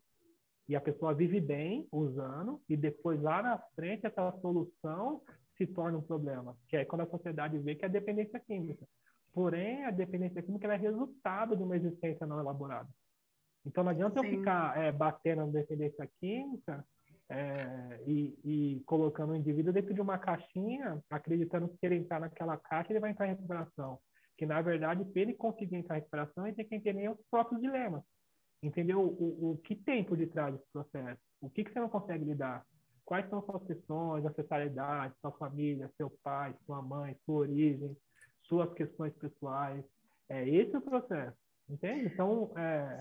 e 0.68 0.76
a 0.76 0.82
pessoa 0.82 1.14
vive 1.14 1.42
bem 1.42 1.88
usando, 1.92 2.62
e 2.70 2.78
depois 2.78 3.22
lá 3.22 3.42
na 3.42 3.58
frente 3.76 4.06
essa 4.06 4.32
solução 4.40 5.22
se 5.58 5.68
torna 5.68 5.98
um 5.98 6.02
problema, 6.02 6.58
que 6.68 6.78
é 6.78 6.86
quando 6.86 7.02
a 7.02 7.10
sociedade 7.10 7.60
vê 7.60 7.76
que 7.76 7.86
é 7.86 7.88
a 7.88 7.92
dependência 7.92 8.40
química. 8.40 8.88
Porém, 9.34 9.84
a 9.86 9.92
dependência 9.92 10.42
química 10.42 10.72
é 10.72 10.78
resultado 10.78 11.56
de 11.56 11.64
uma 11.64 11.76
existência 11.76 12.26
não 12.26 12.40
elaborada. 12.40 12.88
Então 13.66 13.84
não 13.84 13.92
adianta 13.92 14.20
Sim. 14.22 14.28
eu 14.28 14.38
ficar 14.40 14.78
é, 14.78 14.92
batendo 14.92 15.46
na 15.46 15.52
dependência 15.52 16.08
química 16.20 16.86
é, 17.30 18.00
e, 18.06 18.38
e, 18.44 18.84
colocando 18.86 19.32
o 19.32 19.36
indivíduo 19.36 19.74
dentro 19.74 19.94
de 19.94 20.02
uma 20.02 20.18
caixinha, 20.18 21.02
acreditando 21.10 21.70
que 21.70 21.78
se 21.78 21.86
ele 21.86 21.96
entrar 21.96 22.20
naquela 22.20 22.58
caixa, 22.58 22.92
ele 22.92 23.00
vai 23.00 23.12
entrar 23.12 23.26
em 23.26 23.32
recuperação. 23.32 24.00
Que, 24.38 24.46
na 24.46 24.62
verdade, 24.62 25.06
para 25.06 25.22
ele 25.22 25.34
conseguir 25.34 25.78
entrar 25.78 25.98
em 25.98 26.00
recuperação, 26.00 26.46
ele 26.46 26.56
tem 26.56 26.68
que 26.68 26.76
entender 26.76 27.10
os 27.10 27.20
próprios 27.32 27.62
dilemas. 27.62 28.04
Entender 28.64 28.96
o, 28.96 29.02
o, 29.02 29.52
o 29.52 29.58
que 29.58 29.76
tem 29.76 30.04
por 30.04 30.18
detrás 30.18 30.56
desse 30.56 30.72
processo. 30.72 31.22
O 31.42 31.50
que, 31.50 31.64
que 31.64 31.72
você 31.72 31.80
não 31.80 31.90
consegue 31.90 32.24
lidar. 32.24 32.66
Quais 33.04 33.30
são 33.30 33.44
suas 33.44 33.64
questões, 33.66 34.26
ancestralidade, 34.26 35.14
sua 35.20 35.32
família, 35.34 35.92
seu 35.98 36.10
pai, 36.24 36.56
sua 36.66 36.82
mãe, 36.82 37.16
sua 37.26 37.36
origem, 37.36 37.96
suas 38.44 38.74
questões 38.74 39.14
pessoais. 39.16 39.84
É 40.30 40.48
esse 40.48 40.76
o 40.78 40.82
processo. 40.82 41.38
Entende? 41.70 42.06
Então, 42.06 42.52
é, 42.56 43.00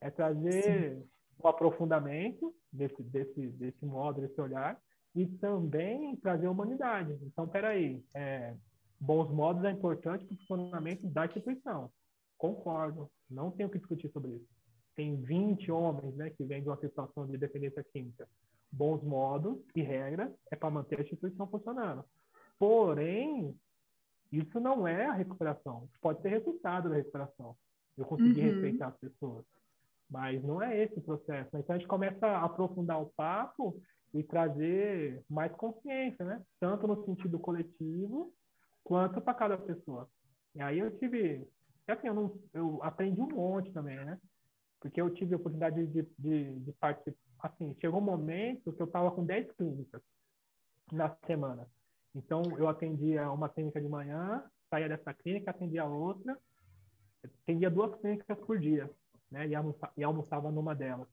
é 0.00 0.10
trazer 0.10 0.96
Sim. 0.96 1.08
o 1.38 1.48
aprofundamento 1.48 2.54
desse, 2.72 3.02
desse, 3.04 3.46
desse 3.52 3.86
modo, 3.86 4.20
desse 4.20 4.40
olhar, 4.40 4.80
e 5.14 5.26
também 5.26 6.16
trazer 6.16 6.46
a 6.46 6.50
humanidade. 6.50 7.16
Então, 7.22 7.46
peraí, 7.46 8.02
é, 8.14 8.54
bons 9.00 9.30
modos 9.30 9.64
é 9.64 9.70
importante 9.70 10.24
para 10.24 10.34
o 10.34 10.38
funcionamento 10.38 11.06
da 11.08 11.26
instituição. 11.26 11.90
Concordo, 12.36 13.10
não 13.30 13.50
tenho 13.50 13.70
que 13.70 13.78
discutir 13.78 14.10
sobre 14.10 14.32
isso. 14.32 14.53
Tem 14.96 15.16
20 15.16 15.70
homens 15.70 16.14
né, 16.14 16.30
que 16.30 16.44
vêm 16.44 16.62
de 16.62 16.68
uma 16.68 16.78
situação 16.78 17.26
de 17.26 17.36
dependência 17.36 17.84
química. 17.92 18.28
Bons 18.70 19.02
modos 19.02 19.58
e 19.74 19.82
regras 19.82 20.30
é 20.50 20.56
para 20.56 20.70
manter 20.70 20.98
a 20.98 21.02
instituição 21.02 21.46
funcionando. 21.46 22.04
Porém, 22.58 23.54
isso 24.32 24.58
não 24.60 24.86
é 24.86 25.06
a 25.06 25.12
recuperação. 25.12 25.88
Pode 26.00 26.20
ser 26.22 26.28
resultado 26.28 26.88
da 26.88 26.96
recuperação. 26.96 27.56
Eu 27.96 28.04
consegui 28.04 28.40
uhum. 28.40 28.46
respeitar 28.46 28.88
as 28.88 28.96
pessoas. 28.96 29.44
Mas 30.10 30.42
não 30.42 30.60
é 30.62 30.82
esse 30.82 30.98
o 30.98 31.02
processo. 31.02 31.50
Né? 31.52 31.60
Então 31.60 31.74
a 31.74 31.78
gente 31.78 31.88
começa 31.88 32.26
a 32.26 32.44
aprofundar 32.44 33.00
o 33.00 33.10
papo 33.16 33.80
e 34.12 34.22
trazer 34.22 35.24
mais 35.28 35.52
consciência, 35.52 36.24
né? 36.24 36.42
Tanto 36.60 36.86
no 36.86 37.04
sentido 37.04 37.38
coletivo 37.38 38.32
quanto 38.84 39.20
para 39.20 39.34
cada 39.34 39.58
pessoa. 39.58 40.08
E 40.54 40.62
aí 40.62 40.78
eu 40.78 40.96
tive, 40.98 41.48
assim, 41.88 42.06
eu, 42.06 42.14
não, 42.14 42.38
eu 42.52 42.80
aprendi 42.82 43.20
um 43.20 43.28
monte 43.28 43.72
também, 43.72 43.96
né? 43.96 44.18
Porque 44.84 45.00
eu 45.00 45.08
tive 45.08 45.32
a 45.32 45.38
oportunidade 45.38 45.86
de, 45.86 46.06
de, 46.18 46.60
de 46.60 46.72
participar. 46.72 47.18
Assim, 47.38 47.74
chegou 47.80 48.00
um 48.00 48.04
momento 48.04 48.70
que 48.70 48.82
eu 48.82 48.84
estava 48.84 49.10
com 49.10 49.24
10 49.24 49.50
clínicas 49.52 50.02
na 50.92 51.16
semana. 51.26 51.66
Então, 52.14 52.42
eu 52.58 52.68
atendia 52.68 53.30
uma 53.32 53.48
clínica 53.48 53.80
de 53.80 53.88
manhã, 53.88 54.44
saía 54.68 54.86
dessa 54.86 55.14
clínica, 55.14 55.50
atendia 55.50 55.86
outra, 55.86 56.38
atendia 57.24 57.70
duas 57.70 57.98
clínicas 57.98 58.38
por 58.40 58.58
dia, 58.58 58.90
né? 59.30 59.48
E, 59.48 59.54
almoçava, 59.54 59.92
e 59.96 60.04
almoçava 60.04 60.50
numa 60.52 60.74
delas. 60.74 61.08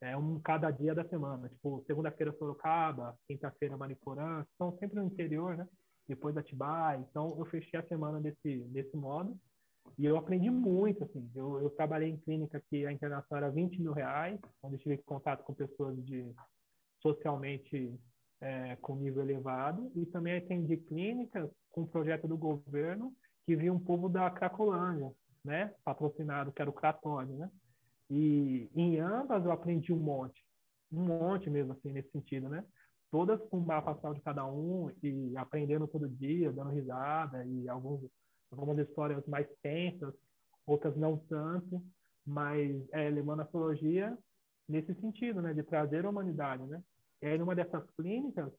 É 0.00 0.16
um 0.16 0.40
cada 0.40 0.70
dia 0.70 0.94
da 0.94 1.04
semana. 1.04 1.50
Tipo, 1.50 1.84
segunda-feira 1.86 2.32
Sorocaba, 2.38 3.14
quinta-feira 3.28 3.76
Mariporã, 3.76 4.42
são 4.56 4.74
sempre 4.78 4.98
no 4.98 5.04
interior, 5.04 5.54
né? 5.58 5.68
Depois 6.08 6.34
Atibaia. 6.34 6.98
Então, 7.10 7.36
eu 7.38 7.44
fechei 7.44 7.78
a 7.78 7.86
semana 7.86 8.22
desse, 8.22 8.60
desse 8.68 8.96
modo. 8.96 9.38
E 9.98 10.04
eu 10.04 10.16
aprendi 10.16 10.50
muito, 10.50 11.04
assim. 11.04 11.30
Eu, 11.34 11.60
eu 11.60 11.70
trabalhei 11.70 12.08
em 12.08 12.16
clínica 12.16 12.62
que 12.68 12.86
a 12.86 12.92
internação 12.92 13.36
era 13.36 13.50
20 13.50 13.80
mil 13.80 13.92
reais, 13.92 14.38
onde 14.62 14.76
eu 14.76 14.80
tive 14.80 14.98
contato 14.98 15.44
com 15.44 15.54
pessoas 15.54 15.96
de 16.04 16.32
socialmente 17.00 17.98
é, 18.40 18.76
com 18.76 18.96
nível 18.96 19.22
elevado. 19.22 19.90
E 19.94 20.06
também 20.06 20.36
atendi 20.36 20.76
clínicas 20.76 21.50
com 21.70 21.86
projeto 21.86 22.26
do 22.26 22.36
governo 22.36 23.12
que 23.44 23.56
via 23.56 23.72
um 23.72 23.78
povo 23.78 24.08
da 24.08 24.30
Cracolândia, 24.30 25.12
né? 25.44 25.74
Patrocinado, 25.84 26.52
que 26.52 26.62
era 26.62 26.70
o 26.70 26.74
Cratone, 26.74 27.34
né? 27.34 27.50
E 28.10 28.70
em 28.74 29.00
ambas 29.00 29.44
eu 29.44 29.52
aprendi 29.52 29.92
um 29.92 29.98
monte, 29.98 30.44
um 30.92 31.04
monte 31.04 31.48
mesmo, 31.48 31.72
assim, 31.72 31.92
nesse 31.92 32.10
sentido, 32.10 32.48
né? 32.48 32.64
Todas 33.10 33.40
com 33.48 33.58
o 33.58 33.66
mapa 33.66 33.92
astral 33.92 34.14
de 34.14 34.20
cada 34.20 34.46
um 34.46 34.90
e 35.02 35.36
aprendendo 35.36 35.86
todo 35.86 36.08
dia, 36.08 36.52
dando 36.52 36.70
risada 36.70 37.44
e 37.44 37.68
alguns, 37.68 38.00
algumas 38.52 38.78
histórias 38.78 39.26
mais 39.26 39.46
tensas, 39.62 40.14
outras 40.66 40.96
não 40.96 41.16
tanto, 41.16 41.82
mas 42.24 42.70
é, 42.92 43.08
levando 43.08 43.40
nesse 44.68 44.94
sentido, 44.94 45.42
né? 45.42 45.52
De 45.52 45.62
trazer 45.62 46.04
a 46.04 46.10
humanidade, 46.10 46.62
né? 46.64 46.82
E 47.20 47.26
aí, 47.26 47.38
numa 47.38 47.54
dessas 47.54 47.84
clínicas, 47.96 48.52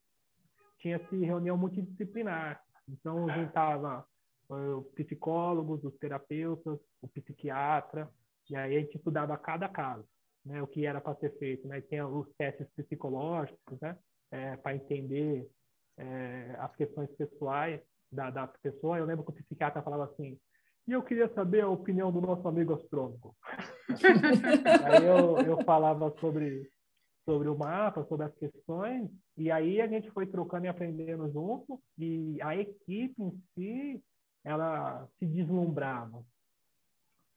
tinha-se 0.79 1.15
reunião 1.17 1.57
multidisciplinar. 1.57 2.61
Então, 2.89 3.29
juntava 3.29 4.05
os 4.49 4.85
psicólogos, 4.93 5.83
os 5.83 5.97
terapeutas, 5.97 6.79
o 7.01 7.07
psiquiatra, 7.07 8.09
e 8.49 8.55
aí 8.55 8.77
a 8.77 8.79
gente 8.81 8.97
estudava 8.97 9.37
cada 9.37 9.69
caso, 9.69 10.05
né, 10.45 10.61
o 10.61 10.67
que 10.67 10.85
era 10.85 10.99
para 10.99 11.15
ser 11.15 11.37
feito, 11.37 11.67
né, 11.67 11.81
tem 11.81 12.01
os 12.01 12.27
testes 12.37 12.67
psicológicos, 12.75 13.79
né, 13.79 13.97
é, 14.31 14.57
para 14.57 14.75
entender 14.75 15.49
é, 15.97 16.55
as 16.59 16.75
questões 16.75 17.09
pessoais 17.15 17.81
da, 18.13 18.29
da 18.29 18.47
pessoa. 18.47 18.97
Eu 18.97 19.05
lembro 19.05 19.23
que 19.25 19.31
o 19.31 19.43
psiquiatra 19.43 19.81
falava 19.81 20.05
assim, 20.05 20.37
e 20.87 20.91
eu 20.91 21.01
queria 21.01 21.33
saber 21.33 21.61
a 21.61 21.69
opinião 21.69 22.11
do 22.11 22.21
nosso 22.21 22.47
amigo 22.47 22.73
astrônomo. 22.73 23.35
aí 24.85 25.05
eu, 25.05 25.37
eu 25.39 25.63
falava 25.63 26.13
sobre 26.19 26.69
sobre 27.25 27.47
o 27.47 27.57
mapa, 27.57 28.05
sobre 28.05 28.25
as 28.25 28.35
questões, 28.35 29.09
e 29.37 29.49
aí 29.49 29.81
a 29.81 29.87
gente 29.87 30.11
foi 30.11 30.27
trocando 30.27 30.65
e 30.65 30.67
aprendendo 30.67 31.31
junto, 31.31 31.81
e 31.97 32.37
a 32.41 32.55
equipe 32.55 33.15
em 33.17 33.41
si 33.55 34.03
ela 34.43 35.07
se 35.17 35.25
deslumbrava 35.25 36.21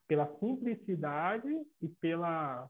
pela 0.09 0.27
simplicidade 0.39 1.49
e 1.81 1.89
pela 2.01 2.69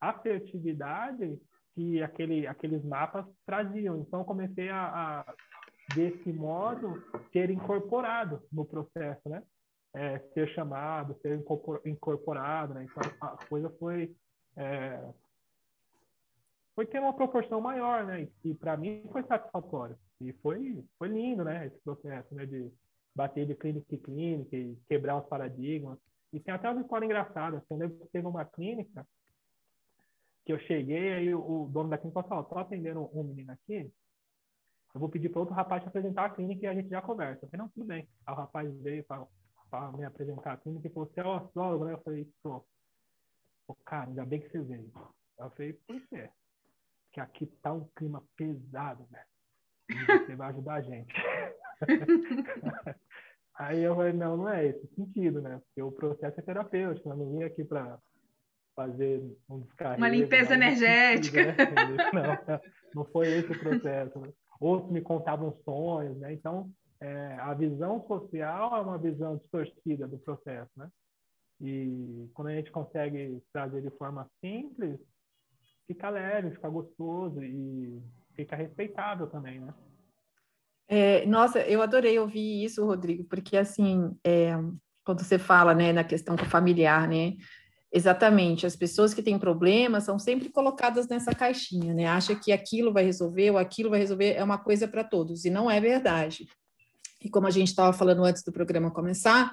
assertividade 0.00 1.38
que 1.74 2.02
aquele, 2.02 2.46
aqueles 2.46 2.82
mapas 2.84 3.26
traziam. 3.44 3.98
Então, 4.00 4.24
comecei 4.24 4.68
a, 4.68 4.86
a, 4.86 5.34
desse 5.94 6.32
modo, 6.32 7.02
ser 7.32 7.50
incorporado 7.50 8.42
no 8.52 8.64
processo, 8.64 9.28
né? 9.28 9.42
É, 9.94 10.18
ser 10.34 10.48
chamado, 10.50 11.16
ser 11.22 11.42
incorporado, 11.84 12.74
né? 12.74 12.84
Então, 12.84 13.02
a 13.20 13.36
coisa 13.46 13.70
foi 13.78 14.14
é, 14.56 15.00
foi 16.74 16.84
ter 16.84 17.00
uma 17.00 17.14
proporção 17.14 17.60
maior, 17.60 18.04
né? 18.04 18.28
E, 18.44 18.54
para 18.54 18.76
mim 18.76 19.02
foi 19.10 19.22
satisfatório. 19.24 19.98
E 20.20 20.32
foi, 20.34 20.84
foi 20.98 21.08
lindo, 21.08 21.42
né? 21.42 21.66
Esse 21.66 21.78
processo, 21.80 22.34
né? 22.34 22.44
De 22.44 22.70
bater 23.14 23.46
de 23.46 23.54
clínica 23.54 23.94
em 23.94 23.98
clínica 23.98 24.56
e 24.56 24.76
quebrar 24.86 25.16
os 25.16 25.26
paradigmas. 25.26 25.98
E 26.32 26.38
tem 26.38 26.52
até 26.52 26.68
uma 26.70 26.82
história 26.82 27.06
engraçada. 27.06 27.56
Assim, 27.56 27.66
eu 27.70 27.78
lembro 27.78 27.98
que 27.98 28.08
teve 28.08 28.26
uma 28.26 28.44
clínica 28.44 29.06
que 30.44 30.52
eu 30.52 30.58
cheguei, 30.60 31.12
aí 31.14 31.34
o, 31.34 31.66
dono 31.72 31.88
da 31.88 31.98
clínica 31.98 32.22
falou, 32.22 32.44
estou 32.44 32.58
atendendo 32.58 33.10
um 33.12 33.24
menino 33.24 33.52
aqui, 33.52 33.90
eu 34.96 35.00
vou 35.00 35.10
pedir 35.10 35.28
para 35.28 35.40
outro 35.40 35.54
rapaz 35.54 35.82
te 35.82 35.88
apresentar 35.88 36.24
a 36.24 36.30
clínica 36.30 36.64
e 36.64 36.66
a 36.66 36.74
gente 36.74 36.88
já 36.88 37.02
conversa. 37.02 37.44
Eu 37.44 37.50
falei, 37.50 37.62
não, 37.62 37.68
tudo 37.68 37.84
bem. 37.84 38.08
Aí 38.26 38.32
o 38.32 38.36
rapaz 38.36 38.74
veio 38.80 39.04
para 39.04 39.92
me 39.92 40.06
apresentar 40.06 40.54
a 40.54 40.56
clínica 40.56 40.88
e 40.88 40.90
falou, 40.90 41.06
você 41.06 41.20
é 41.20 41.24
o 41.24 41.34
astrólogo, 41.34 41.84
né? 41.84 41.92
Eu 41.92 42.00
falei, 42.00 42.26
sou. 42.40 42.66
Cara, 43.84 44.08
ainda 44.08 44.24
bem 44.24 44.40
que 44.40 44.48
você 44.48 44.62
veio. 44.62 44.90
Eu 45.38 45.50
falei, 45.50 45.74
por 45.86 46.00
quê? 46.08 46.30
Que 47.12 47.20
aqui 47.20 47.44
tá 47.60 47.74
um 47.74 47.86
clima 47.94 48.24
pesado, 48.38 49.06
velho. 49.10 49.26
E 49.90 50.24
você 50.24 50.34
vai 50.34 50.48
ajudar 50.48 50.74
a 50.76 50.80
gente. 50.80 51.14
Aí 53.58 53.82
eu 53.82 53.94
falei, 53.96 54.14
não, 54.14 54.38
não 54.38 54.48
é 54.48 54.64
esse 54.66 54.86
sentido, 54.94 55.42
né? 55.42 55.60
Porque 55.66 55.82
o 55.82 55.92
processo 55.92 56.40
é 56.40 56.42
terapêutico, 56.42 57.10
eu 57.10 57.16
não 57.16 57.32
vim 57.32 57.42
aqui 57.42 57.62
para 57.64 57.98
fazer 58.74 59.22
um 59.46 59.60
descarrego. 59.60 60.00
Uma 60.00 60.08
limpeza 60.08 60.54
energética. 60.54 61.54
Sentido, 61.54 62.14
né? 62.16 62.44
Não, 62.48 62.60
não 62.94 63.04
foi 63.04 63.28
esse 63.28 63.52
o 63.52 63.58
processo. 63.58 64.18
Né? 64.20 64.32
Outros 64.60 64.90
me 64.90 65.00
contavam 65.00 65.56
sonhos, 65.64 66.16
né? 66.18 66.32
Então, 66.32 66.70
é, 67.00 67.34
a 67.40 67.52
visão 67.54 68.04
social 68.06 68.76
é 68.76 68.80
uma 68.80 68.98
visão 68.98 69.36
distorcida 69.36 70.06
do 70.06 70.18
processo, 70.18 70.70
né? 70.76 70.90
E 71.60 72.28
quando 72.34 72.48
a 72.48 72.54
gente 72.54 72.70
consegue 72.70 73.42
trazer 73.52 73.82
de 73.82 73.90
forma 73.90 74.28
simples, 74.40 74.98
fica 75.86 76.10
leve, 76.10 76.50
fica 76.50 76.68
gostoso 76.68 77.42
e 77.42 78.02
fica 78.34 78.56
respeitável 78.56 79.26
também, 79.28 79.60
né? 79.60 79.74
É, 80.88 81.26
nossa, 81.26 81.60
eu 81.60 81.82
adorei 81.82 82.18
ouvir 82.18 82.64
isso, 82.64 82.84
Rodrigo, 82.84 83.24
porque 83.24 83.56
assim, 83.56 84.16
é, 84.24 84.52
quando 85.04 85.22
você 85.22 85.38
fala, 85.38 85.74
né, 85.74 85.92
na 85.92 86.04
questão 86.04 86.36
familiar, 86.36 87.08
né, 87.08 87.32
exatamente, 87.96 88.66
as 88.66 88.76
pessoas 88.76 89.14
que 89.14 89.22
têm 89.22 89.38
problemas 89.38 90.04
são 90.04 90.18
sempre 90.18 90.48
colocadas 90.48 91.08
nessa 91.08 91.34
caixinha, 91.34 91.94
né, 91.94 92.06
acha 92.06 92.34
que 92.34 92.52
aquilo 92.52 92.92
vai 92.92 93.04
resolver 93.04 93.50
ou 93.50 93.58
aquilo 93.58 93.90
vai 93.90 93.98
resolver, 93.98 94.34
é 94.34 94.44
uma 94.44 94.58
coisa 94.58 94.86
para 94.86 95.02
todos, 95.02 95.44
e 95.44 95.50
não 95.50 95.70
é 95.70 95.80
verdade. 95.80 96.46
E 97.22 97.30
como 97.30 97.46
a 97.46 97.50
gente 97.50 97.68
estava 97.68 97.92
falando 97.92 98.24
antes 98.24 98.42
do 98.42 98.52
programa 98.52 98.90
começar, 98.90 99.52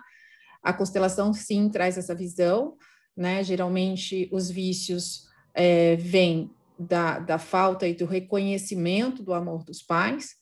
a 0.62 0.74
constelação 0.74 1.34
sim 1.34 1.70
traz 1.70 1.98
essa 1.98 2.14
visão, 2.14 2.76
né, 3.16 3.44
geralmente 3.44 4.30
os 4.32 4.50
vícios 4.50 5.24
é, 5.54 5.96
vêm 5.96 6.52
da, 6.78 7.20
da 7.20 7.38
falta 7.38 7.88
e 7.88 7.94
do 7.94 8.06
reconhecimento 8.06 9.24
do 9.24 9.34
amor 9.34 9.64
dos 9.64 9.82
pais, 9.82 10.36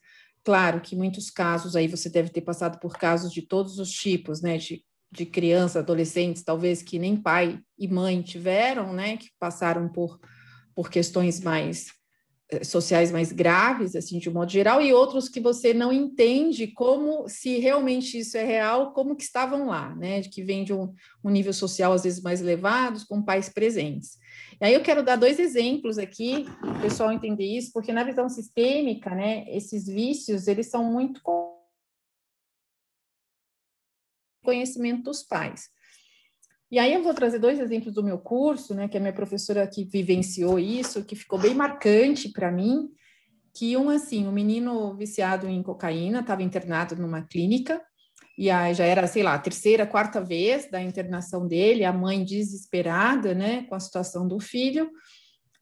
Claro 0.43 0.81
que 0.81 0.95
muitos 0.95 1.29
casos 1.29 1.75
aí 1.75 1.87
você 1.87 2.09
deve 2.09 2.29
ter 2.29 2.41
passado 2.41 2.79
por 2.79 2.97
casos 2.97 3.31
de 3.31 3.43
todos 3.43 3.77
os 3.77 3.91
tipos, 3.91 4.41
né? 4.41 4.57
De 4.57 4.83
de 5.12 5.26
crianças, 5.26 5.78
adolescentes, 5.78 6.43
talvez 6.43 6.82
que 6.82 6.97
nem 6.97 7.17
pai 7.17 7.60
e 7.78 7.88
mãe 7.88 8.21
tiveram, 8.21 8.93
né, 8.93 9.17
que 9.17 9.28
passaram 9.38 9.89
por, 9.89 10.17
por 10.74 10.89
questões 10.89 11.41
mais 11.41 11.88
eh, 12.50 12.63
sociais 12.63 13.12
mais 13.12 13.32
graves, 13.34 13.93
assim, 13.93 14.19
de 14.19 14.30
um 14.30 14.34
modo 14.34 14.50
geral, 14.50 14.82
e 14.82 14.93
outros 14.93 15.28
que 15.28 15.41
você 15.41 15.74
não 15.74 15.91
entende 15.91 16.67
como, 16.67 17.28
se 17.28 17.58
realmente 17.58 18.19
isso 18.19 18.38
é 18.38 18.43
real, 18.43 18.93
como 18.93 19.15
que 19.15 19.24
estavam 19.24 19.67
lá, 19.67 19.93
né, 19.95 20.21
que 20.21 20.43
vem 20.43 20.63
de 20.63 20.74
um, 20.74 20.93
um 21.21 21.30
nível 21.30 21.52
social 21.52 21.91
às 21.91 22.04
vezes 22.04 22.21
mais 22.21 22.39
elevado, 22.39 23.06
com 23.10 23.21
pais 23.21 23.50
presentes. 23.50 24.17
E 24.62 24.65
aí 24.65 24.74
eu 24.74 24.82
quero 24.82 25.04
dar 25.04 25.17
dois 25.17 25.39
exemplos 25.39 25.97
aqui, 25.97 26.45
o 26.63 26.82
pessoal 26.82 27.12
entender 27.12 27.45
isso, 27.45 27.71
porque 27.74 27.91
na 27.91 28.04
visão 28.04 28.30
sistêmica, 28.30 29.10
né, 29.10 29.43
esses 29.50 29.88
vícios, 29.88 30.47
eles 30.47 30.67
são 30.67 30.86
muito 30.86 31.21
conhecimento 34.43 35.04
dos 35.04 35.23
pais. 35.23 35.69
E 36.71 36.80
aí 36.80 36.93
eu 36.93 37.04
vou 37.04 37.13
trazer 37.13 37.39
dois 37.39 37.60
exemplos 37.60 37.93
do 37.93 38.04
meu 38.04 38.17
curso, 38.17 38.73
né, 38.73 38.88
que 38.88 38.97
a 38.97 38.99
minha 38.99 39.12
professora 39.12 39.67
que 39.67 39.84
vivenciou 39.84 40.58
isso, 40.58 41.04
que 41.04 41.15
ficou 41.15 41.38
bem 41.38 41.54
marcante 41.54 42.30
para 42.30 42.49
mim, 42.49 42.89
que 43.54 43.75
um 43.75 43.89
assim, 43.89 44.25
um 44.25 44.32
menino 44.32 44.95
viciado 44.95 45.47
em 45.47 45.62
cocaína 45.62 46.21
estava 46.21 46.43
internado 46.43 46.95
numa 46.95 47.21
clínica 47.23 47.82
e 48.38 48.49
aí 48.49 48.73
já 48.73 48.86
era, 48.86 49.06
sei 49.06 49.21
lá, 49.21 49.34
a 49.34 49.39
terceira, 49.39 49.86
quarta 49.86 50.21
vez 50.21 50.69
da 50.71 50.82
internação 50.82 51.47
dele, 51.47 51.84
a 51.84 51.91
mãe 51.91 52.23
desesperada, 52.23 53.36
né, 53.36 53.63
com 53.63 53.75
a 53.75 53.80
situação 53.80 54.27
do 54.27 54.39
filho, 54.39 54.89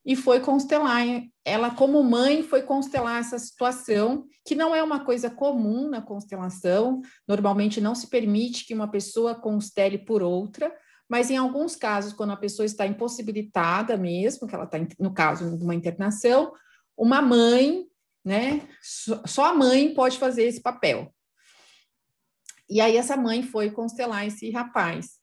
e 0.10 0.16
foi 0.16 0.40
constelar. 0.40 1.04
Ela, 1.46 1.70
como 1.70 2.04
mãe, 2.04 2.42
foi 2.42 2.64
constelar 2.64 3.20
essa 3.20 3.38
situação, 3.38 4.26
que 4.44 4.56
não 4.56 4.74
é 4.74 4.82
uma 4.82 5.06
coisa 5.06 5.30
comum 5.30 5.88
na 5.88 6.02
constelação, 6.02 7.00
normalmente 7.28 7.80
não 7.80 7.94
se 7.94 8.08
permite 8.08 8.66
que 8.66 8.74
uma 8.74 8.90
pessoa 8.90 9.36
constele 9.36 10.00
por 10.00 10.24
outra, 10.24 10.76
mas 11.08 11.30
em 11.30 11.38
alguns 11.38 11.76
casos, 11.76 12.12
quando 12.12 12.32
a 12.32 12.38
pessoa 12.38 12.66
está 12.66 12.88
impossibilitada 12.88 13.96
mesmo, 13.98 14.48
que 14.48 14.56
ela 14.56 14.64
está, 14.64 14.80
no 15.00 15.14
caso, 15.14 15.56
de 15.56 15.64
uma 15.64 15.76
internação, 15.76 16.54
uma 16.98 17.22
mãe, 17.22 17.86
né, 18.26 18.68
só 18.82 19.46
a 19.46 19.54
mãe 19.54 19.94
pode 19.94 20.18
fazer 20.18 20.46
esse 20.46 20.60
papel. 20.60 21.14
E 22.68 22.82
aí 22.82 22.98
essa 22.98 23.16
mãe 23.16 23.44
foi 23.44 23.70
constelar 23.70 24.26
esse 24.26 24.50
rapaz. 24.50 25.19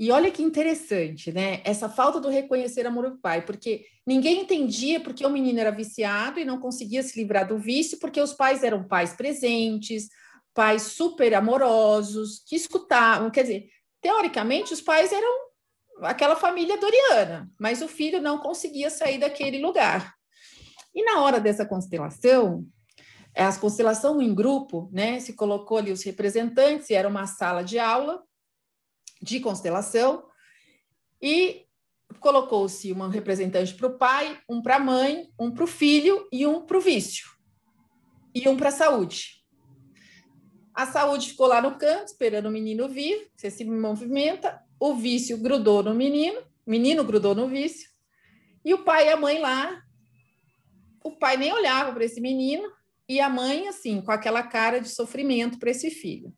E 0.00 0.10
olha 0.10 0.30
que 0.30 0.42
interessante, 0.42 1.30
né? 1.30 1.60
Essa 1.62 1.86
falta 1.86 2.18
do 2.18 2.30
reconhecer 2.30 2.86
amor 2.86 3.10
do 3.10 3.18
pai, 3.18 3.44
porque 3.44 3.84
ninguém 4.06 4.40
entendia 4.40 4.98
porque 4.98 5.26
o 5.26 5.28
menino 5.28 5.60
era 5.60 5.70
viciado 5.70 6.40
e 6.40 6.44
não 6.44 6.58
conseguia 6.58 7.02
se 7.02 7.20
livrar 7.20 7.46
do 7.46 7.58
vício, 7.58 7.98
porque 7.98 8.18
os 8.18 8.32
pais 8.32 8.62
eram 8.62 8.82
pais 8.82 9.12
presentes, 9.12 10.08
pais 10.54 10.84
super 10.84 11.34
amorosos, 11.34 12.42
que 12.46 12.56
escutavam. 12.56 13.30
Quer 13.30 13.42
dizer, 13.42 13.68
teoricamente, 14.00 14.72
os 14.72 14.80
pais 14.80 15.12
eram 15.12 15.50
aquela 16.00 16.34
família 16.34 16.78
doriana, 16.78 17.50
mas 17.60 17.82
o 17.82 17.88
filho 17.88 18.22
não 18.22 18.38
conseguia 18.38 18.88
sair 18.88 19.18
daquele 19.18 19.58
lugar. 19.58 20.14
E 20.94 21.04
na 21.04 21.20
hora 21.20 21.38
dessa 21.38 21.66
constelação, 21.66 22.64
a 23.36 23.54
constelação 23.54 24.22
em 24.22 24.34
grupo, 24.34 24.88
né? 24.94 25.20
Se 25.20 25.34
colocou 25.34 25.76
ali 25.76 25.92
os 25.92 26.02
representantes, 26.02 26.90
era 26.90 27.06
uma 27.06 27.26
sala 27.26 27.62
de 27.62 27.78
aula 27.78 28.24
de 29.20 29.40
constelação, 29.40 30.24
e 31.20 31.66
colocou-se 32.18 32.92
um 32.92 33.08
representante 33.08 33.74
para 33.74 33.86
o 33.86 33.98
pai, 33.98 34.40
um 34.48 34.60
para 34.60 34.76
a 34.76 34.80
mãe, 34.80 35.30
um 35.38 35.50
para 35.50 35.64
o 35.64 35.66
filho 35.66 36.26
e 36.32 36.46
um 36.46 36.64
para 36.66 36.78
o 36.78 36.80
vício, 36.80 37.28
e 38.34 38.48
um 38.48 38.56
para 38.56 38.68
a 38.68 38.72
saúde. 38.72 39.44
A 40.74 40.86
saúde 40.86 41.28
ficou 41.28 41.46
lá 41.46 41.60
no 41.60 41.76
canto, 41.76 42.08
esperando 42.08 42.46
o 42.46 42.50
menino 42.50 42.88
vir, 42.88 43.30
você 43.36 43.50
se 43.50 43.64
movimenta, 43.64 44.62
o 44.78 44.94
vício 44.94 45.36
grudou 45.36 45.82
no 45.82 45.94
menino, 45.94 46.40
o 46.64 46.70
menino 46.70 47.04
grudou 47.04 47.34
no 47.34 47.48
vício, 47.48 47.88
e 48.64 48.72
o 48.72 48.84
pai 48.84 49.06
e 49.06 49.10
a 49.10 49.16
mãe 49.16 49.38
lá, 49.38 49.82
o 51.04 51.12
pai 51.12 51.36
nem 51.36 51.52
olhava 51.52 51.92
para 51.92 52.04
esse 52.04 52.20
menino, 52.20 52.70
e 53.08 53.20
a 53.20 53.28
mãe, 53.28 53.66
assim, 53.66 54.00
com 54.00 54.12
aquela 54.12 54.42
cara 54.42 54.80
de 54.80 54.88
sofrimento 54.88 55.58
para 55.58 55.70
esse 55.70 55.90
filho. 55.90 56.32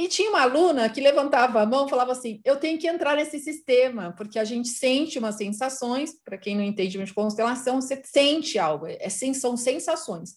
E 0.00 0.08
tinha 0.08 0.30
uma 0.30 0.40
aluna 0.40 0.88
que 0.88 0.98
levantava 0.98 1.60
a 1.60 1.66
mão 1.66 1.86
e 1.86 1.90
falava 1.90 2.12
assim: 2.12 2.40
Eu 2.42 2.56
tenho 2.56 2.78
que 2.78 2.88
entrar 2.88 3.16
nesse 3.16 3.38
sistema, 3.38 4.14
porque 4.16 4.38
a 4.38 4.44
gente 4.44 4.68
sente 4.68 5.18
umas 5.18 5.34
sensações. 5.34 6.18
Para 6.24 6.38
quem 6.38 6.56
não 6.56 6.64
entende 6.64 7.04
de 7.04 7.12
constelação, 7.12 7.82
você 7.82 8.00
sente 8.02 8.58
algo, 8.58 8.86
é, 8.86 9.10
são 9.10 9.58
sensações. 9.58 10.36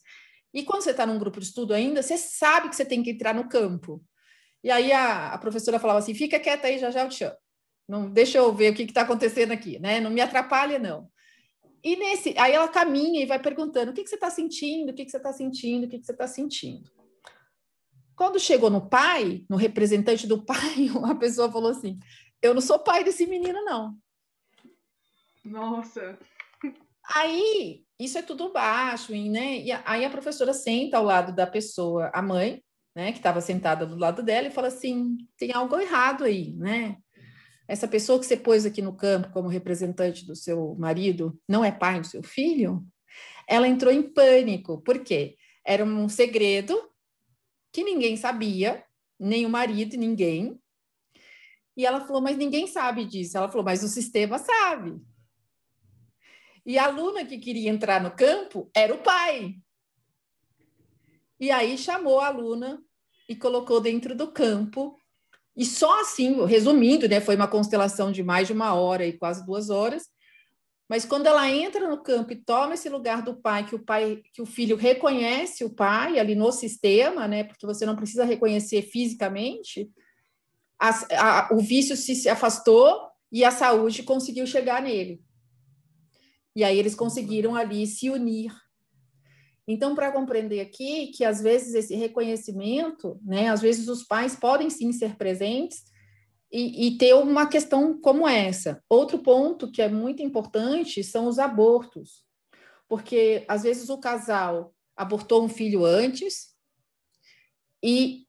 E 0.54 0.63
quando 0.63 0.82
você 0.82 0.91
está 0.91 1.06
num 1.06 1.17
grupo 1.17 1.39
de 1.39 1.45
estudo 1.45 1.73
ainda, 1.73 2.04
você 2.04 2.17
sabe 2.17 2.67
que 2.67 2.76
você 2.76 2.84
tem 2.84 3.02
que 3.02 3.12
entrar 3.12 3.34
no 3.34 3.47
campo. 3.47 4.04
E 4.62 4.69
aí 4.69 4.91
a, 4.91 5.30
a 5.32 5.38
professora 5.38 5.80
falava 5.80 5.99
assim: 5.99 6.13
Fica 6.13 6.41
quieta 6.41 6.67
aí, 6.67 6.78
já 6.78 6.91
já 6.91 7.06
eu 7.06 7.08
te 7.08 7.19
chamo. 7.19 7.38
Não, 7.88 8.12
deixa 8.12 8.39
eu 8.39 8.54
ver 8.54 8.73
o 8.73 8.76
que 8.76 8.84
está 8.84 9.04
acontecendo 9.04 9.54
aqui, 9.54 9.80
né? 9.80 10.02
Não 10.02 10.12
me 10.12 10.19
atrapalha, 10.19 10.78
não. 10.78 11.08
E 11.82 11.95
nesse, 11.95 12.36
aí 12.38 12.52
ela 12.52 12.67
caminha 12.67 13.23
e 13.23 13.26
vai 13.26 13.39
perguntando: 13.39 13.91
o 13.91 13.93
que, 13.93 14.04
que 14.04 14.10
você 14.10 14.15
está 14.15 14.30
sentindo? 14.30 14.91
O 14.91 14.93
que, 14.93 15.06
que 15.06 15.12
você 15.12 15.15
está 15.15 15.32
sentindo? 15.32 15.86
O 15.86 15.89
que, 15.89 15.99
que 15.99 16.06
você 16.06 16.12
está 16.12 16.28
sentindo? 16.28 16.91
Quando 18.15 18.39
chegou 18.39 18.69
no 18.69 18.89
pai, 18.89 19.43
no 19.49 19.58
representante 19.58 20.28
do 20.28 20.43
pai, 20.43 20.89
uma 20.95 21.17
pessoa 21.17 21.52
falou 21.52 21.71
assim: 21.71 21.99
Eu 22.41 22.54
não 22.54 22.62
sou 22.62 22.80
pai 22.80 23.04
desse 23.04 23.26
menino, 23.26 23.63
não. 23.63 23.97
Nossa. 25.43 26.17
Aí, 27.15 27.84
isso 27.99 28.17
é 28.17 28.21
tudo 28.21 28.52
baixo, 28.52 29.12
né? 29.12 29.58
E 29.58 29.71
aí 29.71 30.06
a 30.06 30.10
professora 30.10 30.54
senta 30.54 30.97
ao 30.97 31.04
lado 31.04 31.36
da 31.36 31.45
pessoa, 31.45 32.10
a 32.13 32.21
mãe, 32.21 32.63
né, 32.95 33.12
que 33.12 33.17
estava 33.17 33.41
sentada 33.41 33.86
do 33.86 33.97
lado 33.97 34.23
dela, 34.23 34.47
e 34.47 34.52
fala 34.52 34.67
assim: 34.67 35.17
tem 35.38 35.52
algo 35.54 35.80
errado 35.80 36.23
aí, 36.23 36.54
né? 36.54 36.97
Essa 37.67 37.88
pessoa 37.88 38.19
que 38.19 38.26
você 38.26 38.38
pôs 38.38 38.65
aqui 38.65 38.82
no 38.82 38.95
campo 38.95 39.32
como 39.32 39.47
representante 39.47 40.26
do 40.26 40.36
seu 40.36 40.76
marido 40.76 41.39
não 41.47 41.63
é 41.63 41.71
pai 41.71 41.99
do 41.99 42.08
seu 42.08 42.21
filho? 42.21 42.86
Ela 43.47 43.67
entrou 43.67 43.91
em 43.91 44.02
pânico, 44.02 44.82
por 44.82 44.99
quê? 44.99 45.36
Era 45.65 45.84
um 45.84 46.10
segredo 46.10 46.78
que 47.73 47.83
ninguém 47.83 48.15
sabia, 48.15 48.86
nem 49.19 49.45
o 49.45 49.49
marido, 49.49 49.97
ninguém. 49.97 50.62
E 51.75 51.86
ela 51.86 52.01
falou, 52.01 52.21
mas 52.21 52.38
ninguém 52.38 52.67
sabe 52.67 53.03
disso. 53.03 53.36
Ela 53.36 53.49
falou, 53.49 53.65
mas 53.65 53.83
o 53.83 53.88
sistema 53.88 54.38
sabe. 54.38 55.01
E 56.63 56.77
a 56.77 56.86
aluna 56.86 57.25
que 57.25 57.39
queria 57.39 57.69
entrar 57.69 58.01
no 58.01 58.12
campo 58.12 58.69
era 58.75 58.93
o 58.93 59.01
pai. 59.01 59.55
E 61.39 61.49
aí 61.49 61.77
chamou 61.77 62.19
a 62.19 62.27
aluna 62.27 62.81
e 63.27 63.36
colocou 63.36 63.81
dentro 63.81 64.15
do 64.15 64.31
campo. 64.31 64.95
E 65.57 65.65
só 65.65 65.99
assim, 65.99 66.45
resumindo, 66.45 67.07
né, 67.09 67.19
foi 67.19 67.36
uma 67.36 67.47
constelação 67.47 68.12
de 68.12 68.23
mais 68.23 68.47
de 68.47 68.53
uma 68.53 68.75
hora 68.75 69.05
e 69.05 69.17
quase 69.17 69.45
duas 69.45 69.71
horas. 69.71 70.12
Mas 70.93 71.06
quando 71.06 71.25
ela 71.25 71.49
entra 71.49 71.89
no 71.89 72.03
campo 72.03 72.34
e 72.34 72.36
toma 72.36 72.75
esse 72.75 72.88
lugar 72.88 73.23
do 73.23 73.34
pai, 73.34 73.65
que 73.65 73.73
o 73.73 73.79
pai, 73.79 74.21
que 74.32 74.43
o 74.43 74.45
filho 74.45 74.75
reconhece 74.75 75.65
o 75.65 75.69
pai 75.71 76.19
ali 76.19 76.36
no 76.36 76.51
sistema, 76.51 77.27
né? 77.27 77.43
Porque 77.43 77.65
você 77.65 77.84
não 77.84 77.95
precisa 77.95 78.23
reconhecer 78.23 78.84
fisicamente, 78.84 79.91
a, 80.77 80.89
a, 80.89 81.49
o 81.51 81.58
vício 81.58 81.97
se 81.97 82.29
afastou 82.29 83.08
e 83.32 83.43
a 83.43 83.49
saúde 83.49 84.03
conseguiu 84.03 84.45
chegar 84.45 84.84
nele. 84.84 85.19
E 86.56 86.63
aí 86.63 86.77
eles 86.77 86.93
conseguiram 86.93 87.56
ali 87.56 87.88
se 87.88 88.12
unir. 88.12 88.53
Então, 89.67 89.95
para 89.95 90.12
compreender 90.12 90.60
aqui 90.60 91.08
que 91.08 91.25
às 91.25 91.41
vezes 91.41 91.73
esse 91.73 91.95
reconhecimento, 91.95 93.19
né? 93.23 93.49
Às 93.49 93.62
vezes 93.62 93.88
os 93.88 94.03
pais 94.03 94.36
podem 94.36 94.69
sim 94.69 94.91
ser 94.91 95.15
presentes, 95.15 95.86
e, 96.53 96.87
e, 96.87 96.97
ter 96.99 97.15
uma 97.15 97.47
questão 97.47 97.99
como 97.99 98.27
essa. 98.27 98.79
Outro 98.87 99.17
ponto 99.17 99.71
que 99.71 99.81
é 99.81 99.89
muito 99.89 100.21
importante 100.21 101.03
são 101.03 101.27
os 101.27 101.39
abortos, 101.39 102.23
porque 102.87 103.43
às 103.47 103.63
vezes 103.63 103.89
o 103.89 103.97
casal 103.97 104.71
abortou 104.95 105.43
um 105.43 105.49
filho 105.49 105.83
antes 105.83 106.53
e 107.83 108.27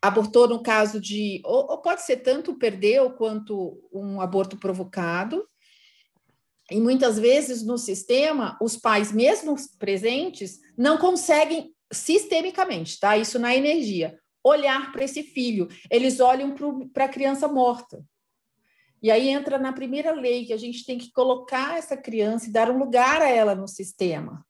abortou 0.00 0.48
no 0.48 0.62
caso 0.62 0.98
de, 0.98 1.42
ou, 1.44 1.70
ou 1.70 1.78
pode 1.82 2.02
ser 2.02 2.18
tanto 2.18 2.56
perdeu 2.56 3.10
quanto 3.10 3.86
um 3.92 4.18
aborto 4.18 4.56
provocado. 4.56 5.46
E 6.70 6.80
muitas 6.80 7.18
vezes 7.18 7.62
no 7.62 7.76
sistema, 7.76 8.56
os 8.62 8.78
pais, 8.78 9.12
mesmo 9.12 9.54
presentes, 9.78 10.58
não 10.76 10.96
conseguem 10.96 11.74
sistemicamente, 11.92 12.98
tá? 12.98 13.16
Isso 13.16 13.38
na 13.38 13.54
energia 13.54 14.18
olhar 14.46 14.92
para 14.92 15.04
esse 15.04 15.22
filho, 15.22 15.68
eles 15.90 16.20
olham 16.20 16.54
para 16.92 17.06
a 17.06 17.08
criança 17.08 17.48
morta. 17.48 18.04
E 19.02 19.10
aí 19.10 19.28
entra 19.28 19.58
na 19.58 19.72
primeira 19.72 20.12
lei 20.12 20.46
que 20.46 20.52
a 20.52 20.56
gente 20.56 20.84
tem 20.84 20.98
que 20.98 21.12
colocar 21.12 21.76
essa 21.76 21.96
criança 21.96 22.48
e 22.48 22.52
dar 22.52 22.70
um 22.70 22.78
lugar 22.78 23.20
a 23.20 23.28
ela 23.28 23.54
no 23.54 23.68
sistema. 23.68 24.44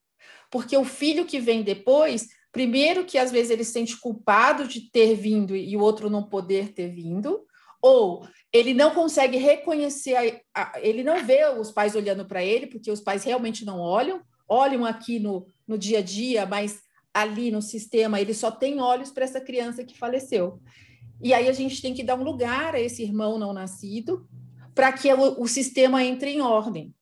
Porque 0.51 0.77
o 0.77 0.85
filho 0.85 1.25
que 1.25 1.41
vem 1.41 1.63
depois, 1.63 2.29
primeiro 2.53 3.05
que 3.05 3.19
às 3.19 3.33
vezes 3.33 3.51
ele 3.51 3.65
se 3.65 3.73
sente 3.73 3.99
culpado 3.99 4.69
de 4.69 4.91
ter 4.91 5.15
vindo 5.15 5.57
e 5.57 5.77
o 5.77 5.81
outro 5.81 6.09
não 6.09 6.23
poder 6.23 6.73
ter 6.73 6.89
vindo, 6.89 7.45
ou 7.83 8.27
ele 8.53 8.73
não 8.73 8.93
consegue 8.93 9.37
reconhecer, 9.37 10.43
a, 10.55 10.63
a, 10.63 10.81
ele 10.81 11.03
não 11.03 11.25
vê 11.25 11.47
os 11.59 11.71
pais 11.71 11.95
olhando 11.95 12.25
para 12.25 12.45
ele, 12.45 12.67
porque 12.67 12.91
os 12.91 13.01
pais 13.01 13.25
realmente 13.25 13.65
não 13.65 13.81
olham, 13.81 14.23
olham 14.49 14.85
aqui 14.85 15.19
no, 15.19 15.47
no 15.67 15.77
dia 15.77 15.99
a 15.99 16.03
dia, 16.03 16.47
mas 16.47 16.81
ali 17.17 17.51
no 17.51 17.63
sistema, 17.63 18.21
ele 18.21 18.35
só 18.35 18.51
tem 18.51 18.79
olhos 18.79 19.11
para 19.11 19.25
essa 19.25 19.41
criança 19.41 19.83
que 19.83 19.97
faleceu. 19.97 20.61
E 21.23 21.33
aí 21.33 21.49
a 21.49 21.53
gente 21.53 21.81
tem 21.81 21.95
que 21.95 22.03
dar 22.03 22.15
um 22.15 22.23
lugar 22.23 22.75
a 22.75 22.81
esse 22.81 23.03
irmão 23.03 23.39
não 23.39 23.55
nascido 23.55 24.29
para 24.75 24.93
que 24.93 25.11
o, 25.11 25.41
o 25.41 25.49
sistema 25.49 26.05
entre 26.05 26.31
em 26.31 26.43
ordem. 26.43 26.95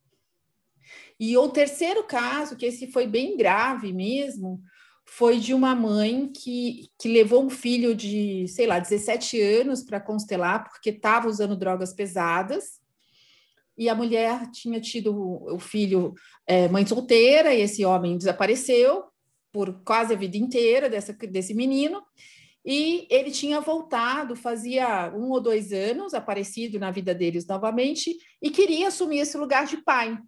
E 1.18 1.37
o 1.37 1.48
terceiro 1.48 2.05
caso, 2.05 2.57
que 2.57 2.66
esse 2.66 2.92
foi 2.92 3.09
bem 3.09 3.37
grave 3.37 3.92
mesmo, 3.92 4.62
foi 5.05 5.40
de 5.40 5.53
uma 5.53 5.74
mãe 5.74 6.31
que, 6.31 6.88
que 6.96 7.09
levou 7.09 7.44
um 7.44 7.50
filho 7.50 7.92
de, 7.92 8.46
sei 8.46 8.68
lá, 8.68 8.79
17 8.79 9.40
anos 9.40 9.83
para 9.83 10.00
constelar, 10.00 10.62
porque 10.62 10.90
estava 10.90 11.27
usando 11.27 11.57
drogas 11.57 11.92
pesadas. 11.92 12.81
E 13.77 13.88
a 13.88 13.94
mulher 13.96 14.48
tinha 14.53 14.81
tido 14.81 15.12
o 15.53 15.59
filho 15.59 16.14
é, 16.46 16.68
mãe 16.68 16.87
solteira, 16.87 17.53
e 17.53 17.62
esse 17.62 17.85
homem 17.85 18.16
desapareceu 18.16 19.12
por 19.54 19.84
quase 19.84 20.12
a 20.12 20.16
vida 20.16 20.36
inteira 20.36 20.90
dessa, 20.90 21.12
desse 21.12 21.54
menino. 21.54 22.02
E 22.66 23.06
ele 23.08 23.30
tinha 23.30 23.60
voltado, 23.60 24.34
fazia 24.34 25.12
um 25.14 25.30
ou 25.30 25.40
dois 25.40 25.72
anos, 25.72 26.12
aparecido 26.12 26.76
na 26.76 26.90
vida 26.90 27.14
deles 27.14 27.46
novamente, 27.46 28.16
e 28.42 28.50
queria 28.50 28.88
assumir 28.88 29.20
esse 29.20 29.36
lugar 29.38 29.66
de 29.66 29.76
pai. 29.76 30.18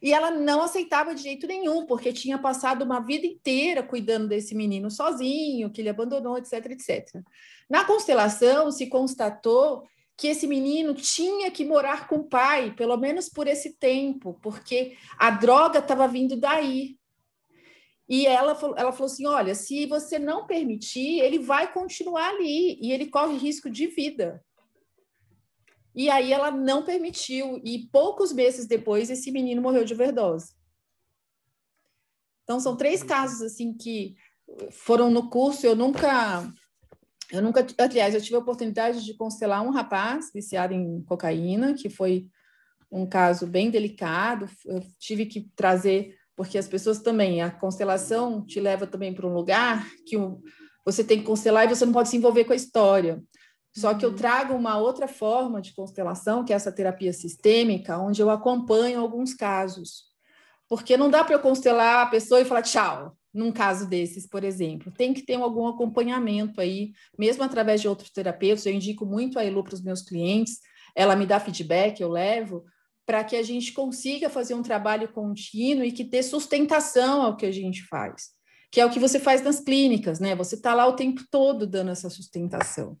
E 0.00 0.14
ela 0.14 0.30
não 0.30 0.62
aceitava 0.62 1.14
de 1.14 1.22
jeito 1.22 1.46
nenhum, 1.46 1.84
porque 1.84 2.10
tinha 2.10 2.38
passado 2.38 2.82
uma 2.82 3.00
vida 3.00 3.26
inteira 3.26 3.82
cuidando 3.82 4.28
desse 4.28 4.54
menino 4.54 4.90
sozinho, 4.90 5.70
que 5.70 5.82
ele 5.82 5.90
abandonou, 5.90 6.38
etc, 6.38 6.54
etc. 6.70 7.20
Na 7.68 7.84
constelação, 7.84 8.70
se 8.70 8.86
constatou 8.86 9.82
que 10.16 10.28
esse 10.28 10.46
menino 10.46 10.94
tinha 10.94 11.50
que 11.50 11.64
morar 11.64 12.08
com 12.08 12.16
o 12.16 12.28
pai, 12.28 12.72
pelo 12.74 12.96
menos 12.96 13.28
por 13.28 13.46
esse 13.46 13.76
tempo, 13.76 14.38
porque 14.42 14.96
a 15.18 15.30
droga 15.30 15.80
estava 15.80 16.08
vindo 16.08 16.36
daí. 16.36 16.97
E 18.08 18.26
ela, 18.26 18.52
ela 18.76 18.92
falou 18.92 19.06
assim: 19.06 19.26
olha, 19.26 19.54
se 19.54 19.86
você 19.86 20.18
não 20.18 20.46
permitir, 20.46 21.20
ele 21.20 21.38
vai 21.38 21.72
continuar 21.72 22.30
ali 22.30 22.78
e 22.80 22.92
ele 22.92 23.06
corre 23.06 23.36
risco 23.36 23.68
de 23.68 23.86
vida. 23.86 24.42
E 25.94 26.08
aí 26.08 26.32
ela 26.32 26.50
não 26.50 26.84
permitiu, 26.84 27.60
e 27.64 27.88
poucos 27.90 28.32
meses 28.32 28.66
depois 28.66 29.10
esse 29.10 29.32
menino 29.32 29.60
morreu 29.60 29.84
de 29.84 29.94
overdose. 29.94 30.54
Então 32.44 32.60
são 32.60 32.76
três 32.76 33.02
casos 33.02 33.42
assim 33.42 33.74
que 33.74 34.14
foram 34.70 35.10
no 35.10 35.28
curso, 35.28 35.66
eu 35.66 35.76
nunca 35.76 36.48
eu 37.30 37.42
nunca, 37.42 37.66
aliás, 37.78 38.14
eu 38.14 38.22
tive 38.22 38.36
a 38.36 38.38
oportunidade 38.38 39.04
de 39.04 39.14
constelar 39.14 39.62
um 39.62 39.70
rapaz 39.70 40.30
viciado 40.32 40.72
em 40.72 41.02
cocaína, 41.02 41.74
que 41.74 41.90
foi 41.90 42.26
um 42.90 43.06
caso 43.06 43.46
bem 43.46 43.70
delicado. 43.70 44.48
Eu 44.64 44.80
tive 44.98 45.26
que 45.26 45.50
trazer, 45.54 46.17
porque 46.38 46.56
as 46.56 46.68
pessoas 46.68 47.00
também, 47.00 47.42
a 47.42 47.50
constelação 47.50 48.46
te 48.46 48.60
leva 48.60 48.86
também 48.86 49.12
para 49.12 49.26
um 49.26 49.34
lugar 49.34 49.84
que 50.06 50.16
você 50.84 51.02
tem 51.02 51.18
que 51.18 51.24
constelar 51.24 51.64
e 51.64 51.68
você 51.68 51.84
não 51.84 51.92
pode 51.92 52.08
se 52.08 52.16
envolver 52.16 52.44
com 52.44 52.52
a 52.52 52.56
história. 52.56 53.20
Só 53.76 53.92
que 53.92 54.04
eu 54.04 54.10
uhum. 54.10 54.14
trago 54.14 54.54
uma 54.54 54.78
outra 54.78 55.08
forma 55.08 55.60
de 55.60 55.74
constelação, 55.74 56.44
que 56.44 56.52
é 56.52 56.56
essa 56.56 56.70
terapia 56.70 57.12
sistêmica, 57.12 57.98
onde 57.98 58.22
eu 58.22 58.30
acompanho 58.30 59.00
alguns 59.00 59.34
casos. 59.34 60.04
Porque 60.68 60.96
não 60.96 61.10
dá 61.10 61.24
para 61.24 61.34
eu 61.34 61.40
constelar 61.40 62.06
a 62.06 62.10
pessoa 62.10 62.40
e 62.40 62.44
falar 62.44 62.62
tchau, 62.62 63.16
num 63.34 63.50
caso 63.50 63.88
desses, 63.88 64.24
por 64.24 64.44
exemplo. 64.44 64.92
Tem 64.92 65.12
que 65.12 65.22
ter 65.22 65.34
algum 65.34 65.66
acompanhamento 65.66 66.60
aí, 66.60 66.92
mesmo 67.18 67.42
através 67.42 67.80
de 67.80 67.88
outros 67.88 68.10
terapeutas. 68.10 68.64
Eu 68.64 68.72
indico 68.72 69.04
muito 69.04 69.40
a 69.40 69.44
Elu 69.44 69.64
para 69.64 69.74
os 69.74 69.82
meus 69.82 70.02
clientes, 70.02 70.60
ela 70.94 71.16
me 71.16 71.26
dá 71.26 71.40
feedback, 71.40 72.00
eu 72.00 72.08
levo, 72.08 72.64
para 73.08 73.24
que 73.24 73.36
a 73.36 73.42
gente 73.42 73.72
consiga 73.72 74.28
fazer 74.28 74.52
um 74.52 74.62
trabalho 74.62 75.08
contínuo 75.08 75.82
e 75.82 75.90
que 75.90 76.04
dê 76.04 76.22
sustentação 76.22 77.22
ao 77.22 77.38
que 77.38 77.46
a 77.46 77.50
gente 77.50 77.82
faz. 77.86 78.32
Que 78.70 78.82
é 78.82 78.84
o 78.84 78.90
que 78.90 79.00
você 79.00 79.18
faz 79.18 79.40
nas 79.40 79.60
clínicas, 79.60 80.20
né? 80.20 80.34
Você 80.34 80.56
está 80.56 80.74
lá 80.74 80.86
o 80.86 80.94
tempo 80.94 81.22
todo 81.30 81.66
dando 81.66 81.90
essa 81.90 82.10
sustentação. 82.10 82.98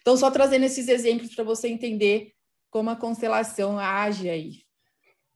Então, 0.00 0.16
só 0.16 0.28
trazendo 0.28 0.64
esses 0.64 0.88
exemplos 0.88 1.32
para 1.36 1.44
você 1.44 1.68
entender 1.68 2.32
como 2.68 2.90
a 2.90 2.96
constelação 2.96 3.78
age 3.78 4.28
aí. 4.28 4.54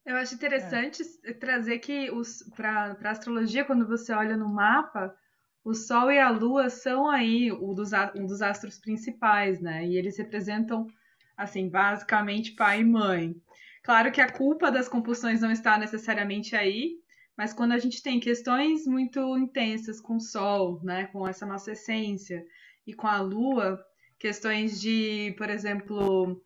Eu 0.04 0.16
acho 0.16 0.34
interessante 0.34 1.00
é. 1.24 1.32
trazer 1.32 1.78
que 1.78 2.08
para 2.56 2.96
a 3.00 3.10
astrologia, 3.10 3.64
quando 3.64 3.86
você 3.86 4.12
olha 4.12 4.36
no 4.36 4.48
mapa, 4.48 5.14
o 5.62 5.74
Sol 5.74 6.10
e 6.10 6.18
a 6.18 6.28
Lua 6.28 6.70
são 6.70 7.08
aí 7.08 7.52
um 7.52 7.72
dos, 7.72 7.92
um 8.16 8.26
dos 8.26 8.42
astros 8.42 8.78
principais, 8.78 9.60
né? 9.60 9.86
E 9.86 9.96
eles 9.96 10.18
representam, 10.18 10.88
assim, 11.36 11.68
basicamente 11.68 12.56
pai 12.56 12.80
e 12.80 12.84
mãe. 12.84 13.40
Claro 13.88 14.12
que 14.12 14.20
a 14.20 14.30
culpa 14.30 14.70
das 14.70 14.86
compulsões 14.86 15.40
não 15.40 15.50
está 15.50 15.78
necessariamente 15.78 16.54
aí, 16.54 16.96
mas 17.34 17.54
quando 17.54 17.72
a 17.72 17.78
gente 17.78 18.02
tem 18.02 18.20
questões 18.20 18.86
muito 18.86 19.18
intensas 19.38 19.98
com 19.98 20.16
o 20.16 20.20
Sol, 20.20 20.78
né, 20.84 21.06
com 21.06 21.26
essa 21.26 21.46
nossa 21.46 21.72
essência, 21.72 22.44
e 22.86 22.92
com 22.92 23.06
a 23.06 23.18
Lua, 23.18 23.82
questões 24.18 24.78
de, 24.78 25.34
por 25.38 25.48
exemplo, 25.48 26.38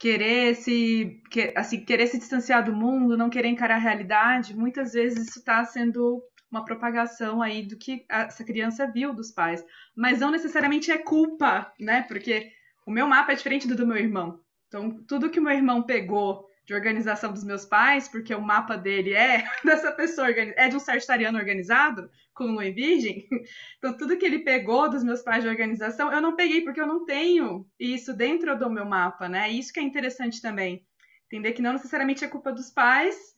querer 0.00 0.56
se, 0.56 1.22
que, 1.30 1.52
assim, 1.54 1.84
querer 1.84 2.08
se 2.08 2.18
distanciar 2.18 2.64
do 2.64 2.74
mundo, 2.74 3.16
não 3.16 3.30
querer 3.30 3.50
encarar 3.50 3.76
a 3.76 3.78
realidade, 3.78 4.56
muitas 4.56 4.94
vezes 4.94 5.28
isso 5.28 5.38
está 5.38 5.64
sendo 5.64 6.20
uma 6.50 6.64
propagação 6.64 7.40
aí 7.40 7.62
do 7.64 7.78
que 7.78 8.04
essa 8.10 8.42
criança 8.42 8.90
viu 8.90 9.14
dos 9.14 9.30
pais. 9.30 9.64
Mas 9.96 10.18
não 10.18 10.32
necessariamente 10.32 10.90
é 10.90 10.98
culpa, 10.98 11.72
né? 11.78 12.02
Porque 12.02 12.50
o 12.84 12.90
meu 12.90 13.06
mapa 13.06 13.30
é 13.30 13.36
diferente 13.36 13.68
do 13.68 13.76
do 13.76 13.86
meu 13.86 13.96
irmão. 13.96 14.40
Então, 14.66 14.90
tudo 15.06 15.30
que 15.30 15.38
o 15.38 15.42
meu 15.42 15.52
irmão 15.52 15.84
pegou 15.84 16.52
de 16.64 16.74
organização 16.74 17.32
dos 17.32 17.44
meus 17.44 17.64
pais, 17.64 18.08
porque 18.08 18.34
o 18.34 18.40
mapa 18.40 18.76
dele 18.76 19.12
é 19.12 19.44
dessa 19.64 19.92
pessoa, 19.92 20.30
é 20.30 20.68
de 20.68 20.76
um 20.76 20.80
sagitariano 20.80 21.38
organizado, 21.38 22.10
com 22.32 22.44
lua 22.44 22.66
e 22.66 22.72
virgem. 22.72 23.28
Então, 23.78 23.96
tudo 23.96 24.16
que 24.16 24.24
ele 24.24 24.38
pegou 24.38 24.88
dos 24.88 25.04
meus 25.04 25.20
pais 25.20 25.42
de 25.42 25.48
organização, 25.48 26.10
eu 26.10 26.22
não 26.22 26.34
peguei 26.34 26.62
porque 26.62 26.80
eu 26.80 26.86
não 26.86 27.04
tenho 27.04 27.66
isso 27.78 28.14
dentro 28.14 28.58
do 28.58 28.70
meu 28.70 28.86
mapa, 28.86 29.28
né? 29.28 29.50
Isso 29.50 29.72
que 29.72 29.78
é 29.78 29.82
interessante 29.82 30.40
também. 30.40 30.86
Entender 31.26 31.52
que 31.52 31.60
não 31.60 31.74
necessariamente 31.74 32.24
é 32.24 32.28
culpa 32.28 32.50
dos 32.50 32.70
pais. 32.70 33.34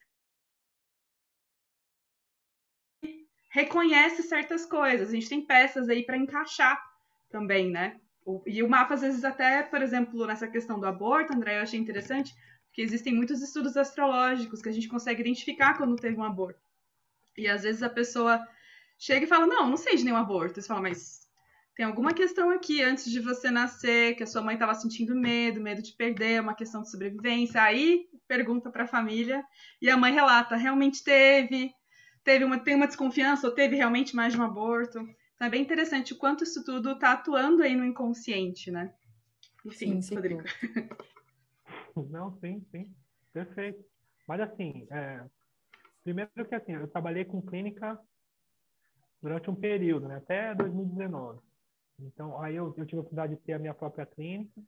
Reconhece 3.51 4.23
certas 4.23 4.65
coisas. 4.65 5.09
A 5.09 5.12
gente 5.12 5.29
tem 5.29 5.45
peças 5.45 5.89
aí 5.89 6.05
para 6.05 6.17
encaixar 6.17 6.81
também, 7.29 7.71
né? 7.71 7.99
E 8.47 8.62
o 8.62 8.69
mapa, 8.69 8.95
às 8.95 9.01
vezes, 9.01 9.25
até, 9.25 9.62
por 9.62 9.83
exemplo, 9.83 10.27
nessa 10.27 10.49
questão 10.49 10.79
do 10.79 10.87
aborto, 10.87 11.33
André, 11.33 11.59
eu 11.59 11.62
achei 11.62 11.79
interessante, 11.79 12.35
que 12.77 12.83
existem 12.83 13.15
muitos 13.15 13.41
estudos 13.41 13.75
astrológicos 13.75 14.61
que 14.61 14.69
a 14.69 14.73
gente 14.73 14.87
consegue 14.87 15.23
identificar 15.23 15.79
quando 15.79 15.97
teve 15.97 16.15
um 16.15 16.23
aborto. 16.23 16.61
E 17.35 17.49
às 17.49 17.62
vezes 17.62 17.83
a 17.83 17.89
pessoa 17.89 18.47
chega 18.99 19.25
e 19.25 19.29
fala: 19.29 19.47
Não, 19.47 19.71
não 19.71 19.79
sei 19.79 19.97
de 19.97 20.05
nenhum 20.05 20.19
aborto. 20.19 20.61
Você 20.61 20.69
fala, 20.69 20.83
mas 20.83 21.27
tem 21.75 21.87
alguma 21.87 22.12
questão 22.12 22.51
aqui 22.51 22.83
antes 22.83 23.11
de 23.11 23.19
você 23.19 23.51
nascer, 23.51 24.15
que 24.15 24.23
a 24.23 24.27
sua 24.27 24.43
mãe 24.43 24.57
estava 24.57 24.75
sentindo 24.75 25.17
medo, 25.17 25.59
medo 25.59 25.81
de 25.81 25.95
perder, 25.95 26.43
uma 26.43 26.55
questão 26.55 26.83
de 26.83 26.91
sobrevivência. 26.91 27.62
Aí 27.62 28.11
pergunta 28.29 28.71
para 28.71 28.85
a 28.85 28.89
família 28.89 29.43
e 29.81 29.89
a 29.89 29.97
mãe 29.97 30.12
relata: 30.12 30.55
realmente 30.55 31.03
teve, 31.03 31.73
teve 32.23 32.45
uma, 32.45 32.59
tem 32.59 32.75
uma 32.75 32.87
desconfiança 32.87 33.47
ou 33.47 33.55
teve 33.55 33.75
realmente 33.75 34.15
mais 34.15 34.35
de 34.35 34.39
um 34.39 34.45
aborto. 34.45 34.99
Então 35.35 35.47
é 35.47 35.51
bem 35.51 35.62
interessante 35.62 36.12
o 36.12 36.19
quanto 36.19 36.45
isso 36.45 36.62
tudo 36.62 36.93
está 36.93 37.12
atuando 37.12 37.62
aí 37.62 37.75
no 37.75 37.87
inconsciente, 37.87 38.71
né? 38.71 38.93
Enfim, 39.65 40.03
sim, 40.03 40.15
Rodrigo. 40.15 40.43
Não, 42.11 42.39
sim, 42.41 42.65
sim. 42.71 42.95
Perfeito. 43.33 43.85
Mas 44.27 44.41
assim, 44.41 44.87
é, 44.91 45.25
primeiro 46.03 46.31
que 46.49 46.55
assim, 46.55 46.73
eu 46.73 46.89
trabalhei 46.89 47.25
com 47.25 47.43
clínica 47.43 47.99
durante 49.23 49.51
um 49.51 49.55
período, 49.55 50.09
né, 50.09 50.17
até 50.17 50.55
2019. 50.55 51.41
Então, 51.99 52.41
aí 52.41 52.57
eu, 52.57 52.75
eu 52.77 52.87
tive 52.87 52.99
a 52.99 53.01
oportunidade 53.01 53.35
de 53.35 53.43
ter 53.43 53.55
a 53.55 53.59
minha 53.59 53.75
própria 53.75 54.05
clínica, 54.05 54.61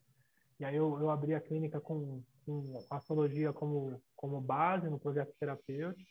e 0.59 0.65
aí 0.65 0.75
eu, 0.77 0.99
eu 0.99 1.11
abri 1.11 1.35
a 1.35 1.41
clínica 1.41 1.81
com, 1.81 2.23
com 2.45 2.87
astrologia 2.91 3.53
como, 3.53 4.01
como 4.17 4.41
base 4.41 4.89
no 4.89 4.99
projeto 4.99 5.35
terapêutico, 5.39 6.09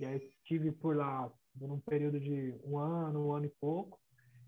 e 0.00 0.06
aí 0.06 0.16
estive 0.16 0.72
por 0.72 0.96
lá 0.96 1.30
por 1.58 1.70
um 1.70 1.80
período 1.80 2.18
de 2.18 2.54
um 2.64 2.78
ano, 2.78 3.28
um 3.28 3.32
ano 3.32 3.46
e 3.46 3.52
pouco, 3.60 3.98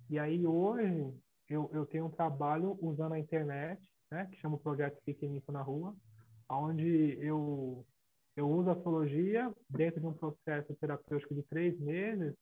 e 0.09 0.19
aí 0.19 0.47
hoje 0.47 1.13
eu, 1.49 1.69
eu 1.73 1.85
tenho 1.87 2.07
um 2.07 2.11
trabalho 2.11 2.79
usando 2.81 3.13
a 3.13 3.19
internet 3.19 3.81
né, 4.11 4.27
que 4.31 4.37
chama 4.37 4.57
o 4.57 4.61
Projeto 4.61 5.01
Piquenico 5.05 5.53
na 5.53 5.63
Rua, 5.63 5.95
onde 6.49 7.19
eu, 7.21 7.85
eu 8.37 8.49
uso 8.49 8.71
a 8.71 8.73
astrologia 8.73 9.53
dentro 9.69 10.01
de 10.01 10.07
um 10.07 10.15
processo 10.15 10.75
terapêutico 10.77 11.35
de 11.35 11.43
três 11.45 11.79
meses, 11.81 12.35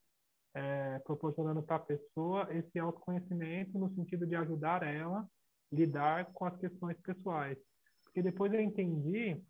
é, 0.54 0.98
proporcionando 1.00 1.62
para 1.62 1.76
a 1.76 1.80
pessoa 1.80 2.48
esse 2.54 2.78
autoconhecimento 2.78 3.78
no 3.78 3.92
sentido 3.94 4.26
de 4.26 4.36
ajudar 4.36 4.82
ela 4.82 5.20
a 5.20 5.74
lidar 5.74 6.26
com 6.32 6.44
as 6.44 6.56
questões 6.58 6.96
pessoais. 7.00 7.58
Porque 8.04 8.22
depois 8.22 8.52
eu 8.52 8.60
entendi 8.60 9.42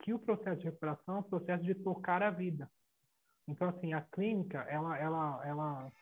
que 0.00 0.12
o 0.12 0.18
processo 0.18 0.58
de 0.58 0.64
recuperação 0.64 1.16
é 1.16 1.18
um 1.18 1.22
processo 1.22 1.62
de 1.62 1.74
tocar 1.74 2.22
a 2.22 2.30
vida. 2.30 2.68
Então, 3.46 3.68
assim, 3.68 3.92
a 3.92 4.00
clínica, 4.00 4.58
ela, 4.62 4.98
ela, 4.98 5.46
ela, 5.46 5.92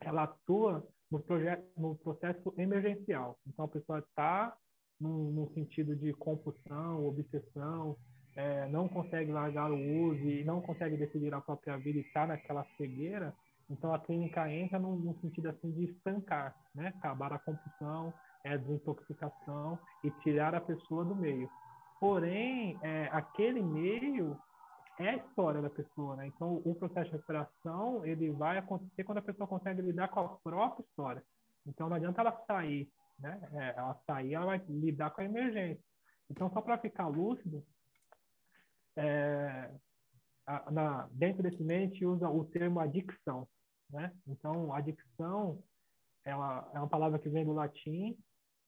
ela 0.00 0.22
atua 0.24 0.86
no, 1.10 1.20
projeto, 1.20 1.64
no 1.76 1.94
processo 1.96 2.52
emergencial. 2.56 3.38
Então, 3.46 3.64
a 3.64 3.68
pessoa 3.68 3.98
está 4.00 4.56
num 5.00 5.48
sentido 5.54 5.96
de 5.96 6.12
compulsão, 6.12 7.06
obsessão, 7.06 7.96
é, 8.36 8.66
não 8.68 8.88
consegue 8.88 9.32
largar 9.32 9.70
o 9.70 9.76
uso 9.76 10.28
e 10.28 10.44
não 10.44 10.60
consegue 10.60 10.96
decidir 10.96 11.34
a 11.34 11.40
própria 11.40 11.76
vida 11.76 11.98
e 11.98 12.02
está 12.02 12.26
naquela 12.26 12.64
cegueira, 12.76 13.34
então 13.70 13.94
a 13.94 13.98
clínica 13.98 14.50
entra 14.50 14.78
num, 14.78 14.96
num, 14.96 15.18
sentido 15.20 15.48
assim 15.48 15.70
de 15.70 15.84
estancar, 15.84 16.54
né? 16.74 16.88
Acabar 16.98 17.32
a 17.32 17.38
compulsão, 17.38 18.12
é 18.44 18.52
a 18.52 18.56
desintoxicação 18.56 19.78
e 20.04 20.10
tirar 20.22 20.54
a 20.54 20.60
pessoa 20.60 21.04
do 21.04 21.14
meio. 21.14 21.48
Porém, 22.00 22.78
é, 22.82 23.08
aquele 23.12 23.62
meio 23.62 24.36
é 24.98 25.10
a 25.10 25.16
história 25.16 25.62
da 25.62 25.70
pessoa, 25.70 26.16
né? 26.16 26.26
Então, 26.26 26.60
o 26.64 26.74
processo 26.74 27.06
de 27.06 27.16
recuperação, 27.16 28.04
ele 28.04 28.30
vai 28.30 28.58
acontecer 28.58 29.04
quando 29.04 29.18
a 29.18 29.22
pessoa 29.22 29.46
consegue 29.46 29.80
lidar 29.80 30.08
com 30.08 30.20
a 30.20 30.28
própria 30.28 30.84
história. 30.84 31.22
Então, 31.66 31.88
não 31.88 31.96
adianta 31.96 32.20
ela 32.20 32.44
sair, 32.46 32.90
né? 33.22 33.40
É, 33.52 33.78
ela 33.78 33.94
sair, 34.06 34.34
ela 34.34 34.46
vai 34.46 34.62
lidar 34.68 35.10
com 35.10 35.20
a 35.20 35.24
emergência. 35.24 35.82
Então, 36.28 36.50
só 36.50 36.60
para 36.60 36.78
ficar 36.78 37.06
lúcido, 37.06 37.64
é, 38.96 39.70
na, 40.70 41.08
dentro 41.12 41.42
desse 41.42 41.62
mente 41.62 42.04
usa 42.04 42.28
o 42.28 42.44
termo 42.44 42.80
adicção, 42.80 43.48
né? 43.90 44.12
Então, 44.26 44.72
adicção 44.72 45.62
ela 46.24 46.70
é 46.74 46.78
uma 46.78 46.88
palavra 46.88 47.18
que 47.18 47.28
vem 47.28 47.44
do 47.44 47.52
latim 47.52 48.16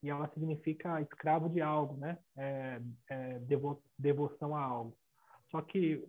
e 0.02 0.11
ela 0.11 0.28
significa 0.34 1.00
escravo 1.00 1.48
de 1.48 1.61
algo, 1.61 1.96
né? 1.96 2.18
É, 2.36 2.80
é 3.09 3.38
devo, 3.40 3.82
devoção 3.98 4.55
a 4.55 4.62
algo. 4.62 4.96
Só 5.50 5.62
que 5.62 6.07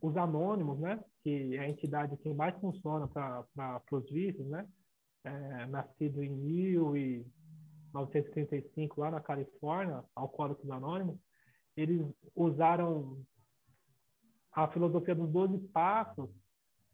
os 0.00 0.16
anônimos, 0.16 0.78
né? 0.78 1.02
Que 1.22 1.56
é 1.56 1.60
a 1.60 1.68
entidade 1.68 2.16
que 2.18 2.32
mais 2.32 2.58
funciona 2.60 3.08
para 3.08 3.82
os 3.92 4.10
vícios, 4.10 4.46
né? 4.48 4.66
É, 5.24 5.66
nascido 5.66 6.22
em 6.22 6.36
1935 8.06 9.00
lá 9.00 9.10
na 9.10 9.20
Califórnia, 9.20 10.04
Alcoólicos 10.14 10.70
Anônimos, 10.70 11.18
eles 11.76 12.04
usaram 12.34 13.20
a 14.52 14.66
filosofia 14.68 15.14
dos 15.14 15.30
12 15.30 15.58
passos 15.68 16.28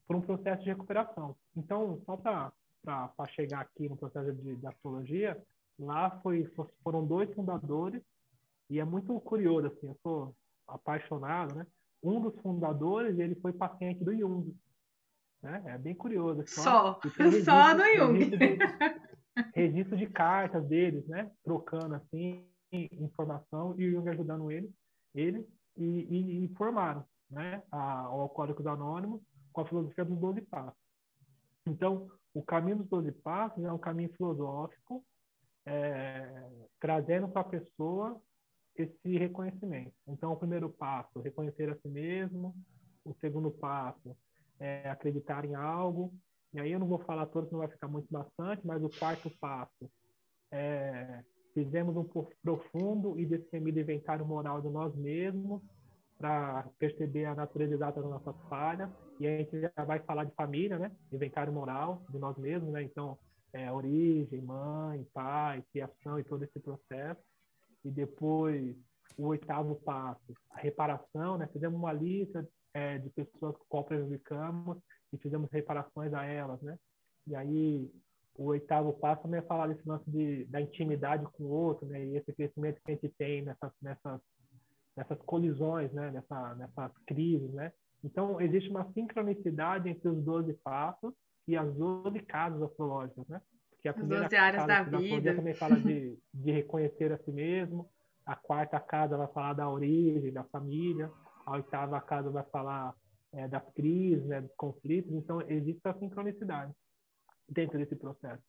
para 0.07 0.17
um 0.17 0.21
processo 0.21 0.63
de 0.63 0.69
recuperação. 0.69 1.37
Então, 1.57 2.03
só 2.05 2.17
para 2.17 3.27
chegar 3.29 3.61
aqui 3.61 3.89
no 3.89 3.97
processo 3.97 4.33
de, 4.33 4.57
de 4.57 4.67
astrologia, 4.67 5.43
lá 5.79 6.21
foi, 6.21 6.51
foram 6.83 7.07
dois 7.07 7.33
fundadores 7.35 8.03
e 8.69 8.81
é 8.81 8.85
muito 8.85 9.19
curioso, 9.21 9.69
assim, 9.69 9.89
eu 9.89 9.99
sou 10.03 10.37
apaixonado, 10.67 11.55
né? 11.55 11.67
Um 12.03 12.21
dos 12.21 12.39
fundadores, 12.41 13.19
ele 13.19 13.35
foi 13.37 13.53
paciente 13.53 14.05
do 14.05 14.15
Jung, 14.15 14.55
né? 15.43 15.63
É 15.67 15.79
bem 15.79 15.95
curioso. 15.95 16.45
Só, 16.47 16.99
registro, 17.17 17.45
só 17.45 17.75
do 17.75 17.85
Jung. 17.95 18.31
Registro 19.55 19.97
de, 19.97 20.07
cartas 20.07 20.65
deles, 20.67 21.07
né? 21.07 21.31
Trocando, 21.43 21.95
assim, 21.95 22.47
informação 22.73 23.75
e 23.79 23.91
Jung 23.91 24.09
ajudando 24.09 24.51
ele, 24.51 24.71
ele 25.15 25.47
e, 25.77 25.85
e, 25.85 26.45
e 26.45 26.55
formaram, 26.55 27.05
né? 27.31 27.63
A, 27.71 28.09
o 28.11 28.21
Alcoólicos 28.23 28.67
Anônimos 28.67 29.21
com 29.53 29.61
a 29.61 29.67
filosofia 29.67 30.05
dos 30.05 30.19
12 30.19 30.41
passos. 30.43 30.79
Então, 31.67 32.11
o 32.33 32.43
caminho 32.43 32.79
dos 32.79 32.89
12 32.89 33.13
passos 33.13 33.65
é 33.65 33.73
um 33.73 33.79
caminho 33.79 34.13
filosófico 34.17 35.05
é, 35.67 36.47
trazendo 36.81 37.29
para 37.29 37.41
a 37.41 37.45
pessoa 37.45 38.21
esse 38.77 39.17
reconhecimento. 39.17 39.95
Então, 40.07 40.33
o 40.33 40.37
primeiro 40.37 40.69
passo, 40.69 41.21
reconhecer 41.21 41.71
a 41.71 41.77
si 41.77 41.89
mesmo. 41.89 42.55
O 43.05 43.15
segundo 43.21 43.51
passo 43.51 44.17
é 44.59 44.91
acreditar 44.91 45.45
em 45.45 45.55
algo. 45.55 46.13
E 46.55 46.61
aí 46.61 46.73
eu 46.73 46.79
não 46.79 46.87
vou 46.87 47.01
falar 47.01 47.27
todos, 47.27 47.51
não 47.51 47.59
vai 47.59 47.69
ficar 47.69 47.89
muito 47.89 48.07
bastante, 48.11 48.65
mas 48.65 48.83
o 48.83 48.89
quarto 48.89 49.31
passo 49.41 49.91
é 50.53 51.25
fizemos 51.55 51.97
um 51.97 52.05
profundo 52.43 53.19
e 53.19 53.25
destemido 53.25 53.79
inventário 53.79 54.27
moral 54.27 54.61
de 54.61 54.69
nós 54.69 54.95
mesmos 54.97 55.63
para 56.19 56.69
perceber 56.79 57.27
a 57.27 57.35
natureza 57.35 57.75
exata 57.75 58.01
das 58.01 58.11
nossas 58.11 58.35
falhas. 58.49 58.91
E 59.21 59.27
a 59.27 59.39
gente 59.39 59.61
já 59.61 59.85
vai 59.85 60.01
falar 60.01 60.25
de 60.25 60.35
família, 60.35 60.79
né? 60.79 60.91
Inventário 61.13 61.53
moral 61.53 62.05
de 62.11 62.19
nós 62.19 62.37
mesmos, 62.37 62.73
né? 62.73 62.83
Então, 62.83 63.17
é, 63.53 63.71
origem, 63.71 64.43
mãe, 64.43 65.07
pai, 65.15 65.63
criação 65.71 66.19
e 66.19 66.25
todo 66.25 66.43
esse 66.43 66.59
processo. 66.59 67.21
E 67.85 67.91
depois, 67.91 68.77
o 69.17 69.27
oitavo 69.27 69.77
passo, 69.77 70.35
a 70.51 70.59
reparação, 70.59 71.39
né? 71.39 71.49
Fizemos 71.53 71.79
uma 71.79 71.93
lista 71.93 72.47
é, 72.73 72.99
de 72.99 73.11
pessoas 73.11 73.57
com 73.57 73.65
qual 73.69 73.85
prejudicamos 73.85 74.79
e 75.15 75.19
fizemos 75.19 75.51
reparações 75.51 76.13
a 76.13 76.25
elas, 76.25 76.61
né? 76.61 76.77
E 77.27 77.35
aí, 77.35 77.91
o 78.37 78.47
oitavo 78.47 78.93
passo 78.95 79.23
também 79.23 79.39
é 79.39 79.43
falar 79.43 79.69
desse 79.69 79.89
lance 79.89 80.09
de, 80.11 80.45
da 80.47 80.61
intimidade 80.61 81.25
com 81.33 81.45
o 81.45 81.51
outro, 81.51 81.87
né? 81.87 82.05
E 82.05 82.17
esse 82.17 82.33
crescimento 82.33 82.81
que 82.85 82.91
a 82.91 82.95
gente 82.95 83.09
tem 83.17 83.43
nessas, 83.43 83.73
nessas, 83.81 84.21
nessas 84.97 85.19
colisões, 85.23 85.93
né? 85.93 86.11
Nessa, 86.11 86.55
nessas 86.57 86.93
crises, 87.07 87.51
né? 87.53 87.73
Então, 88.03 88.41
existe 88.41 88.69
uma 88.69 88.91
sincronicidade 88.93 89.89
entre 89.89 90.09
os 90.09 90.23
12 90.23 90.53
passos 90.65 91.15
e 91.49 91.57
as 91.57 91.73
12 91.75 92.19
casas 92.21 92.61
astrológicas, 92.63 93.27
né? 93.29 93.41
Que 93.81 93.89
a 93.89 93.93
as 93.93 94.07
12 94.07 94.37
áreas 94.37 94.67
da 94.67 94.83
vida. 94.83 95.35
também 95.35 95.55
fala 95.55 95.77
de, 95.77 96.19
de 96.35 96.51
reconhecer 96.51 97.13
a 97.13 97.19
si 97.19 97.31
mesmo. 97.31 97.89
A 98.27 98.35
quarta 98.35 98.81
casa 98.81 99.17
vai 99.17 99.29
falar 99.29 99.53
da 99.55 99.69
origem, 99.69 100.33
da 100.33 100.45
família. 100.45 101.11
A 101.47 101.53
oitava 101.53 102.01
casa 102.01 102.31
vai 102.31 102.43
falar 102.45 102.95
é, 103.35 103.49
das 103.49 103.65
crises, 103.73 104.25
né, 104.27 104.41
dos 104.41 104.55
conflitos. 104.57 105.13
Então, 105.13 105.41
existe 105.43 105.87
a 105.87 105.95
sincronicidade 105.95 106.73
dentro 107.49 107.79
desse 107.79 107.97
processo. 107.97 108.43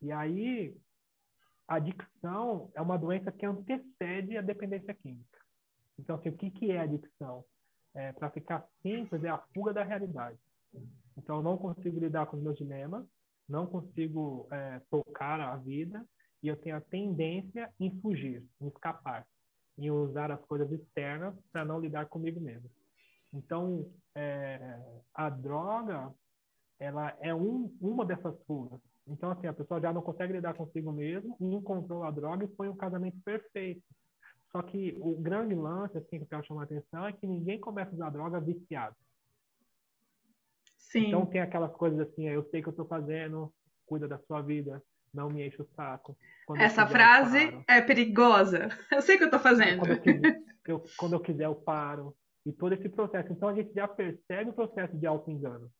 E 0.00 0.10
aí, 0.10 0.74
a 1.68 1.76
adicção 1.76 2.70
é 2.74 2.80
uma 2.80 2.96
doença 2.96 3.30
que 3.30 3.46
antecede 3.46 4.36
a 4.36 4.42
dependência 4.42 4.94
química. 4.94 5.38
Então, 5.98 6.16
assim, 6.16 6.30
o 6.30 6.36
que, 6.36 6.50
que 6.50 6.70
é 6.70 6.80
adicção? 6.80 7.44
É, 7.94 8.12
Para 8.12 8.30
ficar 8.30 8.66
simples, 8.82 9.22
é 9.22 9.28
a 9.28 9.38
fuga 9.54 9.72
da 9.72 9.84
realidade. 9.84 10.38
Então, 11.16 11.36
eu 11.36 11.42
não 11.42 11.58
consigo 11.58 11.98
lidar 12.00 12.26
com 12.26 12.36
os 12.36 12.42
meus 12.42 12.56
dilemas, 12.56 13.06
não 13.48 13.66
consigo 13.66 14.48
é, 14.50 14.80
tocar 14.90 15.40
a 15.40 15.56
vida 15.56 16.04
e 16.42 16.48
eu 16.48 16.56
tenho 16.56 16.76
a 16.76 16.80
tendência 16.80 17.72
em 17.78 18.00
fugir, 18.00 18.42
em 18.60 18.68
escapar, 18.68 19.26
em 19.78 19.90
usar 19.90 20.30
as 20.30 20.40
coisas 20.46 20.70
externas 20.72 21.34
para 21.52 21.64
não 21.64 21.78
lidar 21.78 22.06
comigo 22.06 22.40
mesmo. 22.40 22.70
Então, 23.32 23.90
é, 24.14 24.78
a 25.14 25.30
droga, 25.30 26.12
ela 26.78 27.16
é 27.20 27.34
um, 27.34 27.74
uma 27.80 28.04
dessas 28.04 28.38
fugas. 28.46 28.80
Então, 29.06 29.30
assim, 29.30 29.46
a 29.46 29.52
pessoa 29.52 29.80
já 29.80 29.92
não 29.92 30.02
consegue 30.02 30.32
lidar 30.34 30.54
consigo 30.54 30.92
mesmo 30.92 31.36
encontrou 31.40 32.04
a 32.04 32.10
droga 32.10 32.44
e 32.44 32.56
foi 32.56 32.68
um 32.68 32.76
casamento 32.76 33.18
perfeito. 33.24 33.82
Só 34.50 34.62
que 34.62 34.94
o 35.00 35.16
grande 35.16 35.54
lance, 35.54 35.96
assim, 35.96 36.18
que 36.18 36.22
eu 36.22 36.26
quero 36.26 36.44
chamar 36.44 36.62
a 36.62 36.64
atenção, 36.64 37.06
é 37.06 37.12
que 37.12 37.26
ninguém 37.26 37.58
começa 37.58 37.90
a 37.90 37.94
usar 37.94 38.10
droga 38.10 38.40
viciado. 38.40 38.94
Sim. 40.76 41.06
Então 41.06 41.24
tem 41.24 41.40
aquelas 41.40 41.72
coisas 41.72 42.00
assim, 42.00 42.28
eu 42.28 42.44
sei 42.50 42.60
que 42.60 42.68
eu 42.68 42.72
estou 42.72 42.86
fazendo, 42.86 43.52
cuida 43.86 44.06
da 44.06 44.18
sua 44.18 44.42
vida, 44.42 44.82
não 45.12 45.30
me 45.30 45.46
enche 45.46 45.60
o 45.60 45.68
saco. 45.74 46.16
Quando 46.46 46.60
Essa 46.60 46.84
quiser, 46.84 46.98
frase 46.98 47.64
é 47.66 47.80
perigosa. 47.80 48.68
Eu 48.92 49.00
sei 49.00 49.16
que 49.16 49.22
eu 49.22 49.28
estou 49.28 49.40
fazendo. 49.40 49.78
Quando 49.78 49.92
eu, 49.92 50.00
quiser, 50.00 50.42
eu, 50.66 50.84
quando 50.96 51.12
eu 51.14 51.20
quiser, 51.20 51.44
eu 51.44 51.54
paro. 51.54 52.14
E 52.44 52.52
todo 52.52 52.72
esse 52.72 52.88
processo. 52.88 53.32
Então 53.32 53.48
a 53.48 53.54
gente 53.54 53.72
já 53.72 53.86
percebe 53.86 54.50
o 54.50 54.54
processo 54.54 54.96
de 54.96 55.06
auto-engano. 55.06 55.70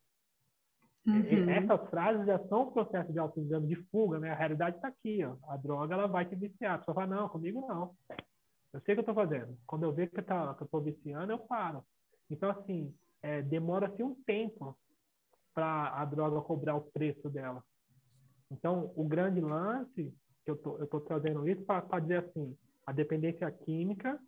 Uhum. 1.05 1.51
Essas 1.51 1.91
frases 1.91 2.27
já 2.27 2.39
são 2.47 2.63
o 2.63 2.73
processo 2.73 3.13
de 3.13 3.19
auto-engano, 3.19 3.67
de 3.67 3.75
fuga, 3.91 4.21
né? 4.21 4.31
A 4.31 4.37
realidade 4.37 4.77
está 4.77 4.89
aqui, 4.89 5.25
ó. 5.25 5.37
A 5.49 5.57
droga, 5.57 5.95
ela 5.95 6.07
vai 6.07 6.25
te 6.25 6.37
viciar. 6.37 6.75
A 6.75 6.79
pessoa 6.79 6.95
fala, 6.95 7.17
não, 7.17 7.29
comigo 7.29 7.67
não. 7.67 7.95
Eu 8.73 8.81
sei 8.81 8.95
o 8.95 8.97
que 8.97 9.01
eu 9.01 9.13
estou 9.13 9.15
fazendo. 9.15 9.59
Quando 9.67 9.83
eu 9.83 9.93
ver 9.93 10.11
que, 10.11 10.23
tá, 10.23 10.55
que 10.55 10.63
eu 10.63 10.65
estou 10.65 10.81
viciando, 10.81 11.33
eu 11.33 11.39
paro. 11.39 11.85
Então, 12.31 12.51
assim, 12.51 12.95
é, 13.21 13.43
demora-se 13.43 14.03
um 14.03 14.15
tempo 14.25 14.79
para 15.53 16.01
a 16.01 16.05
droga 16.05 16.41
cobrar 16.41 16.77
o 16.77 16.83
preço 16.93 17.29
dela. 17.29 17.63
Então, 18.51 18.93
o 18.97 19.07
grande 19.07 19.41
lance, 19.41 20.15
que 20.45 20.51
eu 20.51 20.57
tô, 20.57 20.83
estou 20.83 21.01
trazendo 21.01 21.47
isso 21.49 21.63
para 21.65 22.01
dizer 22.01 22.25
assim, 22.25 22.57
a 22.87 22.93
dependência 22.93 23.51
química 23.51 24.21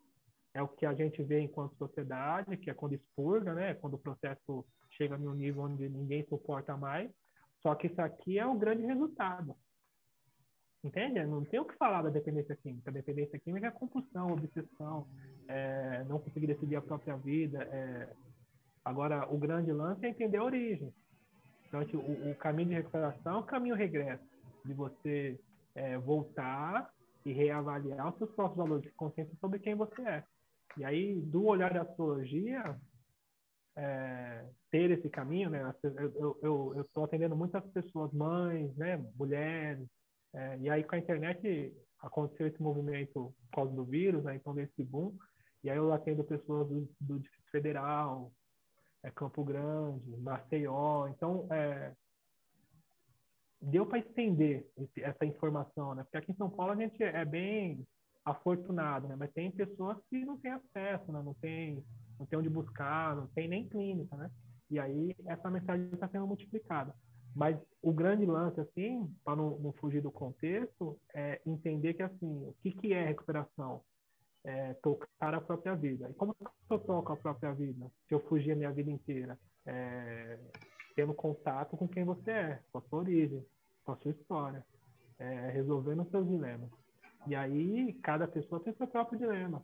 é 0.55 0.63
o 0.63 0.69
que 0.69 0.87
a 0.87 0.95
gente 0.95 1.23
vê 1.23 1.41
enquanto 1.41 1.77
sociedade, 1.77 2.57
que 2.57 2.71
é 2.71 2.75
quando 2.75 2.95
expurga, 2.95 3.53
né? 3.53 3.75
Quando 3.75 3.95
o 3.95 3.99
processo 3.99 4.65
chega 4.91 5.19
num 5.19 5.35
nível 5.35 5.65
onde 5.65 5.89
ninguém 5.89 6.25
suporta 6.29 6.77
mais. 6.77 7.11
Só 7.61 7.75
que 7.75 7.89
isso 7.89 8.01
aqui 8.01 8.39
é 8.39 8.47
o 8.47 8.55
grande 8.55 8.87
resultado. 8.87 9.57
Entende? 10.85 11.25
Não 11.25 11.45
tem 11.45 11.59
o 11.59 11.65
que 11.65 11.77
falar 11.77 12.03
da 12.03 12.11
dependência 12.11 12.55
química. 12.55 12.91
A 12.91 12.93
dependência 12.93 13.39
química 13.41 13.67
é 13.67 13.71
compulsão, 13.71 14.29
obsessão, 14.29 15.09
é, 15.49 16.05
não 16.05 16.21
conseguir 16.21 16.47
decidir 16.47 16.77
a 16.77 16.83
própria 16.83 17.17
vida. 17.17 17.63
É... 17.65 18.09
Agora, 18.85 19.27
o 19.33 19.39
grande 19.39 19.73
lance 19.73 20.05
é 20.05 20.11
entender 20.11 20.37
a 20.37 20.45
origem. 20.45 20.93
Então, 21.67 21.81
o, 21.81 22.31
o 22.31 22.35
caminho 22.37 22.69
de 22.69 22.75
recuperação 22.75 23.37
é 23.37 23.39
o 23.39 23.45
caminho 23.45 23.75
regresso, 23.75 24.23
de 24.65 24.75
você 24.75 25.41
é, 25.75 25.97
voltar 25.97 26.93
e 27.25 27.33
reavaliar 27.33 28.13
os 28.13 28.19
seus 28.19 28.31
próprios 28.33 28.59
valores 28.59 28.85
de 28.85 28.91
consciência 28.91 29.35
sobre 29.41 29.59
quem 29.59 29.75
você 29.75 30.03
é. 30.03 30.25
E 30.77 30.85
aí, 30.85 31.21
do 31.21 31.45
olhar 31.45 31.73
da 31.73 31.83
astrologia, 31.83 32.79
é, 33.77 34.45
ter 34.71 34.91
esse 34.91 35.09
caminho, 35.09 35.51
né? 35.51 35.75
Eu 36.43 36.81
estou 36.81 37.05
atendendo 37.05 37.37
muitas 37.37 37.65
pessoas, 37.71 38.13
mães, 38.13 38.75
né? 38.77 38.97
Mulheres. 39.17 39.87
É, 40.33 40.59
e 40.59 40.71
aí, 40.71 40.85
com 40.85 40.95
a 40.95 40.99
internet, 40.99 41.73
aconteceu 42.01 42.47
esse 42.47 42.61
movimento 42.61 43.35
por 43.51 43.57
causa 43.57 43.73
do 43.73 43.85
vírus, 43.85 44.25
né? 44.25 44.37
Então, 44.37 44.55
desse 44.55 44.83
boom. 44.83 45.17
E 45.63 45.71
aí, 45.71 45.77
eu 45.77 45.93
atendo 45.93 46.25
pessoas 46.25 46.69
do, 46.69 46.89
do 47.01 47.19
Distrito 47.21 47.51
Federal, 47.51 48.33
é 49.03 49.11
Campo 49.11 49.45
Grande, 49.45 50.17
Maceió. 50.17 51.09
Então, 51.09 51.47
é, 51.51 51.93
deu 53.61 53.87
para 53.87 53.99
estender 53.99 54.67
esse, 54.77 55.03
essa 55.03 55.25
informação, 55.25 55.95
né? 55.95 56.03
Porque 56.03 56.17
aqui 56.17 56.33
em 56.33 56.37
São 56.37 56.51
Paulo 56.51 56.73
a 56.73 56.77
gente 56.77 57.03
é 57.03 57.25
bem 57.25 57.87
afortunado, 58.25 59.09
né? 59.09 59.17
Mas 59.19 59.33
tem 59.33 59.51
pessoas 59.51 59.99
que 60.09 60.25
não 60.25 60.39
têm 60.39 60.53
acesso, 60.53 61.13
né? 61.13 61.23
Não 61.23 61.35
tem, 61.35 61.85
não 62.19 62.27
tem 62.27 62.39
onde 62.39 62.49
buscar, 62.49 63.15
não 63.15 63.27
tem 63.29 63.49
nem 63.49 63.69
clínica, 63.69 64.17
né? 64.17 64.31
E 64.71 64.79
aí 64.79 65.15
essa 65.27 65.51
mensagem 65.51 65.89
está 65.93 66.09
sendo 66.09 66.27
multiplicada. 66.27 66.95
Mas 67.35 67.59
o 67.83 67.93
grande 67.93 68.25
lance, 68.25 68.61
assim, 68.61 69.13
para 69.25 69.37
não, 69.37 69.59
não, 69.59 69.73
fugir 69.73 70.01
do 70.01 70.11
contexto, 70.11 70.99
é 71.13 71.41
entender 71.45 71.95
que, 71.95 72.03
assim, 72.03 72.47
o 72.47 72.55
que, 72.63 72.71
que 72.71 72.93
é 72.93 73.05
recuperação? 73.05 73.83
É 74.45 74.75
tocar 74.75 75.35
a 75.35 75.41
própria 75.41 75.75
vida. 75.75 76.09
E 76.09 76.15
como 76.15 76.37
eu 76.71 76.79
toco 76.79 77.13
a 77.13 77.17
própria 77.17 77.53
vida? 77.53 77.91
Se 78.07 78.15
eu 78.15 78.21
fugir 78.21 78.53
a 78.53 78.57
minha 78.57 78.71
vida 78.71 78.91
inteira? 78.91 79.39
É, 79.67 80.39
tendo 80.95 81.13
contato 81.13 81.77
com 81.77 81.89
quem 81.89 82.05
você 82.05 82.31
é, 82.31 82.61
com 82.71 82.79
a 82.79 82.83
sua 82.83 83.01
origem, 83.01 83.45
com 83.85 83.93
a 83.93 83.97
sua 83.97 84.13
história, 84.13 84.65
é, 85.19 85.51
resolvendo 85.51 86.03
os 86.03 86.11
seus 86.11 86.29
dilemas. 86.29 86.71
E 87.27 87.35
aí, 87.35 87.93
cada 88.03 88.27
pessoa 88.29 88.61
tem 88.61 88.75
seu 88.75 88.87
próprio 88.87 89.19
dilema. 89.19 89.63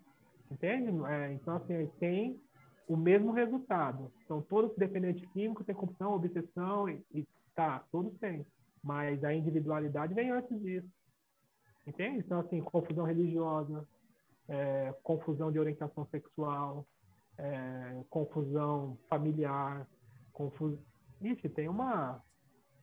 Entende? 0.51 0.91
É, 1.07 1.33
então, 1.33 1.57
assim, 1.57 1.87
tem 1.99 2.41
o 2.89 2.97
mesmo 2.97 3.33
resultado. 3.33 4.11
Então, 4.25 4.43
todos 4.43 4.73
os 4.73 4.77
dependentes 4.77 5.29
químicos 5.33 5.65
têm 5.65 5.75
compulsão, 5.75 6.13
obsessão 6.13 6.89
e, 6.89 7.05
e 7.13 7.29
Tá, 7.55 7.85
todos 7.91 8.17
têm. 8.19 8.47
Mas 8.83 9.23
a 9.23 9.35
individualidade 9.35 10.15
vem 10.15 10.31
antes 10.31 10.59
disso. 10.63 10.89
Entende? 11.87 12.19
Então, 12.19 12.41
assim, 12.41 12.61
confusão 12.63 13.05
religiosa, 13.05 13.87
é, 14.49 14.95
confusão 15.03 15.51
de 15.53 15.59
orientação 15.59 16.07
sexual, 16.07 16.87
é, 17.37 18.03
confusão 18.09 18.99
familiar, 19.09 19.87
confusão. 20.33 20.79
Ixi, 21.21 21.51
tem 21.51 21.69
uma. 21.69 22.23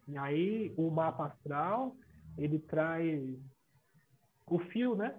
E 0.08 0.16
aí, 0.16 0.74
o 0.78 0.92
mapa 0.92 1.26
astral, 1.26 1.96
ele 2.38 2.60
traz 2.60 3.36
o 4.50 4.60
fio, 4.60 4.96
né? 4.96 5.16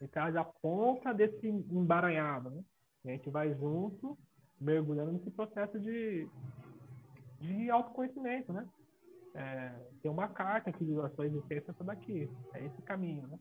Ele 0.00 0.08
traz 0.08 0.34
a 0.36 0.44
ponta 0.44 1.12
desse 1.12 1.48
embaranhado, 1.48 2.50
né? 2.50 2.62
E 3.04 3.10
a 3.10 3.12
gente 3.12 3.30
vai 3.30 3.52
junto, 3.54 4.16
mergulhando 4.60 5.12
nesse 5.12 5.30
processo 5.30 5.78
de, 5.78 6.28
de 7.40 7.70
autoconhecimento, 7.70 8.52
né? 8.52 8.66
É, 9.34 9.72
tem 10.02 10.10
uma 10.10 10.28
carta 10.28 10.70
que 10.72 10.84
diz 10.84 10.96
a 10.98 11.08
sua 11.10 11.26
existência 11.26 11.74
é 11.78 11.84
daqui. 11.84 12.28
É 12.54 12.64
esse 12.64 12.82
caminho, 12.82 13.26
né? 13.26 13.38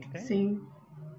Entende? 0.00 0.26
Sim. 0.26 0.66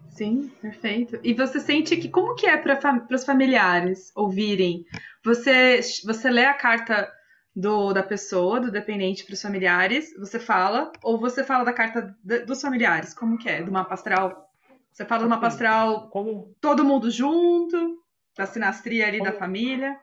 Sim, 0.09 0.49
perfeito. 0.61 1.19
E 1.23 1.33
você 1.33 1.59
sente 1.59 1.97
que 1.97 2.07
como 2.07 2.35
que 2.35 2.45
é 2.47 2.57
para 2.57 2.79
fam 2.79 3.05
os 3.11 3.25
familiares 3.25 4.11
ouvirem? 4.15 4.85
Você 5.23 5.81
você 6.05 6.29
lê 6.29 6.45
a 6.45 6.53
carta 6.53 7.11
do, 7.55 7.93
da 7.93 8.03
pessoa, 8.03 8.59
do 8.59 8.71
dependente 8.71 9.23
para 9.23 9.33
os 9.33 9.41
familiares, 9.41 10.13
você 10.17 10.39
fala, 10.39 10.91
ou 11.01 11.17
você 11.17 11.43
fala 11.43 11.63
da 11.63 11.71
carta 11.71 12.15
de, 12.23 12.39
dos 12.39 12.61
familiares? 12.61 13.13
Como 13.13 13.37
que 13.37 13.47
é? 13.47 13.63
Do 13.63 13.71
mapa 13.71 13.93
astral? 13.93 14.49
Você 14.91 15.05
fala 15.05 15.23
do 15.23 15.29
mapa 15.29 15.47
astral 15.47 16.09
como... 16.09 16.53
todo 16.59 16.83
mundo 16.83 17.09
junto, 17.09 18.03
da 18.37 18.45
sinastria 18.45 19.07
ali 19.07 19.19
como... 19.19 19.31
da 19.31 19.37
família? 19.37 19.99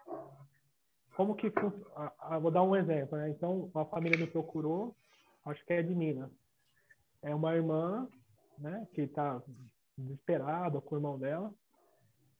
como 1.14 1.34
que 1.34 1.50
funciona? 1.50 2.12
Vou 2.40 2.50
dar 2.50 2.62
um 2.62 2.74
exemplo, 2.74 3.16
né? 3.18 3.28
Então, 3.30 3.70
a 3.74 3.84
família 3.84 4.18
me 4.18 4.26
procurou, 4.26 4.94
acho 5.44 5.64
que 5.64 5.72
é 5.72 5.82
de 5.82 5.94
Minas. 5.94 6.30
É 7.22 7.34
uma 7.34 7.54
irmã, 7.54 8.08
né, 8.58 8.86
que 8.92 9.02
está 9.02 9.40
desesperada 9.96 10.80
com 10.80 10.94
o 10.94 10.98
irmão 10.98 11.18
dela, 11.18 11.52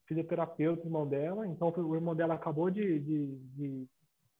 fisioterapeuta, 0.06 0.86
irmão 0.86 1.06
dela. 1.06 1.46
Então, 1.46 1.72
o 1.76 1.94
irmão 1.94 2.14
dela 2.14 2.34
acabou 2.34 2.70
de, 2.70 2.98
de, 2.98 3.36
de 3.54 3.88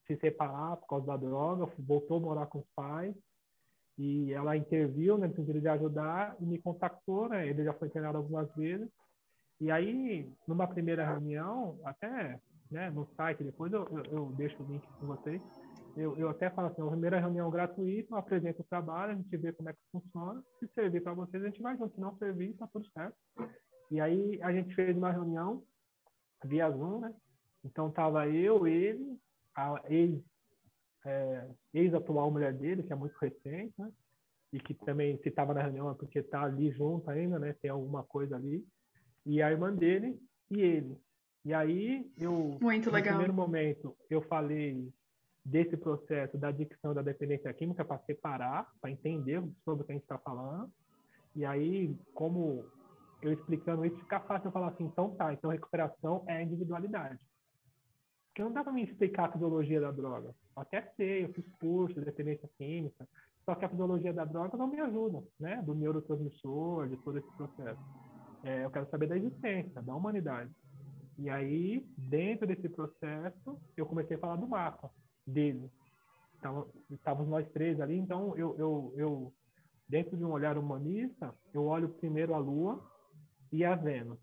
se 0.07 0.17
separar 0.17 0.77
por 0.77 0.87
causa 0.87 1.07
da 1.07 1.17
droga, 1.17 1.71
voltou 1.79 2.17
a 2.17 2.21
morar 2.21 2.45
com 2.47 2.59
os 2.59 2.67
pais 2.75 3.15
e 3.97 4.33
ela 4.33 4.57
interviu 4.57 5.17
né, 5.17 5.27
no 5.27 5.35
sentido 5.35 5.61
de 5.61 5.67
ajudar 5.67 6.35
e 6.39 6.45
me 6.45 6.59
contactou, 6.59 7.29
né? 7.29 7.47
Ele 7.47 7.63
já 7.63 7.73
foi 7.73 7.87
internado 7.87 8.17
algumas 8.17 8.53
vezes. 8.55 8.89
E 9.61 9.69
aí, 9.69 10.29
numa 10.47 10.67
primeira 10.67 11.05
reunião, 11.05 11.79
até 11.85 12.39
né, 12.71 12.89
no 12.89 13.07
site, 13.15 13.43
depois 13.43 13.71
eu, 13.71 13.87
eu, 13.89 14.03
eu 14.05 14.25
deixo 14.35 14.61
o 14.61 14.65
link 14.65 14.85
com 14.99 15.05
vocês. 15.05 15.41
Eu, 15.95 16.17
eu 16.17 16.27
até 16.29 16.49
falo 16.49 16.69
assim, 16.69 16.81
a 16.81 16.87
primeira 16.87 17.19
reunião 17.19 17.51
gratuita, 17.51 18.11
eu 18.11 18.17
apresento 18.17 18.61
o 18.61 18.65
trabalho, 18.65 19.11
a 19.11 19.15
gente 19.15 19.37
vê 19.37 19.53
como 19.53 19.69
é 19.69 19.73
que 19.73 19.79
funciona. 19.91 20.43
Se 20.59 20.67
servir 20.73 21.03
para 21.03 21.13
vocês, 21.13 21.43
a 21.43 21.47
gente 21.47 21.61
vai 21.61 21.77
junto. 21.77 21.93
Se 21.93 22.01
não 22.01 22.17
servir, 22.17 22.55
tá 22.55 22.67
tudo 22.73 22.87
certo. 22.89 23.15
E 23.91 24.01
aí 24.01 24.41
a 24.41 24.51
gente 24.51 24.73
fez 24.73 24.97
uma 24.97 25.11
reunião 25.11 25.63
via 26.43 26.71
Zoom, 26.71 26.99
né? 26.99 27.13
Então 27.63 27.91
tava 27.91 28.27
eu, 28.27 28.65
ele, 28.67 29.19
a 29.55 29.81
ex, 29.89 30.19
é, 31.05 31.47
ex-atual 31.73 32.31
mulher 32.31 32.53
dele, 32.53 32.83
que 32.83 32.93
é 32.93 32.95
muito 32.95 33.15
recente, 33.19 33.73
né? 33.77 33.91
E 34.51 34.59
que 34.59 34.73
também 34.73 35.17
se 35.17 35.29
estava 35.29 35.53
na 35.53 35.63
reunião 35.63 35.89
é 35.89 35.95
porque 35.95 36.21
tá 36.21 36.43
ali 36.43 36.71
junto 36.71 37.09
ainda, 37.09 37.39
né? 37.39 37.53
Tem 37.61 37.71
alguma 37.71 38.03
coisa 38.03 38.35
ali. 38.35 38.65
E 39.25 39.41
a 39.41 39.51
irmã 39.51 39.73
dele 39.73 40.19
e 40.51 40.61
ele. 40.61 40.97
E 41.45 41.53
aí 41.53 42.09
eu, 42.17 42.57
Muito 42.61 42.87
no 42.87 42.93
legal. 42.93 43.13
primeiro 43.13 43.33
momento, 43.33 43.95
eu 44.09 44.21
falei 44.23 44.91
desse 45.43 45.75
processo 45.75 46.37
da 46.37 46.49
adicção 46.49 46.93
da 46.93 47.01
dependência 47.01 47.53
química 47.53 47.83
para 47.83 47.99
separar, 48.05 48.71
para 48.79 48.91
entender 48.91 49.43
sobre 49.65 49.83
o 49.83 49.85
que 49.85 49.91
a 49.91 49.95
gente 49.95 50.03
está 50.03 50.17
falando. 50.17 50.71
E 51.35 51.43
aí, 51.43 51.93
como 52.13 52.65
eu 53.21 53.33
explicando 53.33 53.85
isso, 53.85 53.97
fica 53.97 54.19
fácil 54.21 54.47
eu 54.47 54.51
falar 54.51 54.69
assim, 54.69 54.85
então 54.85 55.15
tá, 55.15 55.33
então 55.33 55.49
recuperação 55.49 56.23
é 56.27 56.41
individualidade. 56.43 57.19
Porque 58.33 58.41
não 58.41 58.51
dá 58.51 58.63
para 58.63 58.73
me 58.73 58.83
explicar 58.83 59.25
a 59.25 59.31
fisiologia 59.31 59.79
da 59.79 59.91
droga. 59.91 60.29
Eu 60.55 60.61
até 60.63 60.81
sei, 60.97 61.23
eu 61.23 61.33
fiz 61.33 61.45
curso 61.59 61.99
de 61.99 62.05
dependência 62.05 62.49
química, 62.57 63.07
só 63.45 63.53
que 63.53 63.63
a 63.63 63.69
fisiologia 63.69 64.11
da 64.11 64.25
droga 64.25 64.57
não 64.57 64.65
me 64.65 64.79
ajuda, 64.79 65.23
né? 65.39 65.61
Do 65.61 65.75
neurotransmissor, 65.75 66.87
de 66.87 66.97
todo 66.97 67.19
esse 67.19 67.31
processo. 67.33 67.79
É, 68.43 68.65
eu 68.65 68.71
quero 68.71 68.89
saber 68.89 69.05
da 69.05 69.15
existência, 69.15 69.83
da 69.83 69.93
humanidade. 69.95 70.49
E 71.19 71.29
aí, 71.29 71.85
dentro 71.95 72.47
desse 72.47 72.67
processo, 72.69 73.61
eu 73.77 73.85
comecei 73.85 74.17
a 74.17 74.19
falar 74.19 74.37
do 74.37 74.47
mapa 74.47 74.89
dele. 75.27 75.69
Então, 76.39 76.67
estávamos 76.89 77.29
nós 77.29 77.47
três 77.51 77.79
ali, 77.79 77.99
então 77.99 78.35
eu, 78.35 78.57
eu, 78.57 78.93
eu, 78.97 79.33
dentro 79.87 80.17
de 80.17 80.25
um 80.25 80.31
olhar 80.31 80.57
humanista, 80.57 81.31
eu 81.53 81.65
olho 81.65 81.87
primeiro 81.87 82.33
a 82.33 82.39
Lua 82.39 82.83
e 83.51 83.63
a 83.63 83.75
Vênus, 83.75 84.17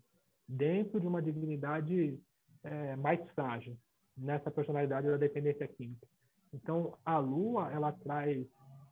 dentro 0.45 0.99
de 0.99 1.07
uma 1.07 1.21
divindade 1.21 2.19
é, 2.61 2.97
mais 2.97 3.21
frágil, 3.31 3.77
nessa 4.17 4.51
personalidade 4.51 5.07
da 5.07 5.17
dependência 5.17 5.67
química. 5.67 6.07
Então, 6.53 6.97
a 7.05 7.17
Lua, 7.17 7.71
ela 7.71 7.91
traz 7.91 8.45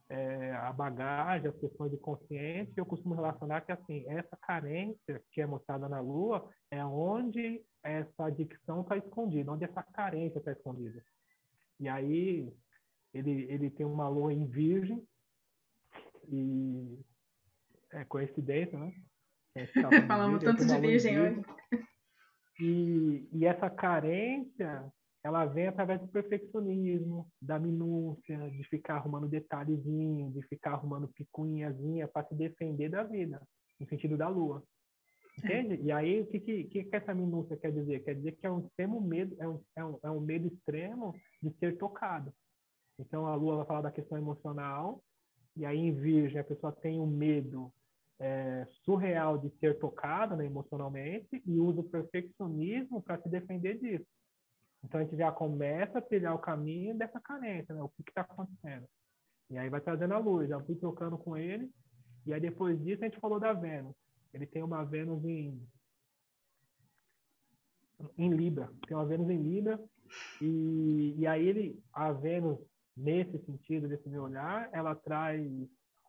é, 0.09 0.51
a 0.53 0.73
bagagem, 0.73 1.49
as 1.49 1.57
questões 1.57 1.91
de 1.91 1.97
consciência, 1.97 2.73
eu 2.75 2.85
costumo 2.85 3.13
relacionar 3.13 3.61
que 3.61 3.71
assim 3.71 4.05
essa 4.07 4.35
carência 4.37 5.21
que 5.31 5.41
é 5.41 5.45
mostrada 5.45 5.87
na 5.87 5.99
Lua 5.99 6.49
é 6.71 6.83
onde 6.83 7.61
essa 7.83 8.25
adicção 8.25 8.81
está 8.81 8.97
escondida, 8.97 9.51
onde 9.51 9.65
essa 9.65 9.83
carência 9.83 10.39
está 10.39 10.51
escondida. 10.51 11.03
E 11.79 11.87
aí 11.87 12.51
ele 13.13 13.45
ele 13.51 13.69
tem 13.69 13.85
uma 13.85 14.09
Lua 14.09 14.33
em 14.33 14.47
Virgem 14.47 15.05
e 16.27 16.99
é 17.91 18.03
coincidência, 18.05 18.79
né? 18.79 18.93
Falamos 20.07 20.43
tanto 20.43 20.65
de 20.65 20.77
Virgem 20.79 21.19
hoje. 21.19 21.41
E, 22.59 23.29
e 23.31 23.45
essa 23.45 23.69
carência 23.69 24.91
ela 25.23 25.45
vem 25.45 25.67
através 25.67 25.99
do 25.99 26.07
perfeccionismo, 26.07 27.27
da 27.41 27.59
minúcia, 27.59 28.49
de 28.51 28.63
ficar 28.65 28.95
arrumando 28.95 29.27
detalhezinho, 29.27 30.31
de 30.31 30.41
ficar 30.43 30.73
arrumando 30.73 31.09
picuinhazinha 31.09 32.07
para 32.07 32.27
se 32.27 32.35
defender 32.35 32.89
da 32.89 33.03
vida, 33.03 33.41
no 33.79 33.87
sentido 33.87 34.17
da 34.17 34.29
lua. 34.29 34.63
Entende? 35.37 35.75
É. 35.75 35.81
E 35.83 35.91
aí, 35.91 36.21
o 36.21 36.27
que, 36.27 36.39
que, 36.39 36.83
que 36.83 36.95
essa 36.95 37.13
minúcia 37.13 37.57
quer 37.57 37.71
dizer? 37.71 38.03
Quer 38.03 38.15
dizer 38.15 38.33
que 38.33 38.45
é 38.45 38.51
um 38.51 38.59
extremo 38.59 39.01
medo, 39.01 39.35
é 39.39 39.47
um, 39.47 39.61
é 39.75 39.85
um, 39.85 39.99
é 40.03 40.11
um 40.11 40.21
medo 40.21 40.47
extremo 40.47 41.15
de 41.41 41.51
ser 41.57 41.77
tocado. 41.77 42.33
Então, 42.97 43.25
a 43.25 43.35
lua 43.35 43.57
vai 43.57 43.65
falar 43.65 43.81
da 43.81 43.91
questão 43.91 44.17
emocional, 44.17 45.01
e 45.55 45.65
aí 45.65 45.77
em 45.77 45.93
Virgem 45.93 46.39
a 46.39 46.43
pessoa 46.43 46.71
tem 46.71 46.99
um 46.99 47.07
medo 47.07 47.71
é, 48.19 48.67
surreal 48.83 49.37
de 49.37 49.49
ser 49.59 49.79
tocada 49.79 50.35
né, 50.35 50.45
emocionalmente 50.45 51.41
e 51.45 51.59
usa 51.59 51.79
o 51.79 51.89
perfeccionismo 51.89 53.01
para 53.01 53.21
se 53.21 53.29
defender 53.29 53.77
disso. 53.79 54.05
Então 54.83 54.99
a 54.99 55.03
gente 55.03 55.17
já 55.17 55.31
começa 55.31 55.99
a 55.99 56.01
trilhar 56.01 56.33
o 56.33 56.39
caminho 56.39 56.97
dessa 56.97 57.19
carência, 57.19 57.75
né? 57.75 57.81
O 57.81 57.89
que 57.89 58.09
está 58.09 58.21
acontecendo? 58.21 58.87
E 59.49 59.57
aí 59.57 59.69
vai 59.69 59.81
trazendo 59.81 60.13
a 60.13 60.19
luz. 60.19 60.49
Já 60.49 60.59
fui 60.61 60.75
trocando 60.75 61.17
com 61.17 61.35
ele. 61.35 61.69
E 62.25 62.33
aí 62.33 62.39
depois 62.39 62.81
disso 62.83 63.03
a 63.03 63.07
gente 63.07 63.19
falou 63.19 63.39
da 63.39 63.53
Vênus. 63.53 63.95
Ele 64.33 64.45
tem 64.45 64.63
uma 64.63 64.83
Vênus 64.83 65.23
em 65.25 65.61
em 68.17 68.29
Libra. 68.29 68.71
Tem 68.87 68.95
uma 68.95 69.05
Vênus 69.05 69.29
em 69.29 69.41
Libra. 69.41 69.79
E, 70.41 71.15
e 71.17 71.27
aí 71.27 71.45
ele, 71.47 71.83
a 71.93 72.11
Vênus, 72.11 72.57
nesse 72.95 73.37
sentido, 73.45 73.87
desse 73.87 74.07
meu 74.09 74.23
olhar, 74.23 74.69
ela 74.71 74.95
traz 74.95 75.45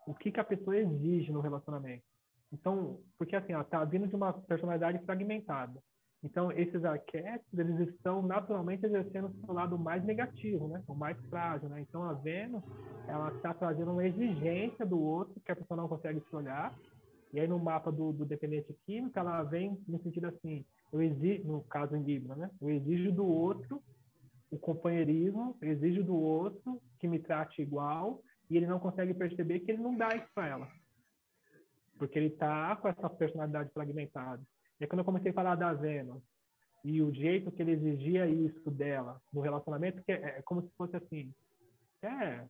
o 0.07 0.15
que, 0.15 0.31
que 0.31 0.41
a 0.41 0.45
pessoa 0.45 0.77
exige 0.77 1.33
no 1.33 1.41
relacionamento. 1.41 2.05
Então, 2.53 3.01
porque 3.19 3.37
assim, 3.37 3.53
ela 3.53 3.65
tá 3.65 3.85
vindo 3.85 4.09
de 4.09 4.17
uma 4.17 4.33
personalidade 4.33 5.05
fragmentada. 5.05 5.81
Então, 6.23 6.53
esses 6.53 6.85
arquétipos, 6.85 7.59
eles 7.59 7.89
estão 7.89 8.21
naturalmente 8.21 8.85
exercendo 8.85 9.29
o 9.29 9.47
seu 9.47 9.55
lado 9.55 9.79
mais 9.79 10.05
negativo, 10.05 10.69
né? 10.69 10.83
O 10.87 10.95
mais 10.95 11.19
frágil, 11.29 11.69
né? 11.71 11.81
Então, 11.81 12.03
a 12.03 12.13
Vênus, 12.13 12.63
ela 13.09 13.33
está 13.35 13.55
trazendo 13.55 13.93
uma 13.93 14.07
exigência 14.07 14.85
do 14.85 15.01
outro 15.01 15.41
que 15.41 15.51
a 15.51 15.57
pessoa 15.57 15.81
não 15.81 15.89
consegue 15.89 16.21
se 16.21 16.37
olhar. 16.37 16.77
E 17.33 17.41
aí, 17.41 17.49
no 17.49 17.59
mapa 17.59 17.91
do, 17.91 18.13
do 18.13 18.27
dependente 18.27 18.75
químico, 18.85 19.19
ela 19.19 19.43
vem 19.45 19.81
no 19.89 19.99
sentido 20.03 20.27
assim, 20.27 20.65
eu 20.93 21.01
exijo, 21.01 21.47
no 21.47 21.63
caso 21.63 21.97
em 21.97 22.03
Libra, 22.03 22.35
né? 22.37 22.51
Eu 22.61 22.69
exijo 22.69 23.13
do 23.13 23.25
outro 23.25 23.83
o 24.51 24.59
companheirismo, 24.59 25.57
eu 25.61 25.71
exijo 25.71 26.03
do 26.03 26.17
outro 26.17 26.83
que 26.99 27.07
me 27.07 27.21
trate 27.21 27.63
igual, 27.63 28.21
e 28.51 28.57
ele 28.57 28.67
não 28.67 28.81
consegue 28.81 29.15
perceber 29.15 29.61
que 29.61 29.71
ele 29.71 29.81
não 29.81 29.97
dá 29.97 30.09
isso 30.09 30.27
para 30.35 30.49
ela. 30.49 30.69
Porque 31.97 32.19
ele 32.19 32.29
está 32.29 32.75
com 32.77 32.89
essa 32.89 33.09
personalidade 33.09 33.71
fragmentada. 33.73 34.43
E 34.81 34.87
quando 34.87 35.01
eu 35.01 35.05
comecei 35.05 35.31
a 35.31 35.35
falar 35.35 35.55
da 35.57 35.73
Vênus 35.73 36.23
e 36.83 37.03
o 37.03 37.13
jeito 37.13 37.53
que 37.53 37.61
ele 37.61 37.73
exigia 37.73 38.27
isso 38.27 38.71
dela 38.71 39.21
no 39.33 39.41
relacionamento, 39.41 40.03
que 40.03 40.13
é, 40.13 40.39
é 40.39 40.43
como 40.43 40.63
se 40.63 40.71
fosse 40.77 40.97
assim, 40.97 41.33
é 42.03 42.45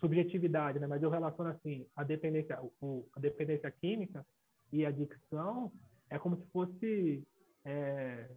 subjetividade, 0.00 0.80
né? 0.80 0.86
Mas 0.86 1.02
eu 1.02 1.10
relaciono 1.10 1.50
assim 1.50 1.86
a 1.94 2.02
dependência, 2.02 2.58
o, 2.80 3.06
a 3.14 3.20
dependência 3.20 3.70
química 3.70 4.26
e 4.72 4.84
a 4.84 4.88
adicção 4.88 5.72
é 6.10 6.18
como 6.18 6.36
se 6.36 6.46
fosse 6.50 7.22
é, 7.64 8.28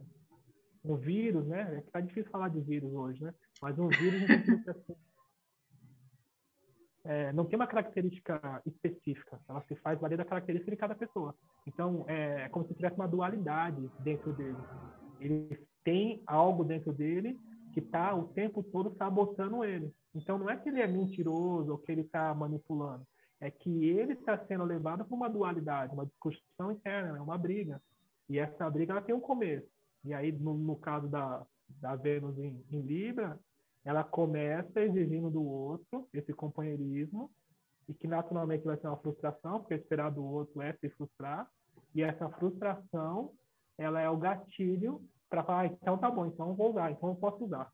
um 0.83 0.95
vírus, 0.95 1.45
né? 1.47 1.77
É 1.77 1.81
tá 1.91 1.99
difícil 1.99 2.31
falar 2.31 2.49
de 2.49 2.61
vírus 2.61 2.93
hoje, 2.93 3.23
né? 3.23 3.33
Mas 3.61 3.77
um 3.79 3.87
vírus 3.87 4.21
assim, 4.67 4.95
é, 7.07 7.31
não 7.31 7.45
tem 7.45 7.55
uma 7.55 7.67
característica 7.67 8.61
específica, 8.65 9.39
ela 9.47 9.61
se 9.61 9.75
faz 9.77 9.97
valer 9.99 10.17
da 10.17 10.25
característica 10.25 10.71
de 10.71 10.77
cada 10.77 10.93
pessoa. 10.93 11.33
Então, 11.65 12.03
é, 12.07 12.43
é 12.43 12.49
como 12.49 12.67
se 12.67 12.73
tivesse 12.73 12.97
uma 12.97 13.07
dualidade 13.07 13.89
dentro 13.99 14.33
dele. 14.33 14.57
Ele 15.21 15.65
tem 15.85 16.21
algo 16.27 16.65
dentro 16.65 16.91
dele 16.91 17.39
que 17.73 17.79
está 17.79 18.13
o 18.13 18.27
tempo 18.27 18.61
todo 18.61 18.93
sabotando 18.97 19.63
ele. 19.63 19.89
Então, 20.13 20.37
não 20.37 20.49
é 20.49 20.57
que 20.57 20.67
ele 20.67 20.81
é 20.81 20.87
mentiroso 20.87 21.71
ou 21.71 21.77
que 21.77 21.91
ele 21.91 22.01
está 22.01 22.33
manipulando, 22.35 23.05
é 23.39 23.49
que 23.49 23.85
ele 23.85 24.13
está 24.13 24.37
sendo 24.45 24.65
levado 24.65 25.05
para 25.05 25.15
uma 25.15 25.29
dualidade, 25.29 25.93
uma 25.93 26.05
discussão 26.05 26.71
interna, 26.73 27.13
né? 27.13 27.21
uma 27.21 27.37
briga. 27.37 27.81
E 28.27 28.37
essa 28.37 28.69
briga 28.69 28.91
ela 28.91 29.01
tem 29.01 29.15
um 29.15 29.21
começo. 29.21 29.67
E 30.03 30.13
aí, 30.13 30.31
no, 30.33 30.55
no 30.55 30.75
caso 30.75 31.07
da, 31.07 31.45
da 31.69 31.95
Vênus 31.95 32.37
em, 32.37 32.61
em 32.69 32.81
Libra, 32.81 33.39
ela 33.85 34.03
começa 34.03 34.81
exigindo 34.81 35.29
do 35.29 35.43
outro 35.43 36.07
esse 36.13 36.33
companheirismo 36.33 37.31
e 37.87 37.93
que 37.93 38.07
naturalmente 38.07 38.65
vai 38.65 38.77
ser 38.77 38.87
uma 38.87 38.97
frustração, 38.97 39.59
porque 39.59 39.75
esperar 39.75 40.11
do 40.11 40.23
outro 40.23 40.61
é 40.61 40.73
se 40.73 40.89
frustrar, 40.89 41.49
e 41.95 42.03
essa 42.03 42.29
frustração, 42.31 43.31
ela 43.77 44.01
é 44.01 44.09
o 44.09 44.17
gatilho 44.17 45.01
para 45.29 45.43
falar, 45.43 45.61
ah, 45.61 45.65
então 45.67 45.97
tá 45.97 46.11
bom, 46.11 46.25
então 46.25 46.53
vou 46.53 46.71
usar, 46.71 46.91
então 46.91 47.09
eu 47.09 47.15
posso 47.15 47.45
usar. 47.45 47.71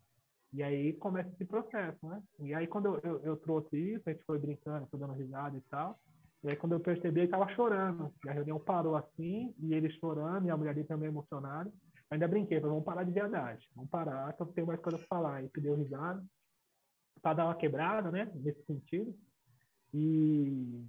E 0.51 0.62
aí 0.62 0.93
começa 0.93 1.30
esse 1.30 1.45
processo, 1.45 2.08
né? 2.08 2.22
E 2.39 2.54
aí 2.54 2.68
quando 2.68 2.86
eu, 2.86 2.99
eu, 3.04 3.24
eu 3.24 3.38
trouxe 3.38 3.76
isso, 3.76 4.04
a 4.08 4.14
gente 4.14 4.24
foi 4.24 4.38
brincando, 4.38 4.88
foi 4.88 4.99
dando 4.99 5.14
risada 5.14 5.58
e 5.58 5.62
tal, 5.62 5.99
e 6.43 6.49
aí 6.49 6.56
quando 6.56 6.74
eu 6.74 6.80
percebi, 6.80 7.22
ele 7.22 7.28
estava 7.28 7.47
chorando, 7.56 8.14
e 8.24 8.30
a 8.30 8.34
reunião 8.34 8.60
parou 8.60 8.95
assim, 8.95 9.54
e 9.58 9.74
ele 9.74 9.89
chorando, 9.99 10.45
e 10.45 10.51
a 10.51 10.58
mulher 10.58 10.72
ali 10.72 10.84
também 10.84 11.08
emocionada, 11.08 11.72
Ainda 12.14 12.28
brinquei, 12.28 12.59
falei, 12.59 12.70
vamos 12.70 12.86
parar 12.86 13.03
de 13.03 13.11
verdade. 13.11 13.68
Vamos 13.76 13.89
parar, 13.89 14.34
que 14.34 14.41
eu 14.41 14.45
tenho 14.45 14.68
mais 14.68 14.80
coisa 14.80 14.99
para 14.99 15.07
falar. 15.07 15.43
E 15.43 15.49
deu 15.57 15.76
risada. 15.76 16.24
Para 17.24 17.34
dar 17.34 17.45
uma 17.45 17.55
quebrada, 17.55 18.11
né? 18.11 18.32
Nesse 18.36 18.64
sentido. 18.66 19.18
E, 19.91 20.86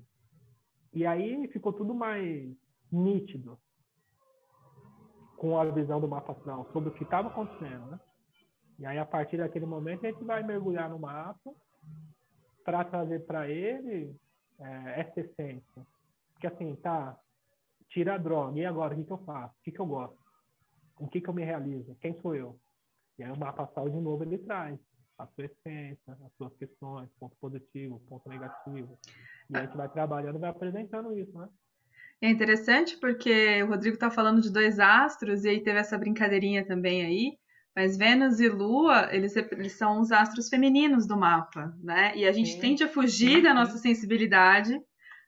e 0.92 1.06
aí 1.06 1.48
ficou 1.48 1.72
tudo 1.72 1.94
mais 1.94 2.54
nítido 2.92 3.58
com 5.38 5.58
a 5.58 5.64
visão 5.64 5.98
do 5.98 6.06
mapa 6.06 6.32
astral 6.32 6.68
sobre 6.74 6.90
o 6.90 6.92
que 6.92 7.04
estava 7.04 7.28
acontecendo, 7.28 7.86
né? 7.86 8.00
E 8.78 8.84
aí, 8.84 8.98
a 8.98 9.06
partir 9.06 9.38
daquele 9.38 9.64
momento, 9.64 10.04
a 10.04 10.10
gente 10.10 10.24
vai 10.24 10.42
mergulhar 10.42 10.90
no 10.90 10.98
mapa 10.98 11.54
para 12.64 12.84
trazer 12.84 13.24
para 13.24 13.48
ele 13.48 14.14
é, 14.58 15.00
essa 15.00 15.20
essência. 15.20 15.86
Porque 16.32 16.46
assim, 16.46 16.74
tá, 16.76 17.18
tira 17.88 18.14
a 18.14 18.18
droga, 18.18 18.58
e 18.58 18.66
agora, 18.66 18.92
o 18.92 18.96
que, 18.98 19.04
que 19.04 19.12
eu 19.12 19.24
faço? 19.24 19.54
O 19.54 19.62
que, 19.62 19.72
que 19.72 19.80
eu 19.80 19.86
gosto? 19.86 20.23
O 20.98 21.08
que, 21.08 21.20
que 21.20 21.28
eu 21.28 21.34
me 21.34 21.44
realizo? 21.44 21.96
Quem 22.00 22.18
sou 22.20 22.34
eu? 22.34 22.58
E 23.18 23.24
aí 23.24 23.30
o 23.30 23.38
mapa 23.38 23.64
astral, 23.64 23.88
de 23.88 24.00
novo, 24.00 24.24
ele 24.24 24.38
traz 24.38 24.78
a 25.18 25.26
sua 25.26 25.44
essência, 25.44 26.18
as 26.24 26.32
suas 26.36 26.54
questões, 26.56 27.08
ponto 27.18 27.36
positivo, 27.40 28.02
ponto 28.08 28.28
negativo. 28.28 28.98
E 29.48 29.56
a 29.56 29.62
gente 29.62 29.76
vai 29.76 29.88
trabalhando 29.88 30.38
vai 30.38 30.50
apresentando 30.50 31.16
isso, 31.16 31.36
né? 31.38 31.48
É 32.20 32.28
interessante 32.28 32.96
porque 32.96 33.62
o 33.62 33.66
Rodrigo 33.66 33.94
está 33.94 34.10
falando 34.10 34.40
de 34.40 34.50
dois 34.50 34.78
astros 34.78 35.44
e 35.44 35.48
aí 35.48 35.60
teve 35.60 35.78
essa 35.78 35.98
brincadeirinha 35.98 36.64
também 36.64 37.04
aí. 37.04 37.38
Mas 37.76 37.96
Vênus 37.96 38.38
e 38.38 38.48
Lua, 38.48 39.08
eles, 39.12 39.36
eles 39.36 39.72
são 39.72 40.00
os 40.00 40.12
astros 40.12 40.48
femininos 40.48 41.06
do 41.06 41.16
mapa, 41.16 41.76
né? 41.82 42.16
E 42.16 42.24
a 42.24 42.32
gente 42.32 42.52
sim, 42.52 42.60
tende 42.60 42.84
a 42.84 42.88
fugir 42.88 43.42
da 43.42 43.52
nossa 43.52 43.78
sensibilidade, 43.78 44.80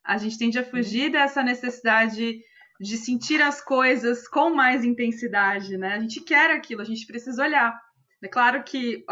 a 0.04 0.16
gente 0.16 0.38
tende 0.38 0.58
a 0.58 0.64
fugir 0.64 1.06
sim. 1.06 1.10
dessa 1.10 1.42
necessidade 1.42 2.40
de 2.80 2.96
sentir 2.96 3.40
as 3.40 3.60
coisas 3.62 4.28
com 4.28 4.50
mais 4.50 4.84
intensidade, 4.84 5.76
né? 5.76 5.94
A 5.94 5.98
gente 5.98 6.20
quer 6.20 6.50
aquilo, 6.50 6.82
a 6.82 6.84
gente 6.84 7.06
precisa 7.06 7.42
olhar. 7.42 7.78
É 8.22 8.28
claro 8.28 8.62
que 8.64 9.04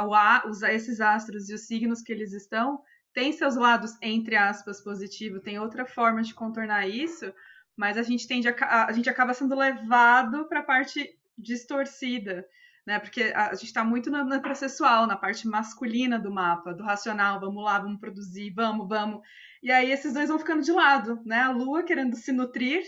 esses 0.71 1.01
astros 1.01 1.49
e 1.49 1.55
os 1.55 1.67
signos 1.67 2.03
que 2.03 2.12
eles 2.12 2.33
estão 2.33 2.81
têm 3.12 3.33
seus 3.33 3.57
lados, 3.57 3.97
entre 4.03 4.37
aspas, 4.37 4.83
positivo, 4.83 5.41
tem 5.41 5.59
outra 5.59 5.87
forma 5.87 6.23
de 6.23 6.35
contornar 6.35 6.89
isso, 6.89 7.33
mas 7.77 7.97
a 7.97 8.03
gente 8.03 8.27
tende 8.27 8.49
a, 8.49 8.87
a 8.87 8.93
gente 8.93 9.09
acaba 9.09 9.33
sendo 9.35 9.55
levado 9.55 10.49
para 10.49 10.61
a 10.61 10.65
parte 10.65 11.09
distorcida, 11.39 12.45
né? 12.87 12.99
Porque 12.99 13.33
a, 13.35 13.55
gente 13.55 13.67
está 13.67 13.85
muito 13.85 14.11
no, 14.11 14.25
no 14.25 14.43
processual, 14.43 15.07
na 15.07 15.17
parte 15.17 15.47
masculina 15.47 16.19
do 16.19 16.31
mapa, 16.31 16.75
do 16.75 16.83
racional, 16.83 17.41
vamos 17.41 17.65
lá, 17.65 17.79
vamos 17.79 18.01
produzir, 18.01 18.51
vamos, 18.51 18.89
vamos. 18.89 19.21
E 19.62 19.71
aí 19.71 19.91
esses 19.91 20.12
dois 20.12 20.29
vão 20.29 20.39
ficando 20.39 20.62
de 20.62 20.73
lado, 20.73 21.21
né? 21.25 21.41
A 21.41 21.51
lua 21.51 21.83
querendo 21.83 22.17
se 22.17 22.33
nutrir 22.33 22.83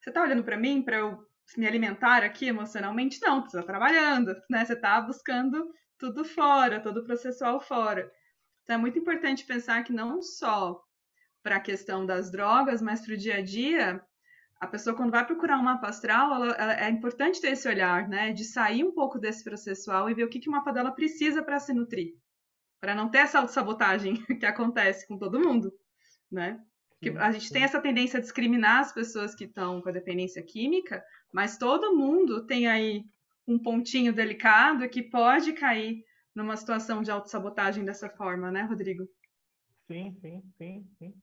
você 0.00 0.10
tá 0.10 0.22
olhando 0.22 0.42
para 0.42 0.56
mim 0.56 0.82
para 0.82 0.96
eu 0.96 1.26
me 1.56 1.66
alimentar 1.66 2.24
aqui 2.24 2.46
emocionalmente? 2.46 3.20
Não, 3.20 3.42
você 3.42 3.58
tá 3.58 3.62
trabalhando, 3.62 4.34
né? 4.48 4.64
Você 4.64 4.74
tá 4.74 5.00
buscando 5.00 5.72
tudo 5.98 6.24
fora, 6.24 6.80
todo 6.80 7.00
o 7.00 7.04
processual 7.04 7.60
fora. 7.60 8.10
Então 8.64 8.76
é 8.76 8.78
muito 8.78 8.98
importante 8.98 9.44
pensar 9.44 9.82
que 9.84 9.92
não 9.92 10.22
só 10.22 10.82
para 11.42 11.56
a 11.56 11.60
questão 11.60 12.06
das 12.06 12.30
drogas, 12.30 12.80
mas 12.80 13.04
para 13.04 13.14
o 13.14 13.16
dia 13.16 13.36
a 13.36 13.42
dia, 13.42 14.02
a 14.58 14.66
pessoa 14.66 14.96
quando 14.96 15.10
vai 15.10 15.26
procurar 15.26 15.58
um 15.58 15.62
mapa 15.62 15.88
astral, 15.88 16.34
ela, 16.34 16.52
ela, 16.54 16.80
é 16.80 16.88
importante 16.88 17.40
ter 17.40 17.52
esse 17.52 17.68
olhar, 17.68 18.08
né? 18.08 18.32
De 18.32 18.44
sair 18.44 18.84
um 18.84 18.92
pouco 18.92 19.18
desse 19.18 19.44
processual 19.44 20.08
e 20.08 20.14
ver 20.14 20.24
o 20.24 20.28
que, 20.28 20.40
que 20.40 20.48
o 20.48 20.52
mapa 20.52 20.72
dela 20.72 20.92
precisa 20.92 21.42
para 21.42 21.58
se 21.58 21.74
nutrir. 21.74 22.14
Para 22.80 22.94
não 22.94 23.10
ter 23.10 23.18
essa 23.18 23.38
autossabotagem 23.38 24.14
que 24.38 24.46
acontece 24.46 25.06
com 25.06 25.18
todo 25.18 25.40
mundo, 25.40 25.72
né? 26.30 26.58
Que 27.00 27.10
a 27.10 27.32
gente 27.32 27.50
tem 27.50 27.62
essa 27.62 27.80
tendência 27.80 28.18
a 28.18 28.20
discriminar 28.20 28.80
as 28.80 28.92
pessoas 28.92 29.34
que 29.34 29.44
estão 29.44 29.80
com 29.80 29.88
a 29.88 29.92
dependência 29.92 30.42
química, 30.42 31.02
mas 31.32 31.56
todo 31.56 31.96
mundo 31.96 32.46
tem 32.46 32.66
aí 32.66 33.04
um 33.46 33.58
pontinho 33.58 34.12
delicado 34.12 34.88
que 34.88 35.02
pode 35.02 35.52
cair 35.54 36.04
numa 36.34 36.56
situação 36.56 37.02
de 37.02 37.10
autossabotagem 37.10 37.84
dessa 37.84 38.08
forma, 38.08 38.50
né, 38.50 38.62
Rodrigo? 38.62 39.08
Sim, 39.86 40.14
sim, 40.20 40.42
sim, 40.58 40.86
sim. 40.98 41.14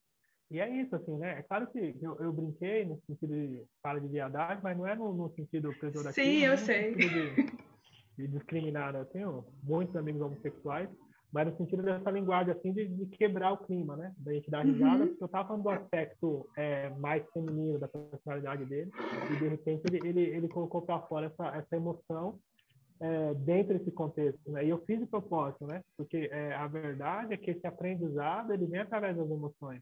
E 0.49 0.59
é 0.59 0.82
isso, 0.82 0.95
assim, 0.95 1.17
né? 1.17 1.39
É 1.39 1.41
claro 1.43 1.67
que 1.67 1.95
eu, 2.01 2.15
eu 2.19 2.32
brinquei 2.32 2.86
no 2.86 2.99
sentido 3.05 3.34
de 3.34 3.63
para 3.82 3.99
de 3.99 4.07
viadagem, 4.07 4.63
mas 4.63 4.78
não 4.78 4.88
é 4.88 4.95
no, 4.95 5.13
no 5.13 5.30
sentido 5.36 5.73
pejorativo. 5.73 6.13
Sim, 6.13 6.39
eu 6.39 6.57
sei. 6.57 6.95
De, 6.95 7.36
de, 8.17 8.28
discriminar. 8.28 8.93
Né? 8.93 9.01
Eu 9.01 9.05
tenho 9.05 9.45
muitos 9.63 9.95
amigos 9.95 10.21
homossexuais 10.21 10.89
mas 11.32 11.47
no 11.47 11.57
sentido 11.57 11.84
dessa 11.84 12.09
linguagem 12.09 12.53
assim 12.53 12.71
de, 12.71 12.88
de 12.88 13.05
quebrar 13.07 13.51
o 13.51 13.57
clima, 13.57 13.95
né? 13.95 14.13
Da 14.17 14.34
gente 14.34 14.49
dar 14.49 14.65
risada, 14.65 15.03
uhum. 15.03 15.07
porque 15.09 15.23
eu 15.23 15.28
tava 15.28 15.47
falando 15.47 15.63
do 15.63 15.69
aspecto 15.69 16.47
é, 16.55 16.89
mais 16.91 17.23
feminino 17.32 17.78
da 17.78 17.88
personalidade 17.88 18.65
dele 18.65 18.91
e 19.32 19.36
de 19.36 19.47
repente 19.47 19.84
ele 19.88 20.07
ele, 20.07 20.21
ele 20.21 20.47
colocou 20.47 20.82
para 20.82 21.01
fora 21.01 21.28
essa 21.28 21.57
essa 21.57 21.75
emoção 21.75 22.39
é, 22.99 23.34
dentro 23.36 23.78
desse 23.78 23.91
contexto, 23.91 24.51
né? 24.51 24.65
E 24.65 24.69
eu 24.69 24.80
fiz 24.86 24.99
de 24.99 25.05
propósito, 25.05 25.67
né? 25.67 25.84
Porque 25.95 26.30
é, 26.32 26.53
a 26.55 26.67
verdade 26.67 27.34
é 27.34 27.38
que 27.38 27.51
esse 27.51 27.65
aprendizado 27.67 28.53
ele 28.53 28.65
vem 28.65 28.80
através 28.80 29.15
das 29.15 29.30
emoções. 29.30 29.82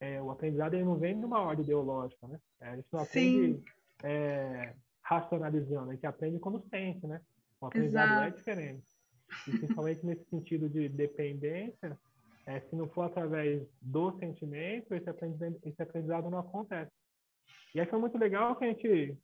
É, 0.00 0.20
o 0.22 0.30
aprendizado 0.30 0.74
ele 0.74 0.84
não 0.84 0.96
vem 0.96 1.18
de 1.18 1.26
uma 1.26 1.40
ordem 1.40 1.64
ideológica, 1.64 2.26
né? 2.26 2.38
É, 2.60 2.68
a 2.70 2.76
gente 2.76 2.88
não 2.90 3.00
aprende 3.00 3.62
é, 4.02 4.74
racionalizando, 5.02 5.90
a 5.90 5.94
gente 5.94 6.06
aprende 6.06 6.38
quando 6.38 6.64
sente, 6.70 7.06
né? 7.06 7.20
O 7.60 7.66
aprendizado 7.66 8.12
Exato. 8.12 8.26
é 8.26 8.30
diferente. 8.30 8.99
E 9.46 9.58
principalmente 9.58 10.04
nesse 10.04 10.24
sentido 10.28 10.68
de 10.68 10.88
dependência, 10.88 11.98
é, 12.46 12.60
se 12.60 12.74
não 12.74 12.88
for 12.88 13.02
através 13.02 13.66
do 13.80 14.18
sentimento, 14.18 14.94
esse 14.94 15.08
aprendizado, 15.08 15.58
esse 15.64 15.82
aprendizado 15.82 16.30
não 16.30 16.38
acontece. 16.38 16.90
E 17.74 17.80
aí 17.80 17.86
foi 17.86 17.98
muito 17.98 18.18
legal 18.18 18.56
que 18.56 18.64
a 18.64 18.68
gente 18.68 19.16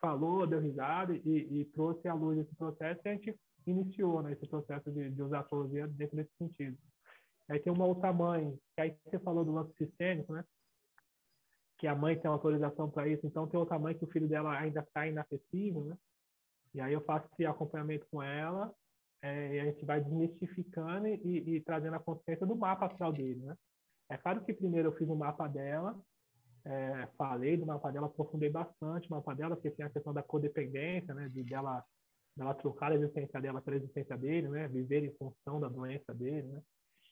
falou, 0.00 0.46
deu 0.46 0.60
risada 0.60 1.14
e, 1.14 1.60
e 1.60 1.64
trouxe 1.66 2.06
à 2.08 2.14
luz 2.14 2.38
esse 2.38 2.54
processo 2.54 3.00
e 3.04 3.08
a 3.08 3.12
gente 3.12 3.36
iniciou 3.66 4.22
né, 4.22 4.32
esse 4.32 4.46
processo 4.46 4.90
de, 4.90 5.10
de 5.10 5.22
usar 5.22 5.38
a 5.38 5.40
astrologia 5.40 5.86
dentro 5.88 6.16
desse 6.16 6.32
sentido. 6.38 6.78
Aí 7.48 7.58
tem 7.58 7.72
uma 7.72 7.84
outra 7.84 8.12
mãe, 8.12 8.56
que 8.74 8.80
aí 8.80 8.96
você 9.04 9.18
falou 9.18 9.44
do 9.44 9.52
lance 9.52 9.74
sistêmico, 9.76 10.32
né? 10.32 10.44
Que 11.78 11.88
a 11.88 11.94
mãe 11.94 12.16
tem 12.16 12.30
autorização 12.30 12.88
para 12.88 13.08
isso, 13.08 13.26
então 13.26 13.48
tem 13.48 13.58
outra 13.58 13.78
mãe 13.78 13.94
que 13.94 14.04
o 14.04 14.10
filho 14.10 14.28
dela 14.28 14.56
ainda 14.56 14.80
está 14.80 15.06
inacessível, 15.06 15.84
né? 15.84 15.98
E 16.72 16.80
aí 16.80 16.92
eu 16.92 17.00
faço 17.00 17.28
esse 17.32 17.44
acompanhamento 17.44 18.06
com 18.10 18.22
ela 18.22 18.72
é, 19.22 19.60
a 19.60 19.64
gente 19.66 19.84
vai 19.84 20.00
desmistificando 20.00 21.06
e, 21.06 21.56
e, 21.56 21.60
trazendo 21.60 21.96
a 21.96 22.00
consciência 22.00 22.46
do 22.46 22.56
mapa 22.56 22.86
astral 22.86 23.12
dele, 23.12 23.40
né? 23.44 23.54
É 24.08 24.16
claro 24.16 24.42
que 24.42 24.52
primeiro 24.52 24.88
eu 24.88 24.96
fiz 24.96 25.08
o 25.08 25.12
um 25.12 25.16
mapa 25.16 25.46
dela, 25.46 25.96
é, 26.64 27.08
falei 27.16 27.56
do 27.56 27.66
mapa 27.66 27.90
dela, 27.90 28.06
aprofundei 28.06 28.50
bastante 28.50 29.08
o 29.08 29.12
mapa 29.12 29.34
dela, 29.34 29.54
porque 29.54 29.70
tem 29.70 29.84
a 29.84 29.90
questão 29.90 30.12
da 30.12 30.22
codependência, 30.22 31.14
né? 31.14 31.28
De 31.28 31.42
dela, 31.44 31.84
dela 32.36 32.54
trocar 32.54 32.92
a 32.92 32.94
existência 32.94 33.40
dela 33.40 33.60
pela 33.60 33.76
existência 33.76 34.16
dele, 34.16 34.48
né? 34.48 34.68
Viver 34.68 35.04
em 35.04 35.14
função 35.14 35.60
da 35.60 35.68
doença 35.68 36.14
dele, 36.14 36.48
né? 36.48 36.60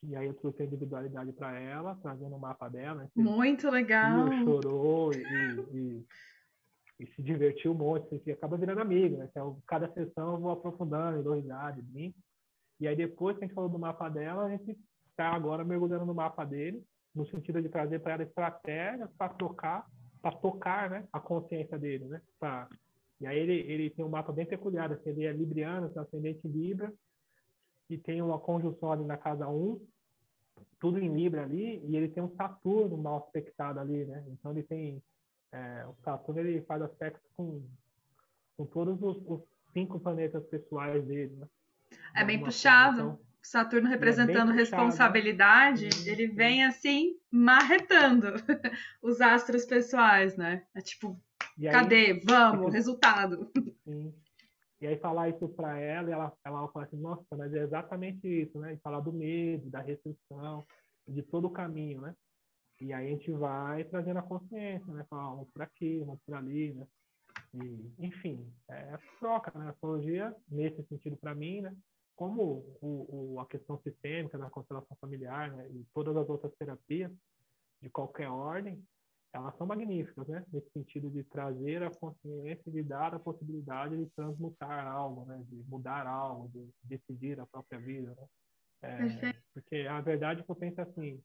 E 0.02 0.14
aí 0.14 0.26
eu 0.26 0.34
trouxe 0.34 0.62
a 0.62 0.64
individualidade 0.64 1.32
para 1.32 1.58
ela, 1.58 1.96
trazendo 1.96 2.36
o 2.36 2.38
mapa 2.38 2.68
dela. 2.68 3.02
Né? 3.02 3.08
Muito 3.16 3.68
legal! 3.68 4.28
chorou 4.44 5.12
e, 5.12 5.18
e, 5.72 6.06
e, 6.98 7.06
se 7.06 7.22
divertiu 7.22 7.72
um 7.72 7.74
monte, 7.74 8.14
assim, 8.14 8.30
acaba 8.30 8.56
virando 8.56 8.80
amigo, 8.80 9.16
né? 9.16 9.28
Então, 9.30 9.60
cada 9.66 9.92
sessão 9.92 10.34
eu 10.34 10.40
vou 10.40 10.50
aprofundando, 10.50 11.22
dou 11.22 11.34
risada, 11.34 11.80
brinco. 11.82 12.18
E 12.80 12.86
aí 12.86 12.96
depois 12.96 13.36
que 13.36 13.44
a 13.44 13.46
gente 13.46 13.54
falou 13.54 13.70
do 13.70 13.78
mapa 13.78 14.08
dela, 14.08 14.44
a 14.44 14.50
gente 14.50 14.76
está 15.10 15.30
agora 15.30 15.64
mergulhando 15.64 16.06
no 16.06 16.14
mapa 16.14 16.44
dele, 16.44 16.82
no 17.14 17.26
sentido 17.26 17.60
de 17.60 17.68
trazer 17.68 18.00
para 18.00 18.14
ela 18.14 18.22
estratégias 18.22 19.10
para 19.16 19.32
tocar, 19.34 19.86
para 20.22 20.36
tocar, 20.36 20.90
né, 20.90 21.08
a 21.12 21.20
consciência 21.20 21.78
dele, 21.78 22.04
né? 22.06 22.22
Pra... 22.38 22.68
E 23.20 23.26
aí 23.26 23.38
ele, 23.38 23.54
ele 23.72 23.90
tem 23.90 24.04
um 24.04 24.08
mapa 24.08 24.32
bem 24.32 24.46
peculiar, 24.46 24.92
assim, 24.92 25.10
ele 25.10 25.24
é 25.24 25.32
libriano, 25.32 25.88
tem 25.90 26.00
ascendente 26.00 26.46
Libra, 26.46 26.92
e 27.90 27.96
tem 27.96 28.22
uma 28.22 28.38
conjunção 28.38 28.92
ali 28.92 29.04
na 29.04 29.16
casa 29.16 29.48
1, 29.48 29.80
tudo 30.78 30.98
em 30.98 31.12
Libra 31.12 31.42
ali, 31.42 31.82
e 31.84 31.96
ele 31.96 32.08
tem 32.08 32.22
um 32.22 32.34
Saturno 32.36 32.96
mal 32.96 33.24
aspectado 33.24 33.80
ali, 33.80 34.04
né? 34.04 34.24
Então 34.28 34.52
ele 34.52 34.62
tem. 34.62 35.02
É, 35.52 35.86
o 35.86 35.94
Saturno 36.04 36.40
ele 36.40 36.60
faz 36.62 36.82
aspecto 36.82 37.20
com, 37.36 37.62
com 38.56 38.66
todos 38.66 39.02
os, 39.02 39.16
os 39.26 39.40
cinco 39.72 39.98
planetas 39.98 40.44
pessoais 40.46 41.04
dele, 41.04 41.34
né? 41.36 41.46
É 42.14 42.24
bem 42.24 42.42
puxado. 42.42 43.00
Então, 43.00 43.20
Saturno 43.42 43.88
é 43.88 43.90
representando 43.90 44.52
é 44.52 44.54
responsabilidade, 44.54 45.94
sim, 45.94 46.10
ele 46.10 46.26
vem 46.26 46.64
assim 46.64 47.16
marretando 47.30 48.26
os 49.00 49.20
astros 49.20 49.64
pessoais, 49.64 50.36
né? 50.36 50.66
É 50.74 50.80
tipo, 50.80 51.18
aí, 51.58 51.70
cadê? 51.70 52.20
Vamos, 52.24 52.72
resultado. 52.74 53.50
Sim. 53.84 54.12
E 54.80 54.86
aí 54.86 54.96
falar 54.98 55.30
isso 55.30 55.48
para 55.48 55.78
ela, 55.78 56.10
ela, 56.10 56.32
ela 56.44 56.68
fala 56.68 56.84
assim, 56.84 56.98
nossa, 56.98 57.24
mas 57.36 57.52
é 57.54 57.62
exatamente 57.62 58.28
isso, 58.28 58.58
né? 58.58 58.74
E 58.74 58.78
falar 58.78 59.00
do 59.00 59.12
medo, 59.12 59.68
da 59.70 59.80
restrição, 59.80 60.64
de 61.06 61.22
todo 61.22 61.46
o 61.46 61.50
caminho, 61.50 62.00
né? 62.00 62.14
E 62.80 62.92
aí 62.92 63.06
a 63.06 63.10
gente 63.10 63.30
vai 63.32 63.84
trazendo 63.84 64.18
a 64.18 64.22
consciência, 64.22 64.92
né? 64.92 65.04
Falar, 65.10 65.30
vamos 65.30 65.50
por 65.50 65.62
aqui, 65.62 65.98
vamos 66.00 66.20
por 66.24 66.34
ali, 66.34 66.72
né? 66.72 66.86
E, 67.54 67.92
enfim, 67.98 68.52
é 68.68 68.92
essa 68.92 69.12
troca, 69.18 69.56
né? 69.58 69.66
A 69.66 69.70
astrologia, 69.70 70.34
nesse 70.48 70.82
sentido 70.84 71.16
para 71.16 71.34
mim, 71.34 71.60
né? 71.60 71.74
Como 72.14 72.64
o, 72.80 73.34
o, 73.34 73.40
a 73.40 73.46
questão 73.46 73.78
sistêmica 73.82 74.38
da 74.38 74.50
constelação 74.50 74.96
familiar, 75.00 75.52
né? 75.52 75.68
E 75.70 75.84
todas 75.92 76.16
as 76.16 76.28
outras 76.28 76.54
terapias 76.56 77.10
de 77.82 77.90
qualquer 77.90 78.28
ordem, 78.28 78.82
elas 79.32 79.56
são 79.56 79.66
magníficas, 79.66 80.26
né? 80.28 80.44
Nesse 80.52 80.70
sentido 80.70 81.10
de 81.10 81.24
trazer 81.24 81.82
a 81.82 81.90
consciência, 81.90 82.70
de 82.70 82.82
dar 82.82 83.14
a 83.14 83.18
possibilidade 83.18 83.96
de 83.96 84.06
transmutar 84.10 84.86
algo, 84.86 85.24
né? 85.26 85.42
De 85.48 85.56
mudar 85.68 86.06
algo, 86.06 86.48
de 86.48 86.68
decidir 86.84 87.40
a 87.40 87.46
própria 87.46 87.80
vida, 87.80 88.14
né? 88.14 88.26
É, 88.80 89.34
porque 89.52 89.88
a 89.88 90.00
verdade 90.00 90.44
que 90.44 90.50
eu 90.50 90.54
penso 90.54 90.80
assim, 90.80 91.20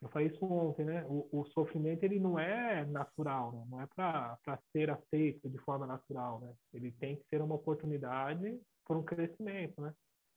eu 0.00 0.08
falei 0.08 0.28
isso 0.28 0.44
ontem, 0.44 0.84
né? 0.84 1.04
O, 1.06 1.28
o 1.32 1.44
sofrimento 1.46 2.04
ele 2.04 2.20
não 2.20 2.38
é 2.38 2.84
natural, 2.86 3.52
né? 3.52 3.66
não 3.68 3.80
é 3.80 3.86
para 3.86 4.38
ser 4.72 4.90
aceito 4.90 5.48
de 5.48 5.58
forma 5.58 5.86
natural, 5.86 6.40
né? 6.40 6.52
Ele 6.72 6.92
tem 6.92 7.16
que 7.16 7.26
ser 7.28 7.42
uma 7.42 7.56
oportunidade 7.56 8.60
para 8.86 8.96
um 8.96 9.02
crescimento, 9.02 9.80
né? 9.80 9.92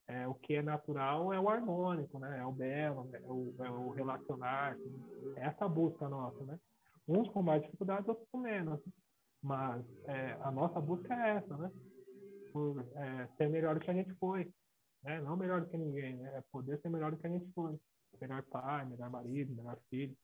É, 0.08 0.28
o 0.28 0.34
que 0.34 0.56
é 0.56 0.62
natural 0.62 1.32
é 1.32 1.40
o 1.40 1.48
harmônico, 1.48 2.20
né? 2.20 2.40
É 2.40 2.46
o 2.46 2.52
belo, 2.52 3.10
é 3.14 3.20
o, 3.22 3.56
é 3.60 3.70
o 3.70 3.90
relacionar. 3.92 4.76
É 5.36 5.46
essa 5.46 5.68
busca 5.70 6.10
nossa, 6.10 6.44
né? 6.44 6.60
Uns 7.08 7.30
com 7.30 7.44
mais 7.44 7.62
dificuldades, 7.62 8.08
outros 8.08 8.28
com 8.32 8.40
menos. 8.40 8.80
Mas 9.42 9.86
é, 10.06 10.38
a 10.42 10.52
nossa 10.52 10.82
busca 10.82 11.14
é 11.14 11.38
essa, 11.38 11.56
né? 11.56 11.72
Por 12.52 12.84
é, 12.96 13.28
ser 13.38 13.50
melhor 13.50 13.76
do 13.76 13.82
que 13.82 13.92
a 13.92 13.94
gente 13.94 14.14
foi. 14.16 14.52
Né? 15.04 15.22
Não 15.22 15.38
melhor 15.38 15.62
do 15.62 15.68
que 15.68 15.78
ninguém, 15.78 16.18
né? 16.18 16.32
É 16.38 16.44
poder 16.52 16.80
ser 16.82 16.90
melhor 16.90 17.12
do 17.12 17.18
que 17.18 17.28
a 17.28 17.30
gente 17.30 17.50
foi. 17.54 17.80
Melhor 18.20 18.44
pai, 18.44 18.86
melhor 18.86 19.10
marido, 19.10 19.56
melhor 19.56 19.80
filho. 19.90 20.16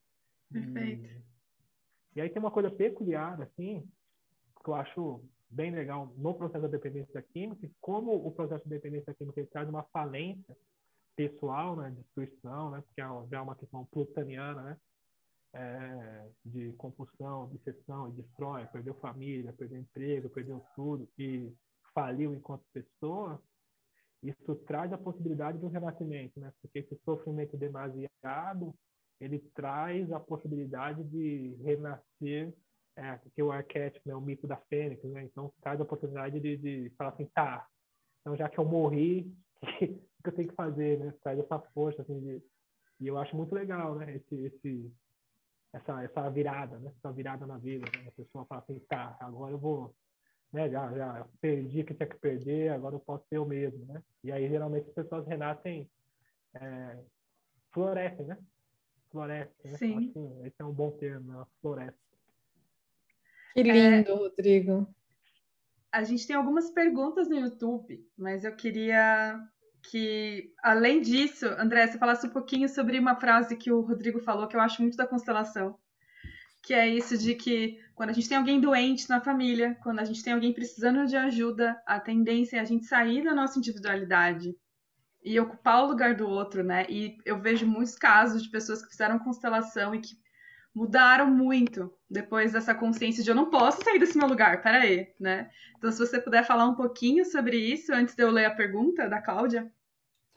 Perfeito. 0.51 1.05
E, 1.05 1.23
e 2.15 2.21
aí 2.21 2.29
tem 2.29 2.39
uma 2.39 2.51
coisa 2.51 2.69
peculiar, 2.69 3.41
assim, 3.41 3.87
que 4.63 4.69
eu 4.69 4.75
acho 4.75 5.23
bem 5.49 5.71
legal 5.71 6.13
no 6.17 6.33
processo 6.33 6.63
da 6.63 6.67
dependência 6.67 7.21
química, 7.21 7.69
como 7.79 8.13
o 8.13 8.31
processo 8.31 8.63
de 8.63 8.69
dependência 8.69 9.13
química 9.13 9.45
traz 9.47 9.67
uma 9.69 9.83
falência 9.83 10.55
pessoal, 11.15 11.75
né, 11.75 11.89
destruição, 11.91 12.69
né, 12.71 12.81
porque 12.81 13.01
é 13.01 13.05
já 13.31 13.37
é 13.37 13.41
uma 13.41 13.55
questão 13.55 13.85
plutoniana, 13.85 14.61
né, 14.61 14.77
é, 15.53 16.29
de 16.45 16.73
compulsão, 16.73 17.45
obsessão, 17.45 18.09
e 18.09 18.11
destrói, 18.11 18.65
perdeu 18.67 18.93
família, 18.95 19.53
perdeu 19.53 19.79
emprego, 19.79 20.29
perdeu 20.29 20.63
tudo 20.75 21.09
e 21.17 21.51
faliu 21.93 22.33
enquanto 22.33 22.63
pessoa, 22.71 23.41
isso 24.23 24.55
traz 24.67 24.91
a 24.91 24.97
possibilidade 24.97 25.57
de 25.57 25.65
um 25.65 25.69
renascimento, 25.69 26.39
né, 26.39 26.51
porque 26.61 26.79
esse 26.79 26.95
sofrimento 27.03 27.55
demasiado, 27.55 28.73
ele 29.19 29.39
traz 29.53 30.11
a 30.11 30.19
possibilidade 30.19 31.03
de 31.03 31.55
renascer 31.63 32.53
é, 32.97 33.19
que 33.35 33.43
o 33.43 33.51
arquétipo, 33.51 34.09
né, 34.09 34.15
o 34.15 34.21
mito 34.21 34.47
da 34.47 34.57
fênix, 34.57 35.03
né? 35.03 35.23
Então 35.23 35.53
traz 35.61 35.79
a 35.79 35.83
oportunidade 35.83 36.39
de, 36.39 36.57
de 36.57 36.89
falar 36.97 37.11
assim, 37.11 37.25
tá, 37.27 37.67
então 38.21 38.35
já 38.35 38.49
que 38.49 38.57
eu 38.57 38.65
morri, 38.65 39.31
o 39.61 39.67
que, 39.77 39.99
eu 40.25 40.31
tenho 40.31 40.49
que 40.49 40.55
fazer, 40.55 40.99
né? 40.99 41.13
Traz 41.21 41.39
essa 41.39 41.59
força, 41.73 42.01
assim, 42.01 42.19
de... 42.19 42.41
e 42.99 43.07
eu 43.07 43.17
acho 43.17 43.35
muito 43.35 43.53
legal, 43.53 43.95
né? 43.95 44.15
Esse, 44.15 44.35
esse, 44.45 44.91
essa, 45.73 46.03
essa 46.03 46.29
virada, 46.29 46.79
né? 46.79 46.91
Essa 46.97 47.11
virada 47.11 47.45
na 47.45 47.57
vida, 47.57 47.85
né? 47.95 48.07
a 48.07 48.11
pessoa 48.11 48.45
fala 48.45 48.61
assim, 48.61 48.79
tá, 48.89 49.15
agora 49.19 49.51
eu 49.51 49.59
vou, 49.59 49.95
né? 50.57 50.69
Já, 50.69 50.91
já 50.91 51.27
perdi 51.39 51.81
o 51.81 51.85
que 51.85 51.93
tinha 51.93 52.09
que 52.09 52.17
perder, 52.17 52.69
agora 52.69 52.95
eu 52.95 52.99
posso 52.99 53.23
ser 53.27 53.37
eu 53.37 53.45
mesmo, 53.45 53.85
né? 53.85 54.01
E 54.23 54.31
aí 54.31 54.49
geralmente 54.49 54.87
as 54.89 54.93
pessoas 54.93 55.27
renascem, 55.27 55.87
é, 56.55 56.97
florescem, 57.71 58.25
né? 58.25 58.37
Florescem, 59.11 59.71
né? 59.71 59.77
Sim. 59.77 60.09
Assim, 60.09 60.45
esse 60.45 60.55
é 60.59 60.65
um 60.65 60.73
bom 60.73 60.91
termo, 60.91 61.31
né? 61.31 61.45
Florescem. 61.61 62.07
Que 63.53 63.63
lindo, 63.63 64.11
é, 64.11 64.15
Rodrigo. 64.15 64.87
A 65.91 66.03
gente 66.03 66.25
tem 66.25 66.35
algumas 66.35 66.71
perguntas 66.71 67.29
no 67.29 67.39
YouTube, 67.39 68.05
mas 68.17 68.43
eu 68.43 68.55
queria 68.55 69.39
que, 69.89 70.51
além 70.61 71.01
disso, 71.01 71.45
André, 71.57 71.87
você 71.87 71.97
falasse 71.97 72.27
um 72.27 72.31
pouquinho 72.31 72.67
sobre 72.67 72.99
uma 72.99 73.15
frase 73.15 73.55
que 73.55 73.71
o 73.71 73.81
Rodrigo 73.81 74.19
falou, 74.19 74.47
que 74.47 74.55
eu 74.55 74.61
acho 74.61 74.81
muito 74.81 74.97
da 74.97 75.07
constelação, 75.07 75.79
que 76.67 76.73
é 76.73 76.85
isso 76.85 77.17
de 77.17 77.33
que 77.33 77.79
quando 77.95 78.09
a 78.09 78.13
gente 78.13 78.27
tem 78.27 78.37
alguém 78.37 78.59
doente 78.59 79.09
na 79.09 79.21
família, 79.21 79.77
quando 79.81 79.99
a 79.99 80.03
gente 80.03 80.21
tem 80.21 80.33
alguém 80.33 80.51
precisando 80.51 81.07
de 81.07 81.15
ajuda, 81.15 81.81
a 81.85 81.97
tendência 81.97 82.57
é 82.57 82.59
a 82.59 82.65
gente 82.65 82.83
sair 82.83 83.23
da 83.23 83.33
nossa 83.33 83.57
individualidade 83.57 84.53
e 85.23 85.39
ocupar 85.39 85.85
o 85.85 85.87
lugar 85.87 86.13
do 86.13 86.27
outro, 86.27 86.65
né? 86.65 86.85
E 86.89 87.17
eu 87.23 87.39
vejo 87.39 87.65
muitos 87.65 87.95
casos 87.95 88.43
de 88.43 88.49
pessoas 88.49 88.83
que 88.83 88.89
fizeram 88.89 89.17
constelação 89.17 89.95
e 89.95 90.01
que 90.01 90.19
mudaram 90.75 91.27
muito 91.27 91.89
depois 92.09 92.51
dessa 92.51 92.75
consciência 92.75 93.23
de 93.23 93.29
eu 93.31 93.35
não 93.35 93.49
posso 93.49 93.81
sair 93.81 93.97
desse 93.97 94.17
meu 94.17 94.27
lugar, 94.27 94.61
peraí, 94.61 95.15
né? 95.17 95.49
Então, 95.77 95.89
se 95.89 95.99
você 95.99 96.19
puder 96.19 96.43
falar 96.45 96.67
um 96.67 96.75
pouquinho 96.75 97.23
sobre 97.23 97.57
isso 97.57 97.93
antes 97.93 98.13
de 98.13 98.21
eu 98.21 98.29
ler 98.29 98.43
a 98.43 98.53
pergunta 98.53 99.07
da 99.07 99.21
Cláudia. 99.21 99.71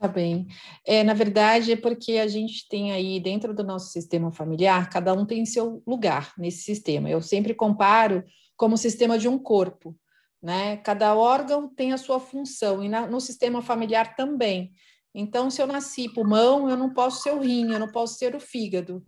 Tá 0.01 0.07
bem. 0.07 0.47
É, 0.83 1.03
na 1.03 1.13
verdade, 1.13 1.73
é 1.73 1.75
porque 1.75 2.13
a 2.13 2.27
gente 2.27 2.67
tem 2.67 2.91
aí 2.91 3.19
dentro 3.19 3.53
do 3.53 3.63
nosso 3.63 3.91
sistema 3.91 4.31
familiar, 4.31 4.89
cada 4.89 5.13
um 5.13 5.27
tem 5.27 5.45
seu 5.45 5.83
lugar 5.85 6.33
nesse 6.39 6.63
sistema. 6.63 7.07
Eu 7.07 7.21
sempre 7.21 7.53
comparo 7.53 8.23
como 8.57 8.73
o 8.73 8.77
sistema 8.79 9.19
de 9.19 9.27
um 9.27 9.37
corpo, 9.37 9.95
né? 10.41 10.77
Cada 10.77 11.13
órgão 11.13 11.71
tem 11.71 11.93
a 11.93 11.99
sua 11.99 12.19
função, 12.19 12.83
e 12.83 12.89
na, 12.89 13.05
no 13.05 13.21
sistema 13.21 13.61
familiar 13.61 14.15
também. 14.15 14.71
Então, 15.13 15.51
se 15.51 15.61
eu 15.61 15.67
nasci 15.67 16.09
pulmão, 16.09 16.67
eu 16.67 16.75
não 16.75 16.91
posso 16.91 17.21
ser 17.21 17.33
o 17.35 17.39
rim, 17.39 17.71
eu 17.71 17.77
não 17.77 17.91
posso 17.91 18.17
ser 18.17 18.33
o 18.35 18.39
fígado. 18.39 19.03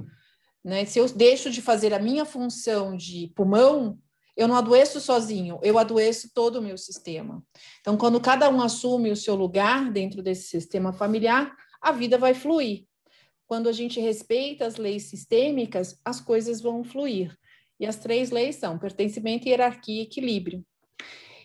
Né? 0.63 0.85
Se 0.85 0.99
eu 0.99 1.07
deixo 1.09 1.49
de 1.49 1.59
fazer 1.59 1.91
a 1.91 1.99
minha 1.99 2.23
função 2.23 2.95
de 2.95 3.31
pulmão, 3.35 3.97
eu 4.35 4.47
não 4.47 4.55
adoeço 4.55 4.99
sozinho, 4.99 5.59
eu 5.61 5.77
adoeço 5.77 6.31
todo 6.33 6.57
o 6.57 6.61
meu 6.61 6.77
sistema. 6.77 7.43
Então, 7.81 7.95
quando 7.95 8.19
cada 8.19 8.49
um 8.49 8.61
assume 8.61 9.11
o 9.11 9.15
seu 9.15 9.35
lugar 9.35 9.91
dentro 9.91 10.23
desse 10.23 10.47
sistema 10.47 10.91
familiar, 10.91 11.55
a 11.81 11.91
vida 11.91 12.17
vai 12.17 12.33
fluir. 12.33 12.85
Quando 13.45 13.69
a 13.69 13.71
gente 13.71 13.99
respeita 13.99 14.65
as 14.65 14.77
leis 14.77 15.03
sistêmicas, 15.03 15.99
as 16.03 16.19
coisas 16.19 16.61
vão 16.61 16.83
fluir. 16.83 17.37
E 17.79 17.85
as 17.85 17.97
três 17.97 18.31
leis 18.31 18.55
são 18.55 18.79
pertencimento, 18.79 19.47
hierarquia 19.47 19.99
e 19.99 20.03
equilíbrio. 20.03 20.65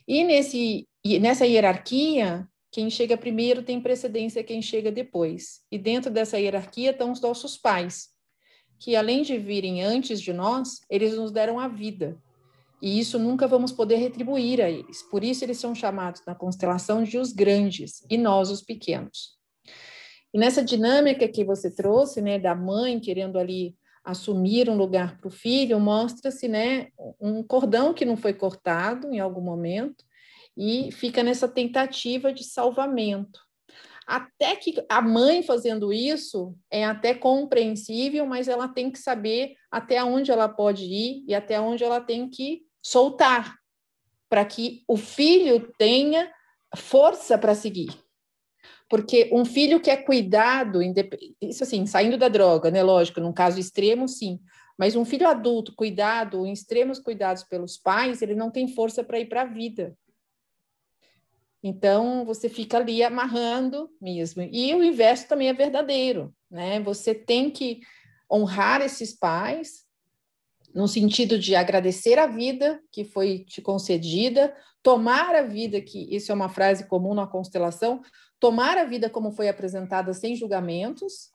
E 0.06 0.24
nesse, 0.24 0.88
nessa 1.20 1.46
hierarquia, 1.46 2.48
quem 2.70 2.88
chega 2.88 3.16
primeiro 3.16 3.62
tem 3.62 3.80
precedência 3.80 4.44
quem 4.44 4.62
chega 4.62 4.90
depois. 4.90 5.60
E 5.70 5.76
dentro 5.76 6.10
dessa 6.10 6.38
hierarquia 6.38 6.92
estão 6.92 7.12
os 7.12 7.20
nossos 7.20 7.58
pais, 7.58 8.08
que 8.78 8.94
além 8.94 9.22
de 9.22 9.36
virem 9.36 9.82
antes 9.82 10.20
de 10.20 10.32
nós, 10.32 10.80
eles 10.88 11.14
nos 11.14 11.30
deram 11.30 11.58
a 11.58 11.68
vida. 11.68 12.18
E 12.80 12.98
isso 13.00 13.18
nunca 13.18 13.46
vamos 13.46 13.72
poder 13.72 13.96
retribuir 13.96 14.60
a 14.60 14.70
eles. 14.70 15.02
Por 15.02 15.24
isso 15.24 15.44
eles 15.44 15.58
são 15.58 15.74
chamados 15.74 16.22
na 16.26 16.34
constelação 16.34 17.02
de 17.02 17.18
os 17.18 17.32
grandes 17.32 18.04
e 18.08 18.16
nós 18.16 18.50
os 18.50 18.62
pequenos. 18.62 19.36
E 20.32 20.38
nessa 20.38 20.62
dinâmica 20.62 21.26
que 21.26 21.44
você 21.44 21.70
trouxe, 21.70 22.20
né, 22.20 22.38
da 22.38 22.54
mãe 22.54 23.00
querendo 23.00 23.38
ali 23.38 23.74
assumir 24.04 24.70
um 24.70 24.76
lugar 24.76 25.18
para 25.18 25.28
o 25.28 25.30
filho, 25.30 25.78
mostra-se, 25.80 26.48
né, 26.48 26.88
um 27.20 27.42
cordão 27.42 27.92
que 27.92 28.04
não 28.04 28.16
foi 28.16 28.32
cortado 28.32 29.12
em 29.12 29.18
algum 29.18 29.40
momento 29.40 30.04
e 30.56 30.90
fica 30.92 31.22
nessa 31.22 31.48
tentativa 31.48 32.32
de 32.32 32.44
salvamento. 32.44 33.40
Até 34.06 34.56
que 34.56 34.82
a 34.88 35.02
mãe 35.02 35.42
fazendo 35.42 35.92
isso 35.92 36.56
é 36.70 36.84
até 36.84 37.14
compreensível, 37.14 38.24
mas 38.24 38.48
ela 38.48 38.66
tem 38.66 38.90
que 38.90 38.98
saber 38.98 39.54
até 39.70 40.02
onde 40.02 40.30
ela 40.30 40.48
pode 40.48 40.84
ir 40.84 41.24
e 41.28 41.34
até 41.34 41.60
onde 41.60 41.84
ela 41.84 42.00
tem 42.00 42.28
que 42.28 42.62
soltar, 42.82 43.56
para 44.28 44.44
que 44.44 44.84
o 44.86 44.96
filho 44.96 45.72
tenha 45.78 46.30
força 46.76 47.38
para 47.38 47.54
seguir. 47.54 47.88
Porque 48.88 49.28
um 49.32 49.44
filho 49.44 49.80
que 49.80 49.90
é 49.90 49.96
cuidado, 49.96 50.80
isso 51.40 51.62
assim, 51.62 51.86
saindo 51.86 52.16
da 52.16 52.28
droga, 52.28 52.70
né? 52.70 52.82
Lógico, 52.82 53.20
num 53.20 53.32
caso 53.32 53.60
extremo, 53.60 54.08
sim. 54.08 54.40
Mas 54.78 54.96
um 54.96 55.04
filho 55.04 55.26
adulto 55.26 55.74
cuidado, 55.74 56.46
em 56.46 56.52
extremos 56.52 56.98
cuidados 56.98 57.42
pelos 57.44 57.76
pais, 57.76 58.22
ele 58.22 58.34
não 58.34 58.50
tem 58.50 58.68
força 58.68 59.02
para 59.02 59.18
ir 59.18 59.26
para 59.26 59.42
a 59.42 59.46
vida. 59.46 59.96
Então, 61.62 62.24
você 62.24 62.48
fica 62.48 62.76
ali 62.76 63.02
amarrando 63.02 63.90
mesmo. 64.00 64.42
E 64.42 64.72
o 64.74 64.82
inverso 64.82 65.26
também 65.26 65.48
é 65.48 65.52
verdadeiro, 65.52 66.32
né? 66.50 66.80
Você 66.80 67.14
tem 67.14 67.50
que 67.50 67.80
honrar 68.30 68.80
esses 68.80 69.12
pais, 69.12 69.84
no 70.74 70.86
sentido 70.86 71.38
de 71.38 71.54
agradecer 71.54 72.18
a 72.18 72.26
vida 72.26 72.80
que 72.92 73.04
foi 73.04 73.44
te 73.44 73.60
concedida, 73.60 74.54
tomar 74.82 75.34
a 75.34 75.42
vida, 75.42 75.80
que 75.80 76.14
isso 76.14 76.30
é 76.30 76.34
uma 76.34 76.48
frase 76.48 76.86
comum 76.86 77.14
na 77.14 77.26
constelação, 77.26 78.00
tomar 78.38 78.78
a 78.78 78.84
vida 78.84 79.10
como 79.10 79.32
foi 79.32 79.48
apresentada 79.48 80.12
sem 80.12 80.36
julgamentos, 80.36 81.30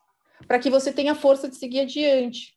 para 0.46 0.58
que 0.58 0.70
você 0.70 0.92
tenha 0.92 1.14
força 1.14 1.48
de 1.48 1.56
seguir 1.56 1.80
adiante. 1.80 2.54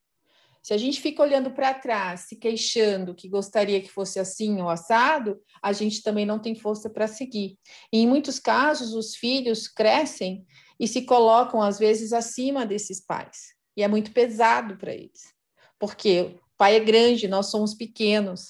Se 0.63 0.73
a 0.73 0.77
gente 0.77 0.99
fica 0.99 1.23
olhando 1.23 1.51
para 1.51 1.73
trás, 1.73 2.21
se 2.21 2.35
queixando 2.35 3.15
que 3.15 3.29
gostaria 3.29 3.79
que 3.81 3.89
fosse 3.89 4.19
assim 4.19 4.61
ou 4.61 4.69
assado, 4.69 5.39
a 5.63 5.71
gente 5.71 6.03
também 6.03 6.25
não 6.25 6.39
tem 6.39 6.55
força 6.55 6.89
para 6.89 7.07
seguir. 7.07 7.57
E 7.91 7.99
em 7.99 8.07
muitos 8.07 8.37
casos, 8.37 8.93
os 8.93 9.15
filhos 9.15 9.67
crescem 9.67 10.45
e 10.77 10.85
se 10.87 11.03
colocam, 11.03 11.61
às 11.61 11.79
vezes, 11.79 12.11
acima 12.11 12.65
desses 12.65 12.99
pais. 12.99 13.55
E 13.77 13.83
é 13.83 13.87
muito 13.87 14.11
pesado 14.11 14.75
para 14.75 14.93
eles. 14.93 15.33
Porque 15.79 16.37
pai 16.57 16.75
é 16.75 16.79
grande, 16.79 17.27
nós 17.27 17.47
somos 17.47 17.73
pequenos. 17.73 18.49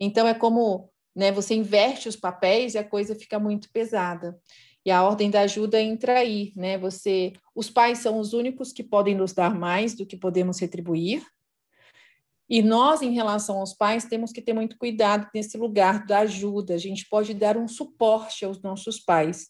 Então, 0.00 0.26
é 0.26 0.34
como 0.34 0.90
né, 1.14 1.30
você 1.30 1.54
inverte 1.54 2.08
os 2.08 2.16
papéis 2.16 2.74
e 2.74 2.78
a 2.78 2.84
coisa 2.84 3.14
fica 3.14 3.38
muito 3.38 3.70
pesada. 3.70 4.38
E 4.84 4.90
a 4.90 5.02
ordem 5.04 5.30
da 5.30 5.42
ajuda 5.42 5.80
entra 5.80 6.18
aí, 6.18 6.52
né? 6.56 6.76
Você, 6.78 7.32
os 7.54 7.70
pais 7.70 7.98
são 7.98 8.18
os 8.18 8.32
únicos 8.32 8.72
que 8.72 8.82
podem 8.82 9.14
nos 9.14 9.32
dar 9.32 9.54
mais 9.54 9.94
do 9.94 10.04
que 10.04 10.16
podemos 10.16 10.58
retribuir. 10.58 11.24
E 12.48 12.60
nós, 12.60 13.00
em 13.00 13.14
relação 13.14 13.58
aos 13.58 13.72
pais, 13.72 14.04
temos 14.04 14.32
que 14.32 14.42
ter 14.42 14.52
muito 14.52 14.76
cuidado 14.76 15.28
nesse 15.34 15.56
lugar 15.56 16.04
da 16.04 16.20
ajuda. 16.20 16.74
A 16.74 16.78
gente 16.78 17.08
pode 17.08 17.32
dar 17.32 17.56
um 17.56 17.68
suporte 17.68 18.44
aos 18.44 18.60
nossos 18.60 18.98
pais, 18.98 19.48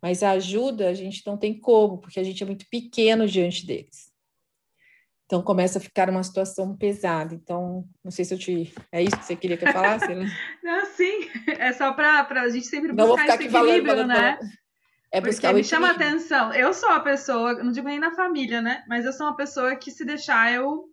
mas 0.00 0.22
a 0.22 0.30
ajuda 0.30 0.88
a 0.88 0.94
gente 0.94 1.22
não 1.26 1.36
tem 1.36 1.58
como, 1.60 1.98
porque 1.98 2.18
a 2.18 2.24
gente 2.24 2.42
é 2.42 2.46
muito 2.46 2.66
pequeno 2.70 3.28
diante 3.28 3.66
deles. 3.66 4.11
Então 5.32 5.40
começa 5.40 5.78
a 5.78 5.80
ficar 5.80 6.10
uma 6.10 6.22
situação 6.22 6.76
pesada. 6.76 7.34
Então, 7.34 7.88
não 8.04 8.10
sei 8.10 8.22
se 8.22 8.34
eu 8.34 8.38
te. 8.38 8.70
É 8.92 9.02
isso 9.02 9.16
que 9.16 9.24
você 9.24 9.34
queria 9.34 9.56
que 9.56 9.66
eu 9.66 9.72
falasse? 9.72 10.14
Né? 10.14 10.26
não, 10.62 10.84
sim. 10.84 11.26
É 11.58 11.72
só 11.72 11.90
para 11.94 12.28
a 12.28 12.48
gente 12.50 12.66
sempre 12.66 12.92
buscar 12.92 13.24
esse 13.24 13.44
equilíbrio, 13.44 13.86
falando, 13.86 14.08
né? 14.08 14.36
Falando. 14.36 14.52
É 15.10 15.20
porque 15.22 15.52
me 15.54 15.64
chama 15.64 15.90
atenção. 15.90 16.52
Eu 16.52 16.74
sou 16.74 16.90
a 16.90 17.00
pessoa, 17.00 17.54
não 17.64 17.72
digo 17.72 17.88
nem 17.88 17.98
na 17.98 18.14
família, 18.14 18.60
né? 18.60 18.84
Mas 18.86 19.06
eu 19.06 19.12
sou 19.14 19.26
uma 19.26 19.34
pessoa 19.34 19.74
que 19.74 19.90
se 19.90 20.04
deixar 20.04 20.52
eu. 20.52 20.84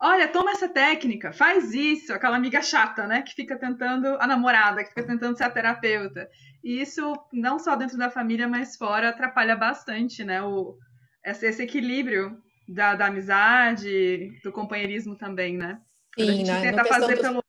Olha, 0.00 0.28
toma 0.28 0.52
essa 0.52 0.68
técnica, 0.68 1.30
faz 1.34 1.74
isso, 1.74 2.10
aquela 2.14 2.38
amiga 2.38 2.62
chata, 2.62 3.06
né? 3.06 3.20
Que 3.20 3.34
fica 3.34 3.58
tentando, 3.58 4.16
a 4.18 4.26
namorada, 4.26 4.82
que 4.82 4.88
fica 4.88 5.06
tentando 5.06 5.36
ser 5.36 5.44
a 5.44 5.50
terapeuta. 5.50 6.26
E 6.64 6.80
isso, 6.80 7.12
não 7.30 7.58
só 7.58 7.76
dentro 7.76 7.98
da 7.98 8.08
família, 8.08 8.48
mas 8.48 8.76
fora, 8.76 9.10
atrapalha 9.10 9.54
bastante, 9.54 10.24
né? 10.24 10.42
O, 10.42 10.74
esse 11.22 11.62
equilíbrio 11.62 12.42
da, 12.66 12.94
da 12.94 13.06
amizade, 13.06 14.40
do 14.42 14.52
companheirismo 14.52 15.16
também, 15.16 15.56
né? 15.56 15.80
Sim, 16.18 16.30
a 16.30 16.32
gente 16.32 16.46
na, 16.46 16.60
tenta 16.60 16.84
fazer 16.84 17.14
dos... 17.14 17.20
pelo. 17.20 17.44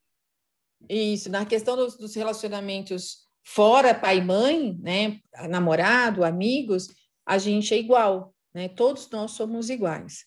Isso, 0.89 1.32
na 1.32 1.45
questão 1.45 1.76
dos, 1.76 1.97
dos 1.97 2.16
relacionamentos 2.16 3.26
fora 3.43 3.93
pai 3.93 4.18
e 4.18 4.24
mãe, 4.24 4.78
né, 4.82 5.20
namorado, 5.49 6.24
amigos, 6.24 6.89
a 7.26 7.38
gente 7.38 7.74
é 7.74 7.78
igual, 7.78 8.34
né? 8.53 8.68
Todos 8.68 9.09
nós 9.09 9.32
somos 9.32 9.70
iguais. 9.70 10.26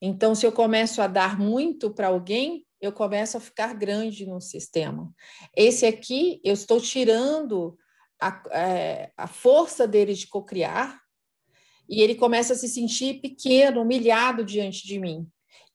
Então, 0.00 0.34
se 0.34 0.46
eu 0.46 0.52
começo 0.52 1.00
a 1.00 1.06
dar 1.06 1.38
muito 1.38 1.92
para 1.92 2.08
alguém, 2.08 2.66
eu 2.80 2.92
começo 2.92 3.36
a 3.36 3.40
ficar 3.40 3.74
grande 3.74 4.26
no 4.26 4.40
sistema. 4.40 5.10
Esse 5.56 5.86
aqui, 5.86 6.40
eu 6.44 6.52
estou 6.52 6.80
tirando 6.80 7.76
a, 8.20 8.42
é, 8.50 9.10
a 9.16 9.26
força 9.26 9.86
dele 9.86 10.12
de 10.12 10.26
cocriar 10.26 11.00
e 11.88 12.02
ele 12.02 12.14
começa 12.14 12.52
a 12.52 12.56
se 12.56 12.68
sentir 12.68 13.20
pequeno, 13.20 13.82
humilhado 13.82 14.44
diante 14.44 14.86
de 14.86 14.98
mim. 14.98 15.26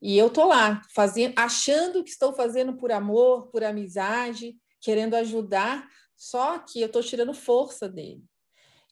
E 0.02 0.18
eu 0.18 0.30
tô 0.30 0.48
lá, 0.48 0.82
fazendo, 0.94 1.34
achando 1.38 2.04
que 2.04 2.10
estou 2.10 2.34
fazendo 2.34 2.76
por 2.76 2.92
amor, 2.92 3.48
por 3.48 3.64
amizade, 3.64 4.56
querendo 4.80 5.16
ajudar, 5.16 5.88
só 6.16 6.58
que 6.58 6.82
eu 6.82 6.88
estou 6.88 7.04
tirando 7.04 7.34
força 7.34 7.88
dele. 7.88 8.24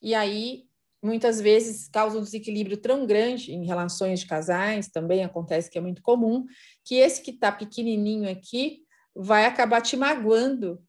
E 0.02 0.14
aí, 0.14 0.66
muitas 1.02 1.42
vezes, 1.42 1.88
causa 1.90 2.18
um 2.18 2.24
desequilíbrio 2.24 2.78
tão 2.78 3.06
grande 3.06 3.52
em 3.52 3.66
relações 3.66 4.20
de 4.20 4.28
casais, 4.28 4.88
também 4.88 5.24
acontece 5.24 5.70
que 5.70 5.78
é 5.78 5.82
muito 5.82 6.02
comum, 6.02 6.46
que 6.86 6.96
esse 6.96 7.22
que 7.22 7.32
está 7.32 7.52
pequenininho 7.52 8.30
aqui 8.30 8.84
vai 9.16 9.46
acabar 9.46 9.82
te 9.82 9.98
magoando 9.98 10.80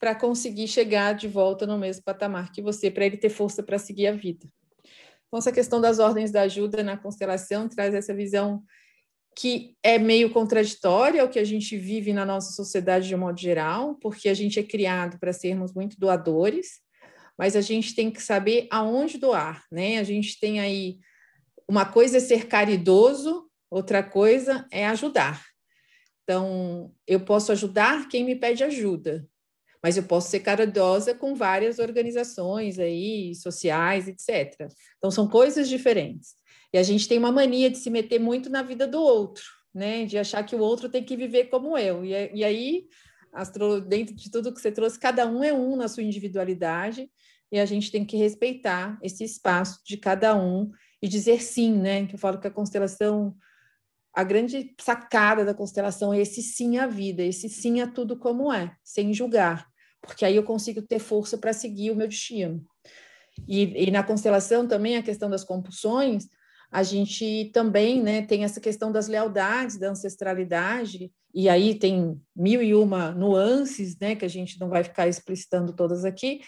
para 0.00 0.14
conseguir 0.14 0.66
chegar 0.66 1.14
de 1.14 1.28
volta 1.28 1.66
no 1.66 1.78
mesmo 1.78 2.02
patamar 2.02 2.50
que 2.50 2.62
você, 2.62 2.90
para 2.90 3.06
ele 3.06 3.16
ter 3.16 3.30
força 3.30 3.62
para 3.62 3.78
seguir 3.78 4.08
a 4.08 4.12
vida. 4.12 4.48
Então, 5.30 5.38
essa 5.38 5.52
questão 5.52 5.80
das 5.80 6.00
ordens 6.00 6.32
da 6.32 6.42
ajuda 6.42 6.82
na 6.82 6.96
constelação 6.96 7.68
traz 7.68 7.94
essa 7.94 8.12
visão 8.12 8.64
que 9.38 9.76
é 9.80 9.96
meio 9.96 10.30
contraditória 10.30 11.22
ao 11.22 11.28
que 11.28 11.38
a 11.38 11.44
gente 11.44 11.76
vive 11.76 12.12
na 12.12 12.26
nossa 12.26 12.50
sociedade 12.50 13.06
de 13.06 13.14
um 13.14 13.18
modo 13.18 13.40
geral, 13.40 13.94
porque 13.94 14.28
a 14.28 14.34
gente 14.34 14.58
é 14.58 14.62
criado 14.62 15.20
para 15.20 15.32
sermos 15.32 15.72
muito 15.72 15.98
doadores, 16.00 16.80
mas 17.38 17.54
a 17.54 17.60
gente 17.60 17.94
tem 17.94 18.10
que 18.10 18.20
saber 18.20 18.66
aonde 18.72 19.18
doar, 19.18 19.64
né? 19.70 19.98
A 19.98 20.02
gente 20.02 20.38
tem 20.40 20.58
aí 20.58 20.98
uma 21.68 21.86
coisa 21.86 22.16
é 22.16 22.20
ser 22.20 22.48
caridoso, 22.48 23.48
outra 23.70 24.02
coisa 24.02 24.66
é 24.72 24.84
ajudar. 24.88 25.40
Então, 26.24 26.92
eu 27.06 27.20
posso 27.20 27.52
ajudar 27.52 28.08
quem 28.08 28.24
me 28.24 28.34
pede 28.34 28.64
ajuda, 28.64 29.24
mas 29.82 29.96
eu 29.96 30.02
posso 30.02 30.30
ser 30.30 30.40
caridosa 30.40 31.14
com 31.14 31.34
várias 31.34 31.78
organizações 31.78 32.78
aí, 32.78 33.34
sociais, 33.34 34.08
etc. 34.08 34.68
Então, 34.98 35.10
são 35.10 35.26
coisas 35.28 35.68
diferentes. 35.68 36.34
E 36.72 36.78
a 36.78 36.82
gente 36.82 37.08
tem 37.08 37.18
uma 37.18 37.32
mania 37.32 37.70
de 37.70 37.78
se 37.78 37.90
meter 37.90 38.20
muito 38.20 38.50
na 38.50 38.62
vida 38.62 38.86
do 38.86 39.00
outro, 39.00 39.44
né? 39.74 40.04
De 40.04 40.18
achar 40.18 40.44
que 40.44 40.54
o 40.54 40.60
outro 40.60 40.88
tem 40.88 41.02
que 41.02 41.16
viver 41.16 41.46
como 41.46 41.76
eu. 41.76 42.04
E, 42.04 42.10
e 42.34 42.44
aí, 42.44 42.84
astro, 43.32 43.80
dentro 43.80 44.14
de 44.14 44.30
tudo 44.30 44.52
que 44.52 44.60
você 44.60 44.70
trouxe, 44.70 44.98
cada 44.98 45.26
um 45.26 45.42
é 45.42 45.52
um 45.52 45.76
na 45.76 45.88
sua 45.88 46.02
individualidade, 46.02 47.10
e 47.52 47.58
a 47.58 47.64
gente 47.64 47.90
tem 47.90 48.04
que 48.04 48.16
respeitar 48.16 48.98
esse 49.02 49.24
espaço 49.24 49.80
de 49.84 49.96
cada 49.96 50.36
um 50.36 50.70
e 51.02 51.08
dizer 51.08 51.42
sim, 51.42 51.72
né? 51.72 52.06
Que 52.06 52.14
eu 52.14 52.18
falo 52.18 52.38
que 52.38 52.46
a 52.46 52.50
constelação, 52.50 53.34
a 54.14 54.22
grande 54.22 54.74
sacada 54.80 55.44
da 55.44 55.54
constelação 55.54 56.12
é 56.12 56.20
esse 56.20 56.42
sim 56.42 56.78
à 56.78 56.86
vida, 56.86 57.22
esse 57.22 57.48
sim 57.48 57.80
a 57.80 57.88
tudo 57.88 58.16
como 58.16 58.52
é, 58.52 58.72
sem 58.84 59.12
julgar, 59.12 59.69
porque 60.00 60.24
aí 60.24 60.36
eu 60.36 60.42
consigo 60.42 60.82
ter 60.82 60.98
força 60.98 61.36
para 61.36 61.52
seguir 61.52 61.90
o 61.90 61.96
meu 61.96 62.08
destino. 62.08 62.64
E, 63.48 63.86
e, 63.86 63.90
na 63.90 64.02
constelação 64.02 64.66
também 64.66 64.96
a 64.96 65.02
questão 65.02 65.30
das 65.30 65.44
compulsões, 65.44 66.26
a 66.70 66.82
gente 66.82 67.50
também 67.52 68.02
né, 68.02 68.22
tem 68.22 68.44
essa 68.44 68.60
questão 68.60 68.92
das 68.92 69.08
lealdades, 69.08 69.78
da 69.78 69.90
ancestralidade, 69.90 71.12
e 71.34 71.48
aí 71.48 71.74
tem 71.74 72.20
mil 72.34 72.62
e 72.62 72.74
uma 72.74 73.12
nuances, 73.12 73.98
né, 73.98 74.14
que 74.14 74.24
a 74.24 74.28
gente 74.28 74.58
não 74.60 74.68
vai 74.68 74.84
ficar 74.84 75.08
explicitando 75.08 75.74
todas 75.74 76.04
aqui, 76.04 76.40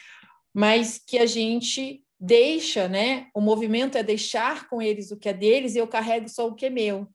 mas 0.54 0.98
que 0.98 1.18
a 1.18 1.26
gente 1.26 2.04
deixa, 2.20 2.88
né, 2.88 3.26
o 3.34 3.40
movimento 3.40 3.98
é 3.98 4.02
deixar 4.02 4.68
com 4.68 4.80
eles 4.80 5.10
o 5.10 5.16
que 5.16 5.28
é 5.28 5.32
deles 5.32 5.74
e 5.74 5.78
eu 5.78 5.88
carrego 5.88 6.28
só 6.28 6.46
o 6.46 6.54
que 6.54 6.66
é 6.66 6.70
meu. 6.70 7.08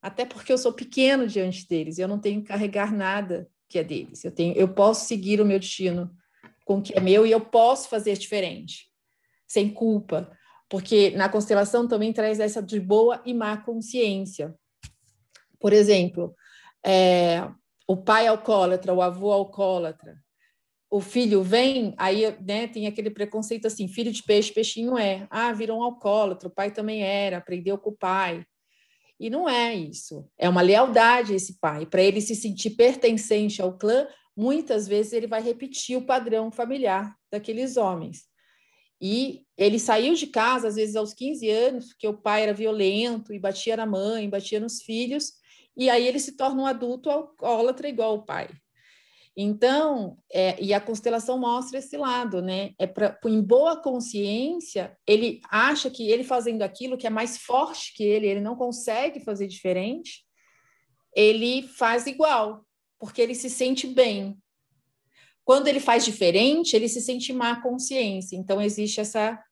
Até 0.00 0.24
porque 0.24 0.52
eu 0.52 0.58
sou 0.58 0.72
pequeno 0.72 1.26
diante 1.26 1.66
deles, 1.66 1.98
eu 1.98 2.08
não 2.08 2.18
tenho 2.18 2.40
que 2.40 2.48
carregar 2.48 2.92
nada 2.92 3.48
que 3.68 3.78
é 3.78 3.84
deles. 3.84 4.24
Eu 4.24 4.32
tenho, 4.32 4.54
eu 4.54 4.68
posso 4.68 5.06
seguir 5.06 5.40
o 5.40 5.44
meu 5.44 5.58
destino 5.58 6.10
com 6.64 6.78
o 6.78 6.82
que 6.82 6.96
é 6.96 7.00
meu 7.00 7.26
e 7.26 7.30
eu 7.30 7.40
posso 7.40 7.88
fazer 7.88 8.16
diferente, 8.16 8.86
sem 9.46 9.68
culpa 9.68 10.30
porque 10.68 11.10
na 11.10 11.28
constelação 11.28 11.86
também 11.86 12.12
traz 12.12 12.40
essa 12.40 12.62
de 12.62 12.80
boa 12.80 13.22
e 13.24 13.32
má 13.32 13.56
consciência. 13.56 14.54
Por 15.60 15.72
exemplo, 15.72 16.34
é, 16.84 17.48
o 17.86 17.96
pai 17.96 18.26
alcoólatra, 18.26 18.92
o 18.92 19.00
avô 19.00 19.30
alcoólatra, 19.30 20.16
o 20.90 21.00
filho 21.00 21.42
vem, 21.42 21.94
aí 21.96 22.36
né, 22.40 22.66
tem 22.66 22.86
aquele 22.86 23.10
preconceito 23.10 23.66
assim, 23.66 23.88
filho 23.88 24.12
de 24.12 24.22
peixe, 24.22 24.52
peixinho 24.52 24.98
é. 24.98 25.26
Ah, 25.30 25.52
virou 25.52 25.78
um 25.78 25.82
alcoólatra, 25.82 26.48
o 26.48 26.52
pai 26.52 26.70
também 26.70 27.02
era, 27.02 27.38
aprendeu 27.38 27.78
com 27.78 27.90
o 27.90 27.96
pai. 27.96 28.44
E 29.18 29.30
não 29.30 29.48
é 29.48 29.74
isso. 29.74 30.28
É 30.38 30.48
uma 30.48 30.60
lealdade 30.60 31.34
esse 31.34 31.58
pai. 31.58 31.86
Para 31.86 32.02
ele 32.02 32.20
se 32.20 32.34
sentir 32.34 32.70
pertencente 32.70 33.62
ao 33.62 33.76
clã, 33.76 34.06
muitas 34.36 34.88
vezes 34.88 35.12
ele 35.12 35.26
vai 35.26 35.40
repetir 35.40 35.96
o 35.96 36.04
padrão 36.04 36.50
familiar 36.50 37.14
daqueles 37.30 37.76
homens. 37.76 38.24
E 39.00 39.42
ele 39.56 39.78
saiu 39.78 40.14
de 40.14 40.26
casa, 40.26 40.68
às 40.68 40.76
vezes 40.76 40.96
aos 40.96 41.12
15 41.12 41.48
anos, 41.48 41.88
porque 41.88 42.08
o 42.08 42.16
pai 42.16 42.42
era 42.42 42.54
violento 42.54 43.32
e 43.32 43.38
batia 43.38 43.76
na 43.76 43.86
mãe, 43.86 44.28
batia 44.28 44.58
nos 44.58 44.82
filhos, 44.82 45.32
e 45.76 45.90
aí 45.90 46.06
ele 46.06 46.18
se 46.18 46.36
torna 46.36 46.62
um 46.62 46.66
adulto 46.66 47.10
alcoólatra 47.10 47.88
igual 47.88 48.14
o 48.14 48.24
pai. 48.24 48.48
Então, 49.36 50.16
é, 50.32 50.62
e 50.62 50.72
a 50.72 50.80
constelação 50.80 51.38
mostra 51.38 51.78
esse 51.78 51.96
lado, 51.96 52.40
né? 52.40 52.72
É 52.78 52.86
pra, 52.86 53.18
em 53.26 53.42
boa 53.42 53.82
consciência, 53.82 54.96
ele 55.06 55.40
acha 55.50 55.90
que 55.90 56.08
ele 56.08 56.22
fazendo 56.22 56.62
aquilo 56.62 56.96
que 56.96 57.06
é 57.06 57.10
mais 57.10 57.38
forte 57.38 57.92
que 57.94 58.04
ele, 58.04 58.28
ele 58.28 58.40
não 58.40 58.54
consegue 58.54 59.18
fazer 59.20 59.48
diferente, 59.48 60.24
ele 61.14 61.62
faz 61.62 62.06
igual, 62.06 62.64
porque 62.98 63.20
ele 63.20 63.34
se 63.34 63.50
sente 63.50 63.88
bem. 63.88 64.38
Quando 65.44 65.66
ele 65.66 65.80
faz 65.80 66.04
diferente, 66.04 66.74
ele 66.76 66.88
se 66.88 67.00
sente 67.00 67.32
má 67.32 67.60
consciência. 67.60 68.36
Então, 68.36 68.62
existe 68.62 69.00
essa, 69.00 69.42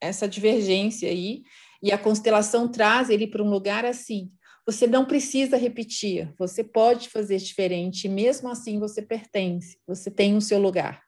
essa 0.00 0.26
divergência 0.26 1.08
aí, 1.08 1.42
e 1.82 1.92
a 1.92 1.98
constelação 1.98 2.66
traz 2.66 3.10
ele 3.10 3.26
para 3.26 3.42
um 3.42 3.50
lugar 3.50 3.84
assim, 3.84 4.32
você 4.68 4.86
não 4.86 5.06
precisa 5.06 5.56
repetir, 5.56 6.30
você 6.38 6.62
pode 6.62 7.08
fazer 7.08 7.38
diferente, 7.38 8.06
mesmo 8.06 8.50
assim 8.50 8.78
você 8.78 9.00
pertence, 9.00 9.80
você 9.86 10.10
tem 10.10 10.36
o 10.36 10.42
seu 10.42 10.58
lugar. 10.58 11.02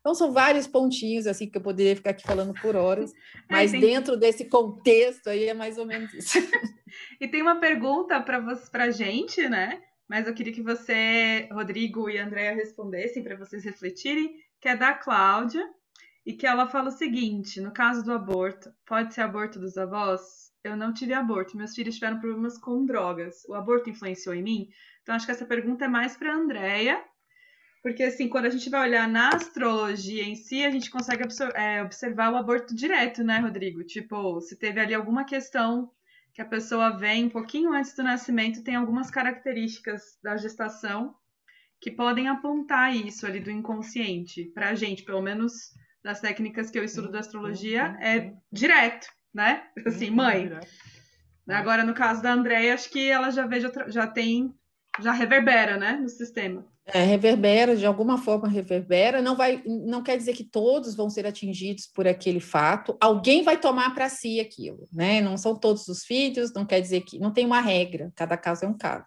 Então, 0.00 0.12
são 0.12 0.32
vários 0.32 0.66
pontinhos 0.66 1.28
assim 1.28 1.48
que 1.48 1.56
eu 1.56 1.62
poderia 1.62 1.94
ficar 1.94 2.10
aqui 2.10 2.26
falando 2.26 2.52
por 2.60 2.74
horas, 2.74 3.12
é, 3.48 3.52
mas 3.52 3.72
é, 3.72 3.78
dentro 3.78 4.16
desse 4.16 4.46
contexto 4.46 5.28
aí 5.28 5.44
é 5.44 5.54
mais 5.54 5.78
ou 5.78 5.86
menos 5.86 6.12
isso. 6.14 6.36
e 7.20 7.28
tem 7.28 7.42
uma 7.42 7.60
pergunta 7.60 8.20
para 8.20 8.84
a 8.84 8.90
gente, 8.90 9.48
né? 9.48 9.80
Mas 10.08 10.26
eu 10.26 10.34
queria 10.34 10.52
que 10.52 10.60
você, 10.60 11.48
Rodrigo 11.52 12.10
e 12.10 12.18
Andréa, 12.18 12.56
respondessem 12.56 13.22
para 13.22 13.36
vocês 13.36 13.62
refletirem, 13.62 14.34
que 14.60 14.68
é 14.68 14.76
da 14.76 14.94
Cláudia, 14.94 15.64
e 16.26 16.32
que 16.32 16.44
ela 16.44 16.66
fala 16.66 16.88
o 16.88 16.98
seguinte: 16.98 17.60
no 17.60 17.72
caso 17.72 18.02
do 18.02 18.12
aborto, 18.12 18.74
pode 18.84 19.14
ser 19.14 19.20
aborto 19.20 19.60
dos 19.60 19.78
avós? 19.78 20.52
Eu 20.64 20.76
não 20.76 20.94
tive 20.94 21.12
aborto, 21.12 21.56
meus 21.56 21.74
filhos 21.74 21.94
tiveram 21.94 22.18
problemas 22.18 22.56
com 22.56 22.86
drogas. 22.86 23.44
O 23.46 23.54
aborto 23.54 23.90
influenciou 23.90 24.34
em 24.34 24.42
mim? 24.42 24.68
Então, 25.02 25.14
acho 25.14 25.26
que 25.26 25.32
essa 25.32 25.44
pergunta 25.44 25.84
é 25.84 25.88
mais 25.88 26.16
para 26.16 26.32
a 26.32 26.36
Andrea, 26.36 27.04
porque, 27.82 28.02
assim, 28.02 28.30
quando 28.30 28.46
a 28.46 28.50
gente 28.50 28.70
vai 28.70 28.88
olhar 28.88 29.06
na 29.06 29.28
astrologia 29.28 30.24
em 30.24 30.34
si, 30.34 30.64
a 30.64 30.70
gente 30.70 30.90
consegue 30.90 31.22
é, 31.54 31.82
observar 31.82 32.32
o 32.32 32.36
aborto 32.36 32.74
direto, 32.74 33.22
né, 33.22 33.40
Rodrigo? 33.40 33.84
Tipo, 33.84 34.40
se 34.40 34.58
teve 34.58 34.80
ali 34.80 34.94
alguma 34.94 35.24
questão 35.24 35.90
que 36.32 36.40
a 36.40 36.46
pessoa 36.46 36.96
vem 36.96 37.26
um 37.26 37.30
pouquinho 37.30 37.74
antes 37.74 37.94
do 37.94 38.02
nascimento, 38.02 38.64
tem 38.64 38.74
algumas 38.74 39.10
características 39.10 40.18
da 40.22 40.34
gestação 40.38 41.14
que 41.78 41.90
podem 41.90 42.26
apontar 42.26 42.96
isso 42.96 43.26
ali 43.26 43.38
do 43.38 43.50
inconsciente. 43.50 44.46
Para 44.54 44.70
a 44.70 44.74
gente, 44.74 45.04
pelo 45.04 45.20
menos 45.20 45.52
das 46.02 46.22
técnicas 46.22 46.70
que 46.70 46.78
eu 46.78 46.84
estudo 46.84 47.10
da 47.10 47.18
astrologia, 47.18 47.98
é 48.00 48.32
direto 48.50 49.06
né? 49.34 49.64
Assim, 49.84 50.10
mãe. 50.10 50.50
Agora, 51.48 51.84
no 51.84 51.92
caso 51.92 52.22
da 52.22 52.32
Andréia, 52.32 52.74
acho 52.74 52.88
que 52.88 53.10
ela 53.10 53.30
já 53.30 53.46
vê, 53.46 53.60
já, 53.60 53.70
já 53.88 54.06
tem, 54.06 54.54
já 55.00 55.12
reverbera, 55.12 55.76
né, 55.76 55.98
no 56.00 56.08
sistema. 56.08 56.64
É, 56.86 57.02
reverbera, 57.02 57.74
de 57.76 57.86
alguma 57.86 58.18
forma 58.18 58.46
reverbera, 58.46 59.22
não 59.22 59.34
vai, 59.34 59.62
não 59.64 60.02
quer 60.02 60.18
dizer 60.18 60.34
que 60.34 60.44
todos 60.44 60.94
vão 60.94 61.08
ser 61.08 61.26
atingidos 61.26 61.86
por 61.86 62.06
aquele 62.06 62.40
fato, 62.40 62.96
alguém 63.00 63.42
vai 63.42 63.58
tomar 63.58 63.94
para 63.94 64.08
si 64.10 64.38
aquilo, 64.38 64.86
né? 64.92 65.22
Não 65.22 65.36
são 65.38 65.56
todos 65.56 65.88
os 65.88 66.04
filhos, 66.04 66.52
não 66.52 66.66
quer 66.66 66.80
dizer 66.80 67.00
que 67.00 67.18
não 67.18 67.32
tem 67.32 67.46
uma 67.46 67.60
regra, 67.60 68.12
cada 68.14 68.36
caso 68.36 68.66
é 68.66 68.68
um 68.68 68.76
caso. 68.76 69.06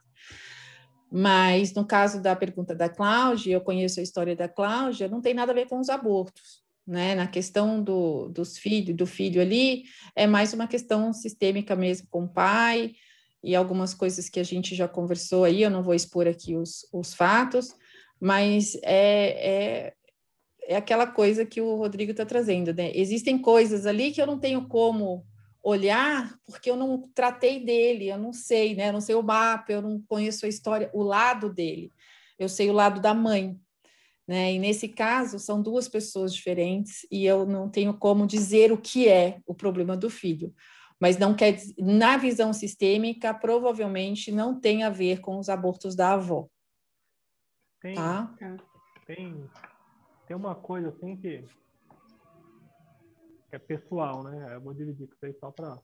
Mas 1.12 1.74
no 1.74 1.86
caso 1.86 2.22
da 2.22 2.36
pergunta 2.36 2.76
da 2.76 2.90
Cláudia, 2.90 3.54
eu 3.54 3.62
conheço 3.62 4.00
a 4.00 4.04
história 4.04 4.36
da 4.36 4.50
Cláudia, 4.50 5.08
não 5.08 5.22
tem 5.22 5.36
nada 5.36 5.52
a 5.52 5.56
ver 5.56 5.68
com 5.68 5.80
os 5.80 5.88
abortos 5.88 6.67
né? 6.88 7.14
Na 7.14 7.28
questão 7.28 7.84
do, 7.84 8.30
dos 8.30 8.58
filhos, 8.58 8.96
do 8.96 9.06
filho 9.06 9.42
ali, 9.42 9.84
é 10.16 10.26
mais 10.26 10.54
uma 10.54 10.68
questão 10.68 11.12
sistêmica 11.12 11.76
mesmo 11.76 12.08
com 12.10 12.24
o 12.24 12.30
pai 12.30 12.94
e 13.44 13.56
algumas 13.56 13.94
coisas 13.94 14.30
que 14.30 14.40
a 14.40 14.44
gente 14.44 14.74
já 14.74 14.88
conversou 14.88 15.44
aí, 15.44 15.62
eu 15.62 15.70
não 15.70 15.84
vou 15.84 15.94
expor 15.94 16.28
aqui 16.28 16.56
os, 16.56 16.88
os 16.94 17.14
fatos, 17.14 17.76
mas 18.20 18.76
é, 18.84 19.90
é, 19.90 19.94
é 20.68 20.76
aquela 20.76 21.06
coisa 21.06 21.46
que 21.46 21.62
o 21.62 21.76
Rodrigo 21.76 22.12
está 22.12 22.26
trazendo, 22.26 22.74
né? 22.74 22.92
Existem 22.96 23.38
coisas 23.38 23.86
ali 23.86 24.12
que 24.12 24.22
eu 24.22 24.28
não 24.28 24.40
tenho 24.40 24.68
como 24.68 25.26
olhar 25.62 26.34
porque 26.46 26.70
eu 26.70 26.78
não 26.78 27.02
tratei 27.14 27.64
dele, 27.64 28.10
eu 28.10 28.18
não 28.18 28.32
sei, 28.32 28.74
né? 28.76 28.90
Eu 28.90 28.94
não 28.94 29.02
sei 29.02 29.16
o 29.16 29.22
mapa, 29.22 29.72
eu 29.72 29.82
não 29.82 30.02
conheço 30.08 30.46
a 30.46 30.50
história, 30.50 30.90
o 30.94 31.04
lado 31.04 31.54
dele. 31.54 31.92
Eu 32.40 32.48
sei 32.48 32.70
o 32.70 32.74
lado 32.74 33.02
da 33.02 33.14
mãe, 33.14 33.60
né? 34.28 34.54
E 34.54 34.60
nesse 34.60 34.90
caso, 34.90 35.40
são 35.40 35.62
duas 35.62 35.88
pessoas 35.88 36.34
diferentes 36.34 37.08
e 37.10 37.26
eu 37.26 37.46
não 37.46 37.70
tenho 37.70 37.94
como 37.98 38.28
dizer 38.28 38.72
o 38.72 38.78
que 38.78 39.08
é 39.08 39.40
o 39.46 39.56
problema 39.56 39.96
do 39.96 40.10
filho. 40.10 40.54
Mas 41.00 41.18
não 41.18 41.36
quer 41.36 41.58
na 41.78 42.18
visão 42.18 42.52
sistêmica, 42.52 43.34
provavelmente 43.34 44.32
não 44.32 44.60
tem 44.60 44.84
a 44.84 44.90
ver 44.90 45.22
com 45.22 45.38
os 45.38 45.48
abortos 45.48 45.96
da 45.96 46.14
avó. 46.14 46.50
Tem, 47.80 47.96
tá? 47.96 48.36
tem, 49.06 49.50
tem 50.28 50.36
uma 50.36 50.56
coisa 50.56 50.90
assim 50.90 51.16
que, 51.16 51.44
que 53.50 53.56
é 53.56 53.60
pessoal, 53.60 54.24
né? 54.24 54.56
Eu 54.56 54.62
vou 54.62 54.74
dividir 54.74 55.08
com 55.08 55.16
vocês 55.16 55.38
só 55.40 55.52
para 55.52 55.80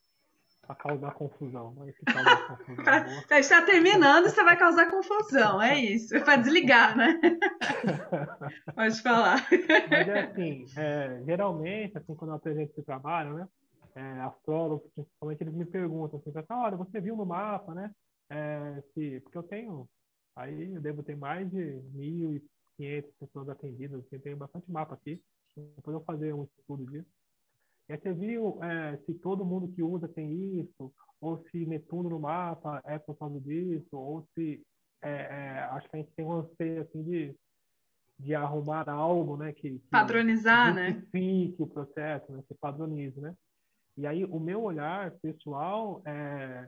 para 0.66 0.76
causar 0.76 1.14
confusão. 1.14 1.76
Se 1.98 2.06
causar 2.06 2.48
confusão 2.48 3.38
Está 3.38 3.62
terminando, 3.64 4.30
você 4.30 4.44
vai 4.44 4.58
causar 4.58 4.90
confusão, 4.90 5.62
é 5.62 5.78
isso. 5.78 6.16
É 6.16 6.20
para 6.22 6.38
desligar, 6.38 6.98
né? 6.98 7.20
Pode 8.76 9.02
falar. 9.02 9.46
Mas 9.90 10.08
é 10.08 10.20
assim, 10.22 10.66
é, 10.78 11.22
geralmente, 11.26 11.98
assim, 11.98 12.16
quando 12.16 12.32
eu 12.32 12.36
apresento 12.36 12.72
esse 12.72 12.84
trabalho, 12.84 13.34
né? 13.34 13.48
É, 13.96 14.02
astrólogos, 14.22 14.90
principalmente, 14.96 15.42
eles 15.42 15.54
me 15.54 15.66
perguntam 15.66 16.20
assim, 16.20 16.46
olha, 16.50 16.78
você 16.78 17.00
viu 17.00 17.16
no 17.16 17.26
mapa, 17.26 17.76
né? 17.76 17.92
É, 18.30 18.82
se, 18.94 19.20
porque 19.20 19.38
eu 19.38 19.44
tenho, 19.44 19.88
aí 20.36 20.74
eu 20.74 20.82
devo 20.82 21.04
ter 21.04 21.16
mais 21.16 21.48
de 21.52 21.80
1.500 21.94 23.06
pessoas 23.20 23.50
atendidas, 23.50 24.00
assim, 24.00 24.16
eu 24.16 24.22
tenho 24.22 24.38
bastante 24.38 24.72
mapa 24.72 24.96
aqui. 24.96 25.22
Depois 25.56 25.94
eu 25.94 26.00
vou 26.00 26.04
fazer 26.04 26.34
um 26.34 26.48
estudo 26.58 26.90
disso. 26.92 27.06
Aí 27.94 28.00
você 28.00 28.12
viu 28.12 28.58
é, 28.64 28.98
se 29.06 29.14
todo 29.14 29.46
mundo 29.46 29.68
que 29.68 29.84
usa 29.84 30.08
tem 30.08 30.60
isso, 30.60 30.92
ou 31.22 31.38
se 31.52 31.64
Netuno 31.64 32.10
no 32.10 32.20
mapa 32.20 32.82
é 32.86 32.98
por 32.98 33.16
causa 33.16 33.40
disso, 33.40 33.96
ou 33.96 34.28
se 34.34 34.66
é, 35.00 35.12
é, 35.12 35.60
acho 35.74 35.88
que 35.88 35.98
a 35.98 36.00
gente 36.00 36.12
tem 36.14 36.26
um 36.26 36.40
anseio 36.40 36.82
assim 36.82 37.04
de, 37.04 37.36
de 38.18 38.34
arrumar 38.34 38.90
algo, 38.90 39.38
né, 39.38 39.54
que, 39.54 39.78
que 39.78 39.88
padronizar, 39.92 40.74
né, 40.74 41.04
que 41.12 41.56
o 41.60 41.68
processo, 41.68 42.32
né, 42.32 42.44
que 42.48 42.56
padronize, 42.56 43.22
né. 43.22 43.36
E 43.96 44.08
aí 44.08 44.26
o 44.26 44.40
meu 44.40 44.64
olhar 44.64 45.12
pessoal 45.22 46.02
é 46.04 46.68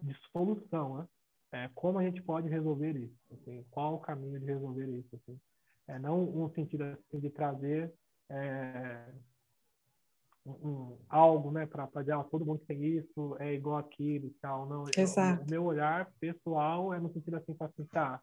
de 0.00 0.16
solução, 0.32 0.96
né, 0.96 1.08
é, 1.52 1.70
como 1.74 1.98
a 1.98 2.02
gente 2.02 2.22
pode 2.22 2.48
resolver 2.48 2.96
isso, 2.96 3.18
assim, 3.30 3.62
qual 3.70 3.96
o 3.96 4.00
caminho 4.00 4.40
de 4.40 4.46
resolver 4.46 4.88
isso, 4.88 5.16
assim. 5.16 5.38
É, 5.86 5.98
não 5.98 6.22
um 6.22 6.48
sentido 6.54 6.84
assim, 6.84 7.20
de 7.20 7.28
trazer 7.28 7.92
é, 8.30 9.12
um, 10.46 10.96
algo, 11.08 11.50
né, 11.50 11.66
para 11.66 11.86
dizer, 12.00 12.12
ah, 12.12 12.24
todo 12.24 12.44
mundo 12.44 12.62
tem 12.66 12.82
isso, 12.84 13.36
é 13.38 13.54
igual 13.54 13.78
aquilo 13.78 14.26
e 14.26 14.34
tal. 14.40 14.66
Não, 14.66 14.84
Exato. 14.96 15.44
o 15.44 15.50
meu 15.50 15.64
olhar 15.64 16.10
pessoal 16.18 16.92
é 16.92 16.98
no 16.98 17.12
sentido 17.12 17.36
assim, 17.36 17.54
para 17.54 17.68
assim, 17.68 17.84
tá, 17.84 18.20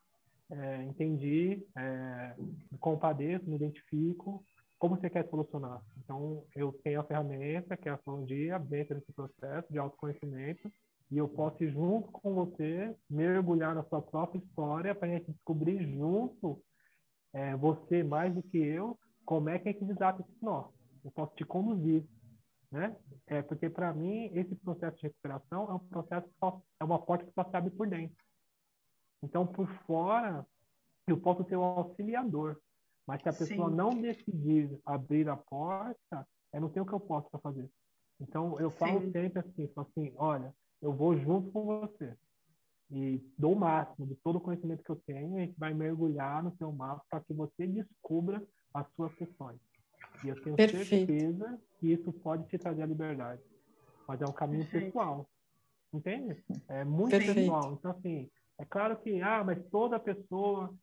é, 0.52 0.84
entendi, 0.84 1.64
é, 1.78 2.36
me 2.72 2.78
compadeço, 2.80 3.50
me 3.50 3.56
identifico, 3.56 4.44
como 4.78 4.96
você 4.96 5.10
quer 5.10 5.28
solucionar? 5.30 5.82
Então, 5.98 6.44
eu 6.56 6.72
tenho 6.84 7.02
a 7.02 7.04
ferramenta, 7.04 7.76
que 7.76 7.90
é 7.90 7.92
a 7.92 7.96
astrologia, 7.96 8.58
dentro 8.60 8.96
desse 8.96 9.12
processo 9.12 9.72
de 9.72 9.78
autoconhecimento, 9.78 10.72
e 11.12 11.18
eu 11.18 11.28
posso 11.28 11.64
ir 11.64 11.72
junto 11.72 12.10
com 12.12 12.34
você, 12.34 12.96
mergulhar 13.10 13.76
na 13.76 13.84
sua 13.84 14.02
própria 14.02 14.40
história, 14.40 14.96
para 14.96 15.08
a 15.08 15.12
gente 15.12 15.32
descobrir 15.32 15.86
junto, 15.92 16.62
é, 17.34 17.56
você 17.56 18.04
mais 18.04 18.34
do 18.34 18.42
que 18.42 18.58
eu, 18.58 18.98
como 19.26 19.50
é 19.50 19.60
que 19.60 19.70
a 19.70 19.72
gente 19.72 19.86
desata 19.86 20.22
esse 20.22 20.44
nó 20.44 20.70
eu 21.04 21.12
posso 21.12 21.34
te 21.36 21.46
conduzir, 21.46 22.06
né? 22.72 22.96
É 23.28 23.42
porque 23.42 23.70
para 23.70 23.94
mim 23.94 24.32
esse 24.34 24.56
processo 24.56 24.98
de 24.98 25.04
recuperação 25.04 25.70
é 25.70 25.74
um 25.74 25.80
processo 25.80 26.30
só, 26.40 26.62
é 26.80 26.84
uma 26.84 27.00
porta 27.00 27.26
que 27.26 27.34
só 27.34 27.44
se 27.44 27.56
abre 27.56 27.72
por 27.72 27.88
dentro. 27.88 28.24
Então 29.24 29.46
por 29.46 29.68
fora 29.86 30.46
eu 31.08 31.20
posso 31.20 31.44
ter 31.44 31.58
um 31.58 31.64
auxiliador, 31.64 32.60
mas 33.08 33.22
se 33.22 33.30
a 33.30 33.34
pessoa 33.34 33.70
Sim. 33.70 33.76
não 33.76 34.00
decidir 34.00 34.80
abrir 34.86 35.28
a 35.28 35.36
porta, 35.36 36.28
eu 36.54 36.62
não 36.62 36.72
sei 36.72 36.82
o 36.82 36.86
que 36.86 36.94
eu 36.94 37.00
posso 37.00 37.30
fazer. 37.40 37.70
Então 38.20 38.60
eu 38.60 38.70
falo 38.72 39.02
Sim. 39.02 39.12
sempre 39.12 39.40
assim, 39.40 39.72
assim, 39.76 40.14
olha, 40.18 40.54
eu 40.82 40.94
vou 40.94 41.18
junto 41.18 41.52
com 41.52 41.66
você. 41.66 42.16
e 42.92 43.24
dou 43.38 43.54
o 43.54 43.60
máximo 43.60 44.08
de 44.08 44.16
todo 44.16 44.38
o 44.38 44.42
conhecimento 44.42 44.84
que 44.84 44.90
eu 44.90 45.02
tenho, 45.06 45.38
a 45.38 45.40
gente 45.42 45.58
vai 45.60 45.74
mergulhar 45.74 46.44
no 46.44 46.56
seu 46.58 46.72
mapa 46.72 47.04
para 47.10 47.22
que 47.22 47.34
você 47.34 47.68
descubra 47.68 48.44
as 48.74 48.88
suas 48.94 49.14
questões. 49.16 49.60
E 50.24 50.28
eu 50.28 50.42
tenho 50.42 50.56
Perfeito. 50.56 50.90
certeza 50.90 51.62
que 51.80 51.94
isso 51.94 52.12
pode 52.12 52.48
te 52.48 52.58
trazer 52.58 52.84
a 52.84 52.86
liberdade. 52.86 53.42
Mas 54.08 54.22
é 54.22 54.28
um 54.28 54.34
caminho 54.34 54.66
Perfeito. 54.66 54.86
pessoal. 54.88 55.30
Entende? 55.94 56.44
É 56.68 56.84
muito 56.84 57.12
Perfeito. 57.12 57.36
pessoal. 57.36 57.74
Então, 57.74 57.92
assim, 57.92 58.30
é 58.60 58.66
claro 58.66 58.98
que, 58.98 59.22
ah, 59.22 59.44
mas 59.44 59.64
toda 59.70 60.00
pessoa 60.00 60.74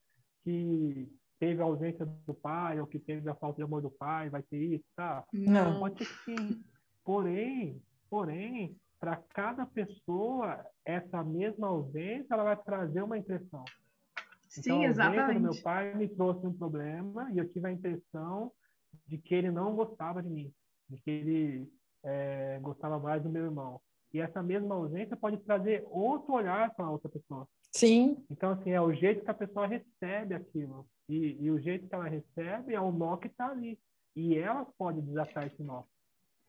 que 0.42 1.08
teve 1.38 1.60
a 1.60 1.64
ausência 1.64 2.06
do 2.06 2.34
pai 2.34 2.80
ou 2.80 2.86
que 2.86 2.98
teve 2.98 3.28
a 3.28 3.34
falta 3.34 3.56
de 3.56 3.62
amor 3.62 3.82
do 3.82 3.90
pai 3.90 4.30
vai 4.30 4.42
ter 4.42 4.58
isso, 4.58 4.84
tá? 4.96 5.24
Não. 5.32 5.78
Pode 5.78 5.98
ser 5.98 6.06
sim. 6.24 6.64
Porém, 7.04 7.80
porém, 8.08 8.76
para 8.98 9.16
cada 9.16 9.66
pessoa, 9.66 10.64
essa 10.84 11.22
mesma 11.22 11.68
ausência, 11.68 12.26
ela 12.30 12.44
vai 12.44 12.56
trazer 12.56 13.02
uma 13.02 13.18
impressão. 13.18 13.64
Sim, 14.48 14.60
então, 14.62 14.80
a 14.82 14.86
exatamente. 14.86 15.34
do 15.34 15.40
meu 15.40 15.62
pai 15.62 15.94
me 15.94 16.08
trouxe 16.08 16.46
um 16.46 16.52
problema 16.52 17.30
e 17.32 17.38
eu 17.38 17.48
tive 17.52 17.68
a 17.68 17.72
impressão 17.72 18.50
de 19.06 19.18
que 19.18 19.34
ele 19.34 19.50
não 19.50 19.74
gostava 19.74 20.22
de 20.22 20.28
mim, 20.28 20.52
de 20.88 21.00
que 21.00 21.10
ele 21.10 21.72
é, 22.02 22.58
gostava 22.60 22.98
mais 22.98 23.22
do 23.22 23.28
meu 23.28 23.44
irmão. 23.44 23.80
E 24.12 24.20
essa 24.20 24.42
mesma 24.42 24.74
ausência 24.74 25.16
pode 25.16 25.36
trazer 25.38 25.84
outro 25.90 26.34
olhar 26.34 26.74
para 26.74 26.90
outra 26.90 27.08
pessoa. 27.08 27.46
Sim. 27.72 28.24
Então, 28.30 28.52
assim, 28.52 28.70
é 28.70 28.80
o 28.80 28.92
jeito 28.92 29.24
que 29.24 29.30
a 29.30 29.34
pessoa 29.34 29.66
recebe 29.66 30.34
aquilo. 30.34 30.86
E, 31.08 31.36
e 31.40 31.50
o 31.50 31.60
jeito 31.60 31.86
que 31.86 31.94
ela 31.94 32.08
recebe 32.08 32.74
é 32.74 32.80
o 32.80 32.90
nó 32.90 33.16
que 33.16 33.26
está 33.26 33.50
ali. 33.50 33.78
E 34.14 34.36
ela 34.38 34.66
pode 34.78 35.02
desatar 35.02 35.46
esse 35.46 35.62
nó. 35.62 35.82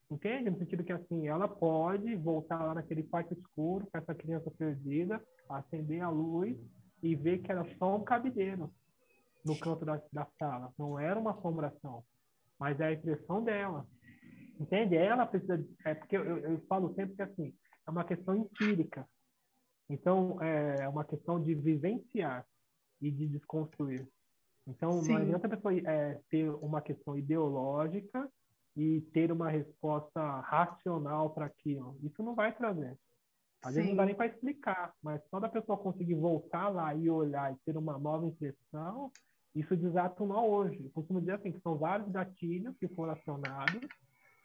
Entende? 0.09 0.49
No 0.49 0.57
sentido 0.57 0.85
que, 0.85 0.93
assim, 0.93 1.27
ela 1.27 1.47
pode 1.47 2.15
voltar 2.15 2.63
lá 2.63 2.73
naquele 2.73 3.03
quarto 3.03 3.33
escuro 3.33 3.85
com 3.91 3.97
essa 3.97 4.15
criança 4.15 4.49
perdida, 4.51 5.21
acender 5.49 6.01
a 6.01 6.09
luz 6.09 6.57
e 7.03 7.15
ver 7.15 7.39
que 7.39 7.51
era 7.51 7.65
só 7.77 7.97
um 7.97 8.03
cabideiro 8.03 8.71
no 9.43 9.59
canto 9.59 9.83
da, 9.83 10.01
da 10.11 10.25
sala. 10.39 10.71
Não 10.77 10.97
era 10.97 11.19
uma 11.19 11.31
assombração, 11.31 12.03
mas 12.59 12.79
é 12.79 12.87
a 12.87 12.93
impressão 12.93 13.43
dela. 13.43 13.85
Entende? 14.59 14.95
Ela 14.95 15.25
precisa. 15.25 15.63
É 15.85 15.93
porque 15.93 16.17
eu, 16.17 16.37
eu 16.37 16.59
falo 16.67 16.93
sempre 16.95 17.15
que 17.15 17.21
assim 17.21 17.53
é 17.87 17.91
uma 17.91 18.03
questão 18.03 18.35
empírica. 18.35 19.07
Então 19.89 20.41
é 20.41 20.87
uma 20.89 21.05
questão 21.05 21.41
de 21.41 21.55
vivenciar 21.55 22.45
e 23.01 23.09
de 23.09 23.27
desconstruir. 23.27 24.07
Então 24.67 24.91
Sim. 25.01 25.13
não 25.13 25.21
adianta 25.21 25.47
a 25.47 25.49
pessoa 25.49 25.73
é, 25.73 26.19
ter 26.29 26.49
uma 26.49 26.81
questão 26.81 27.17
ideológica 27.17 28.29
e 28.75 29.01
ter 29.13 29.31
uma 29.31 29.49
resposta 29.49 30.41
racional 30.41 31.29
para 31.29 31.45
aquilo. 31.45 31.97
Isso 32.03 32.21
não 32.21 32.35
vai 32.35 32.53
trazer. 32.55 32.97
Às 33.63 33.73
Sim. 33.73 33.75
vezes 33.75 33.89
não 33.89 33.97
dá 33.97 34.05
nem 34.05 34.15
para 34.15 34.27
explicar, 34.27 34.93
mas 35.01 35.21
só 35.29 35.39
da 35.39 35.49
pessoa 35.49 35.77
conseguir 35.77 36.15
voltar 36.15 36.67
lá 36.69 36.93
e 36.93 37.09
olhar 37.09 37.51
e 37.53 37.57
ter 37.65 37.77
uma 37.77 37.97
nova 37.97 38.25
impressão, 38.25 39.11
isso 39.55 39.75
desata 39.75 40.23
um 40.23 40.27
nó 40.27 40.45
hoje. 40.45 40.83
Eu 40.83 40.91
costumo 40.91 41.19
dizer 41.19 41.33
assim, 41.33 41.51
que 41.51 41.61
são 41.61 41.77
vários 41.77 42.09
gatilhos 42.09 42.75
que 42.77 42.87
foram 42.89 43.13
acionados 43.13 43.81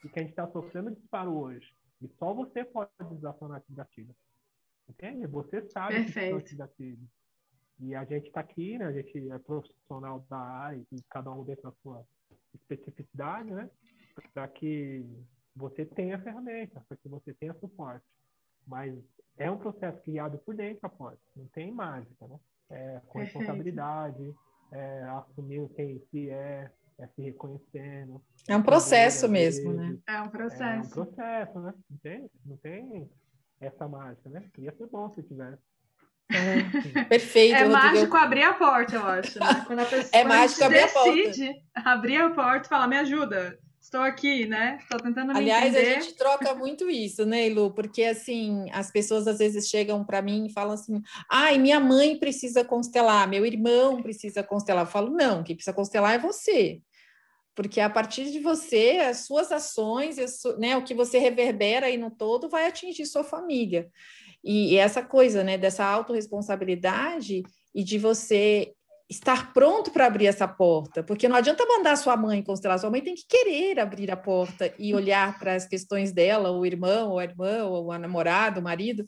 e 0.04 0.08
que 0.08 0.18
a 0.18 0.22
gente 0.22 0.30
está 0.30 0.46
sofrendo 0.48 0.90
disparo 0.90 1.36
hoje. 1.36 1.72
E 2.00 2.08
só 2.18 2.32
você 2.34 2.64
pode 2.64 2.90
desacionar 3.12 3.60
esse 3.60 3.72
gatilho. 3.72 4.14
Entende? 4.88 5.26
Você 5.26 5.62
sabe 5.68 5.94
Perfeito. 5.94 6.12
que 6.12 6.30
são 6.30 6.38
esses 6.38 6.56
gatilhos. 6.56 7.08
E 7.78 7.94
a 7.94 8.04
gente 8.04 8.26
está 8.26 8.40
aqui, 8.40 8.78
né? 8.78 8.86
A 8.86 8.92
gente 8.92 9.30
é 9.30 9.38
profissional 9.38 10.24
da 10.28 10.38
área 10.38 10.84
e 10.92 11.02
cada 11.08 11.30
um 11.32 11.44
dentro 11.44 11.64
da 11.64 11.72
sua 11.82 12.04
especificidade, 12.54 13.50
né? 13.50 13.70
Para 14.32 14.46
que 14.48 15.04
você 15.54 15.84
tenha 15.84 16.20
ferramenta, 16.20 16.84
para 16.88 16.96
que 16.96 17.08
você 17.08 17.34
tenha 17.34 17.54
suporte. 17.54 18.06
Mas 18.66 18.94
é 19.36 19.50
um 19.50 19.58
processo 19.58 20.00
criado 20.02 20.38
por 20.38 20.54
dentro, 20.54 20.86
após. 20.86 21.18
Não 21.34 21.46
tem 21.48 21.72
mágica, 21.72 22.26
né? 22.28 22.38
É, 22.70 23.00
com 23.06 23.18
responsabilidade, 23.18 24.34
é, 24.72 25.02
assumir 25.04 25.68
quem 25.76 26.02
se 26.10 26.30
é, 26.30 26.70
é 26.98 27.06
se 27.06 27.22
reconhecendo. 27.22 28.22
É 28.48 28.56
um 28.56 28.62
processo 28.62 29.28
mesmo, 29.28 29.72
né? 29.72 29.96
É 30.06 30.20
um 30.20 30.28
processo. 30.28 30.64
É 30.64 31.02
um 31.02 31.06
processo, 31.06 31.60
né? 31.60 31.74
Não 31.90 31.98
tem, 31.98 32.30
não 32.44 32.56
tem 32.56 33.10
essa 33.60 33.86
mágica, 33.86 34.28
né? 34.28 34.44
Ia 34.58 34.72
ser 34.72 34.86
bom 34.88 35.12
se 35.14 35.22
tivesse. 35.22 35.62
É, 36.30 37.04
perfeito. 37.04 37.54
É 37.54 37.64
Rodrigo. 37.64 37.78
mágico 37.78 38.16
abrir 38.16 38.42
a 38.42 38.54
porta, 38.54 38.96
eu 38.96 39.06
acho. 39.06 39.38
Né? 39.38 39.46
Quando 39.66 39.80
a 39.80 39.84
pessoa 39.84 40.20
é 40.20 40.24
mágico 40.24 40.64
abrir 40.64 40.82
decide 40.82 41.48
a 41.50 41.82
porta. 41.82 41.90
abrir 41.90 42.16
a 42.16 42.30
porta 42.30 42.66
e 42.66 42.68
falar, 42.68 42.88
me 42.88 42.96
ajuda, 42.96 43.58
estou 43.82 44.00
aqui, 44.00 44.46
né? 44.46 44.78
Estou 44.80 44.98
tentando 45.00 45.32
me 45.32 45.38
Aliás, 45.38 45.74
entender. 45.74 45.96
a 45.96 46.00
gente 46.00 46.14
troca 46.14 46.54
muito 46.54 46.88
isso, 46.88 47.26
né, 47.26 47.48
Lu? 47.48 47.74
Porque, 47.74 48.04
assim, 48.04 48.70
as 48.72 48.90
pessoas 48.90 49.26
às 49.26 49.38
vezes 49.38 49.68
chegam 49.68 50.04
para 50.04 50.22
mim 50.22 50.46
e 50.46 50.52
falam 50.52 50.74
assim, 50.74 51.02
ai, 51.30 51.58
minha 51.58 51.80
mãe 51.80 52.18
precisa 52.18 52.64
constelar, 52.64 53.28
meu 53.28 53.44
irmão 53.44 54.00
precisa 54.02 54.42
constelar. 54.42 54.84
Eu 54.84 54.90
falo, 54.90 55.10
não, 55.10 55.42
quem 55.42 55.56
precisa 55.56 55.74
constelar 55.74 56.14
é 56.14 56.18
você 56.18 56.80
porque 57.54 57.80
a 57.80 57.90
partir 57.90 58.30
de 58.30 58.40
você, 58.40 58.98
as 59.08 59.26
suas 59.26 59.52
ações, 59.52 60.16
né, 60.58 60.76
o 60.76 60.82
que 60.82 60.94
você 60.94 61.18
reverbera 61.18 61.86
aí 61.86 61.98
no 61.98 62.10
todo 62.10 62.48
vai 62.48 62.66
atingir 62.66 63.04
sua 63.06 63.22
família. 63.22 63.90
E, 64.42 64.72
e 64.72 64.76
essa 64.76 65.02
coisa, 65.02 65.44
né, 65.44 65.58
dessa 65.58 65.84
autorresponsabilidade 65.84 67.42
e 67.74 67.84
de 67.84 67.98
você 67.98 68.72
estar 69.12 69.52
pronto 69.52 69.90
para 69.90 70.06
abrir 70.06 70.26
essa 70.26 70.48
porta, 70.48 71.02
porque 71.02 71.28
não 71.28 71.36
adianta 71.36 71.64
mandar 71.66 71.96
sua 71.96 72.16
mãe 72.16 72.42
constelar, 72.42 72.78
sua 72.78 72.90
mãe 72.90 73.00
tem 73.00 73.14
que 73.14 73.26
querer 73.28 73.78
abrir 73.78 74.10
a 74.10 74.16
porta 74.16 74.72
e 74.78 74.94
olhar 74.94 75.38
para 75.38 75.54
as 75.54 75.66
questões 75.66 76.12
dela, 76.12 76.50
o 76.50 76.64
irmão, 76.66 77.10
ou 77.10 77.18
a 77.18 77.24
irmã, 77.24 77.64
ou 77.64 77.92
a 77.92 77.98
namorada, 77.98 78.60
o 78.60 78.62
marido, 78.62 79.06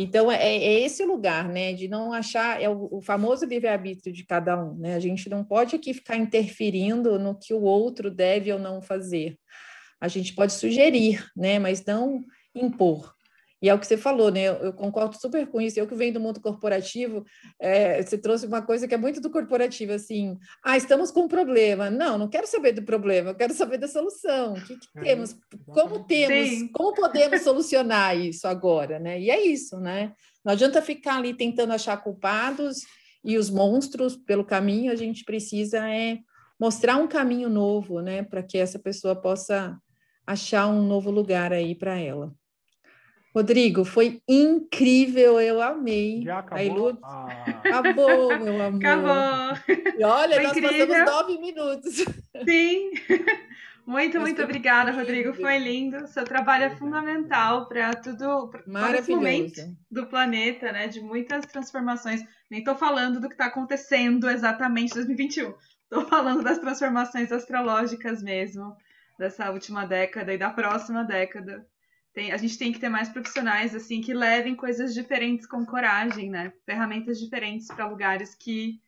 então, 0.00 0.30
é, 0.30 0.36
é, 0.36 0.80
esse 0.82 1.02
o 1.02 1.08
lugar, 1.08 1.48
né, 1.48 1.72
de 1.72 1.88
não 1.88 2.12
achar, 2.12 2.62
é 2.62 2.68
o, 2.68 2.88
o 2.88 3.00
famoso 3.02 3.44
livre-arbítrio 3.44 4.14
de 4.14 4.24
cada 4.24 4.56
um, 4.56 4.76
né, 4.78 4.94
a 4.94 5.00
gente 5.00 5.28
não 5.28 5.42
pode 5.42 5.74
aqui 5.74 5.92
ficar 5.92 6.16
interferindo 6.16 7.18
no 7.18 7.36
que 7.36 7.52
o 7.52 7.62
outro 7.62 8.08
deve 8.08 8.52
ou 8.52 8.60
não 8.60 8.80
fazer. 8.80 9.36
A 10.00 10.06
gente 10.06 10.36
pode 10.36 10.52
sugerir, 10.52 11.26
né, 11.36 11.58
mas 11.58 11.84
não 11.84 12.24
impor. 12.54 13.12
E 13.60 13.68
é 13.68 13.74
o 13.74 13.78
que 13.78 13.86
você 13.86 13.96
falou, 13.96 14.30
né? 14.30 14.46
Eu, 14.46 14.72
concordo 14.72 15.16
super 15.20 15.46
com 15.48 15.60
isso. 15.60 15.78
Eu 15.78 15.86
que 15.86 15.94
venho 15.94 16.14
do 16.14 16.20
mundo 16.20 16.40
corporativo, 16.40 17.24
é, 17.60 18.00
você 18.00 18.16
trouxe 18.16 18.46
uma 18.46 18.62
coisa 18.62 18.86
que 18.86 18.94
é 18.94 18.98
muito 18.98 19.20
do 19.20 19.30
corporativo, 19.30 19.92
assim. 19.92 20.36
Ah, 20.64 20.76
estamos 20.76 21.10
com 21.10 21.22
um 21.22 21.28
problema. 21.28 21.90
Não, 21.90 22.16
não 22.16 22.28
quero 22.28 22.46
saber 22.46 22.72
do 22.72 22.82
problema, 22.82 23.30
eu 23.30 23.34
quero 23.34 23.52
saber 23.54 23.78
da 23.78 23.88
solução. 23.88 24.54
O 24.54 24.64
que, 24.64 24.76
que 24.76 24.98
é, 24.98 25.02
temos? 25.02 25.36
Como 25.66 26.04
temos? 26.04 26.48
Sim. 26.48 26.68
Como 26.68 26.94
podemos 26.94 27.42
solucionar 27.42 28.16
isso 28.16 28.46
agora, 28.46 29.00
né? 29.00 29.20
E 29.20 29.28
é 29.28 29.44
isso, 29.44 29.78
né? 29.80 30.12
Não 30.44 30.52
adianta 30.52 30.80
ficar 30.80 31.16
ali 31.16 31.34
tentando 31.34 31.72
achar 31.72 31.96
culpados 31.96 32.78
e 33.24 33.36
os 33.36 33.50
monstros 33.50 34.16
pelo 34.16 34.44
caminho. 34.44 34.92
A 34.92 34.96
gente 34.96 35.24
precisa 35.24 35.88
é 35.88 36.18
mostrar 36.60 36.96
um 36.96 37.08
caminho 37.08 37.48
novo, 37.48 38.00
né? 38.00 38.22
Para 38.22 38.42
que 38.42 38.56
essa 38.56 38.78
pessoa 38.78 39.16
possa 39.16 39.76
achar 40.24 40.68
um 40.68 40.82
novo 40.82 41.10
lugar 41.10 41.52
aí 41.52 41.74
para 41.74 41.98
ela. 41.98 42.32
Rodrigo, 43.34 43.84
foi 43.84 44.20
incrível, 44.28 45.40
eu 45.40 45.60
amei. 45.60 46.22
Já 46.22 46.38
acabou? 46.38 46.90
Lu... 46.90 46.98
Ah. 47.02 47.28
Acabou, 47.64 48.38
meu 48.38 48.62
amor. 48.62 48.84
Acabou. 48.84 49.76
E 49.98 50.04
olha, 50.04 50.34
foi 50.34 50.44
nós 50.44 50.56
incrível. 50.56 50.88
passamos 50.88 51.10
nove 51.10 51.38
minutos. 51.38 51.94
Sim. 52.44 52.90
Muito, 53.88 54.20
muito 54.20 54.42
obrigada, 54.42 54.90
Rodrigo. 54.90 55.32
Foi 55.32 55.56
lindo. 55.56 56.06
Seu 56.08 56.22
trabalho 56.22 56.64
é 56.64 56.76
fundamental 56.76 57.66
para 57.68 57.94
tudo, 57.94 58.48
para 58.48 58.98
esse 58.98 59.10
momento 59.10 59.62
do 59.90 60.06
planeta, 60.06 60.70
né? 60.70 60.88
De 60.88 61.00
muitas 61.00 61.46
transformações. 61.46 62.22
Nem 62.50 62.60
estou 62.60 62.76
falando 62.76 63.18
do 63.18 63.28
que 63.28 63.34
está 63.34 63.46
acontecendo 63.46 64.28
exatamente 64.28 64.90
em 64.90 64.94
2021. 64.94 65.54
Estou 65.84 66.06
falando 66.06 66.42
das 66.42 66.58
transformações 66.58 67.32
astrológicas 67.32 68.22
mesmo, 68.22 68.76
dessa 69.18 69.50
última 69.50 69.86
década 69.86 70.34
e 70.34 70.38
da 70.38 70.50
próxima 70.50 71.02
década. 71.02 71.66
Tem, 72.14 72.32
a 72.32 72.36
gente 72.36 72.58
tem 72.58 72.72
que 72.72 72.78
ter 72.78 72.88
mais 72.88 73.08
profissionais 73.08 73.74
assim 73.74 74.00
que 74.00 74.14
levem 74.14 74.54
coisas 74.54 74.94
diferentes 74.94 75.46
com 75.46 75.64
coragem, 75.64 76.30
né? 76.30 76.52
Ferramentas 76.64 77.18
diferentes 77.18 77.68
para 77.68 77.86
lugares 77.86 78.34
que 78.34 78.80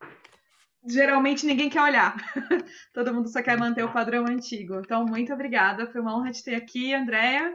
geralmente 0.86 1.46
ninguém 1.46 1.68
quer 1.68 1.82
olhar. 1.82 2.16
Todo 2.94 3.12
mundo 3.12 3.28
só 3.28 3.42
quer 3.42 3.58
manter 3.58 3.84
o 3.84 3.92
padrão 3.92 4.26
antigo. 4.26 4.80
Então, 4.80 5.04
muito 5.04 5.32
obrigada. 5.32 5.86
Foi 5.86 6.00
uma 6.00 6.16
honra 6.16 6.32
te 6.32 6.42
ter 6.42 6.54
aqui, 6.54 6.94
Andréia. 6.94 7.54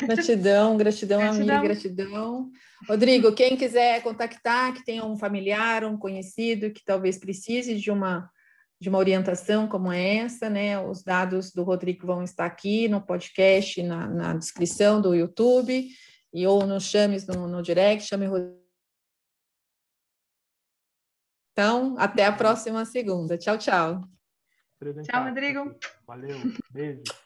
Gratidão, 0.00 0.76
gratidão, 0.76 1.18
gratidão, 1.18 1.30
amiga, 1.30 1.60
gratidão. 1.60 2.50
Rodrigo, 2.88 3.34
quem 3.34 3.56
quiser 3.56 4.02
contactar, 4.02 4.72
que 4.72 4.84
tenha 4.84 5.04
um 5.04 5.16
familiar, 5.16 5.84
um 5.84 5.96
conhecido 5.96 6.70
que 6.70 6.84
talvez 6.84 7.18
precise 7.18 7.76
de 7.76 7.90
uma 7.90 8.30
de 8.80 8.88
uma 8.88 8.98
orientação 8.98 9.66
como 9.66 9.92
essa, 9.92 10.50
né? 10.50 10.78
Os 10.78 11.02
dados 11.02 11.52
do 11.52 11.62
Rodrigo 11.62 12.06
vão 12.06 12.22
estar 12.22 12.46
aqui 12.46 12.88
no 12.88 13.00
podcast, 13.00 13.82
na, 13.82 14.06
na 14.08 14.34
descrição 14.34 15.00
do 15.00 15.14
YouTube, 15.14 15.88
e 16.32 16.46
ou 16.46 16.66
nos 16.66 16.84
chames 16.84 17.26
no, 17.26 17.46
no 17.46 17.62
direct, 17.62 18.08
chame 18.08 18.26
Rodrigo. 18.26 18.64
Então, 21.52 21.94
até 21.98 22.26
a 22.26 22.32
próxima 22.32 22.84
segunda. 22.84 23.38
Tchau, 23.38 23.56
tchau. 23.56 24.00
Tchau, 25.04 25.24
Rodrigo. 25.24 25.76
Valeu, 26.04 26.36
beijo. 26.72 27.23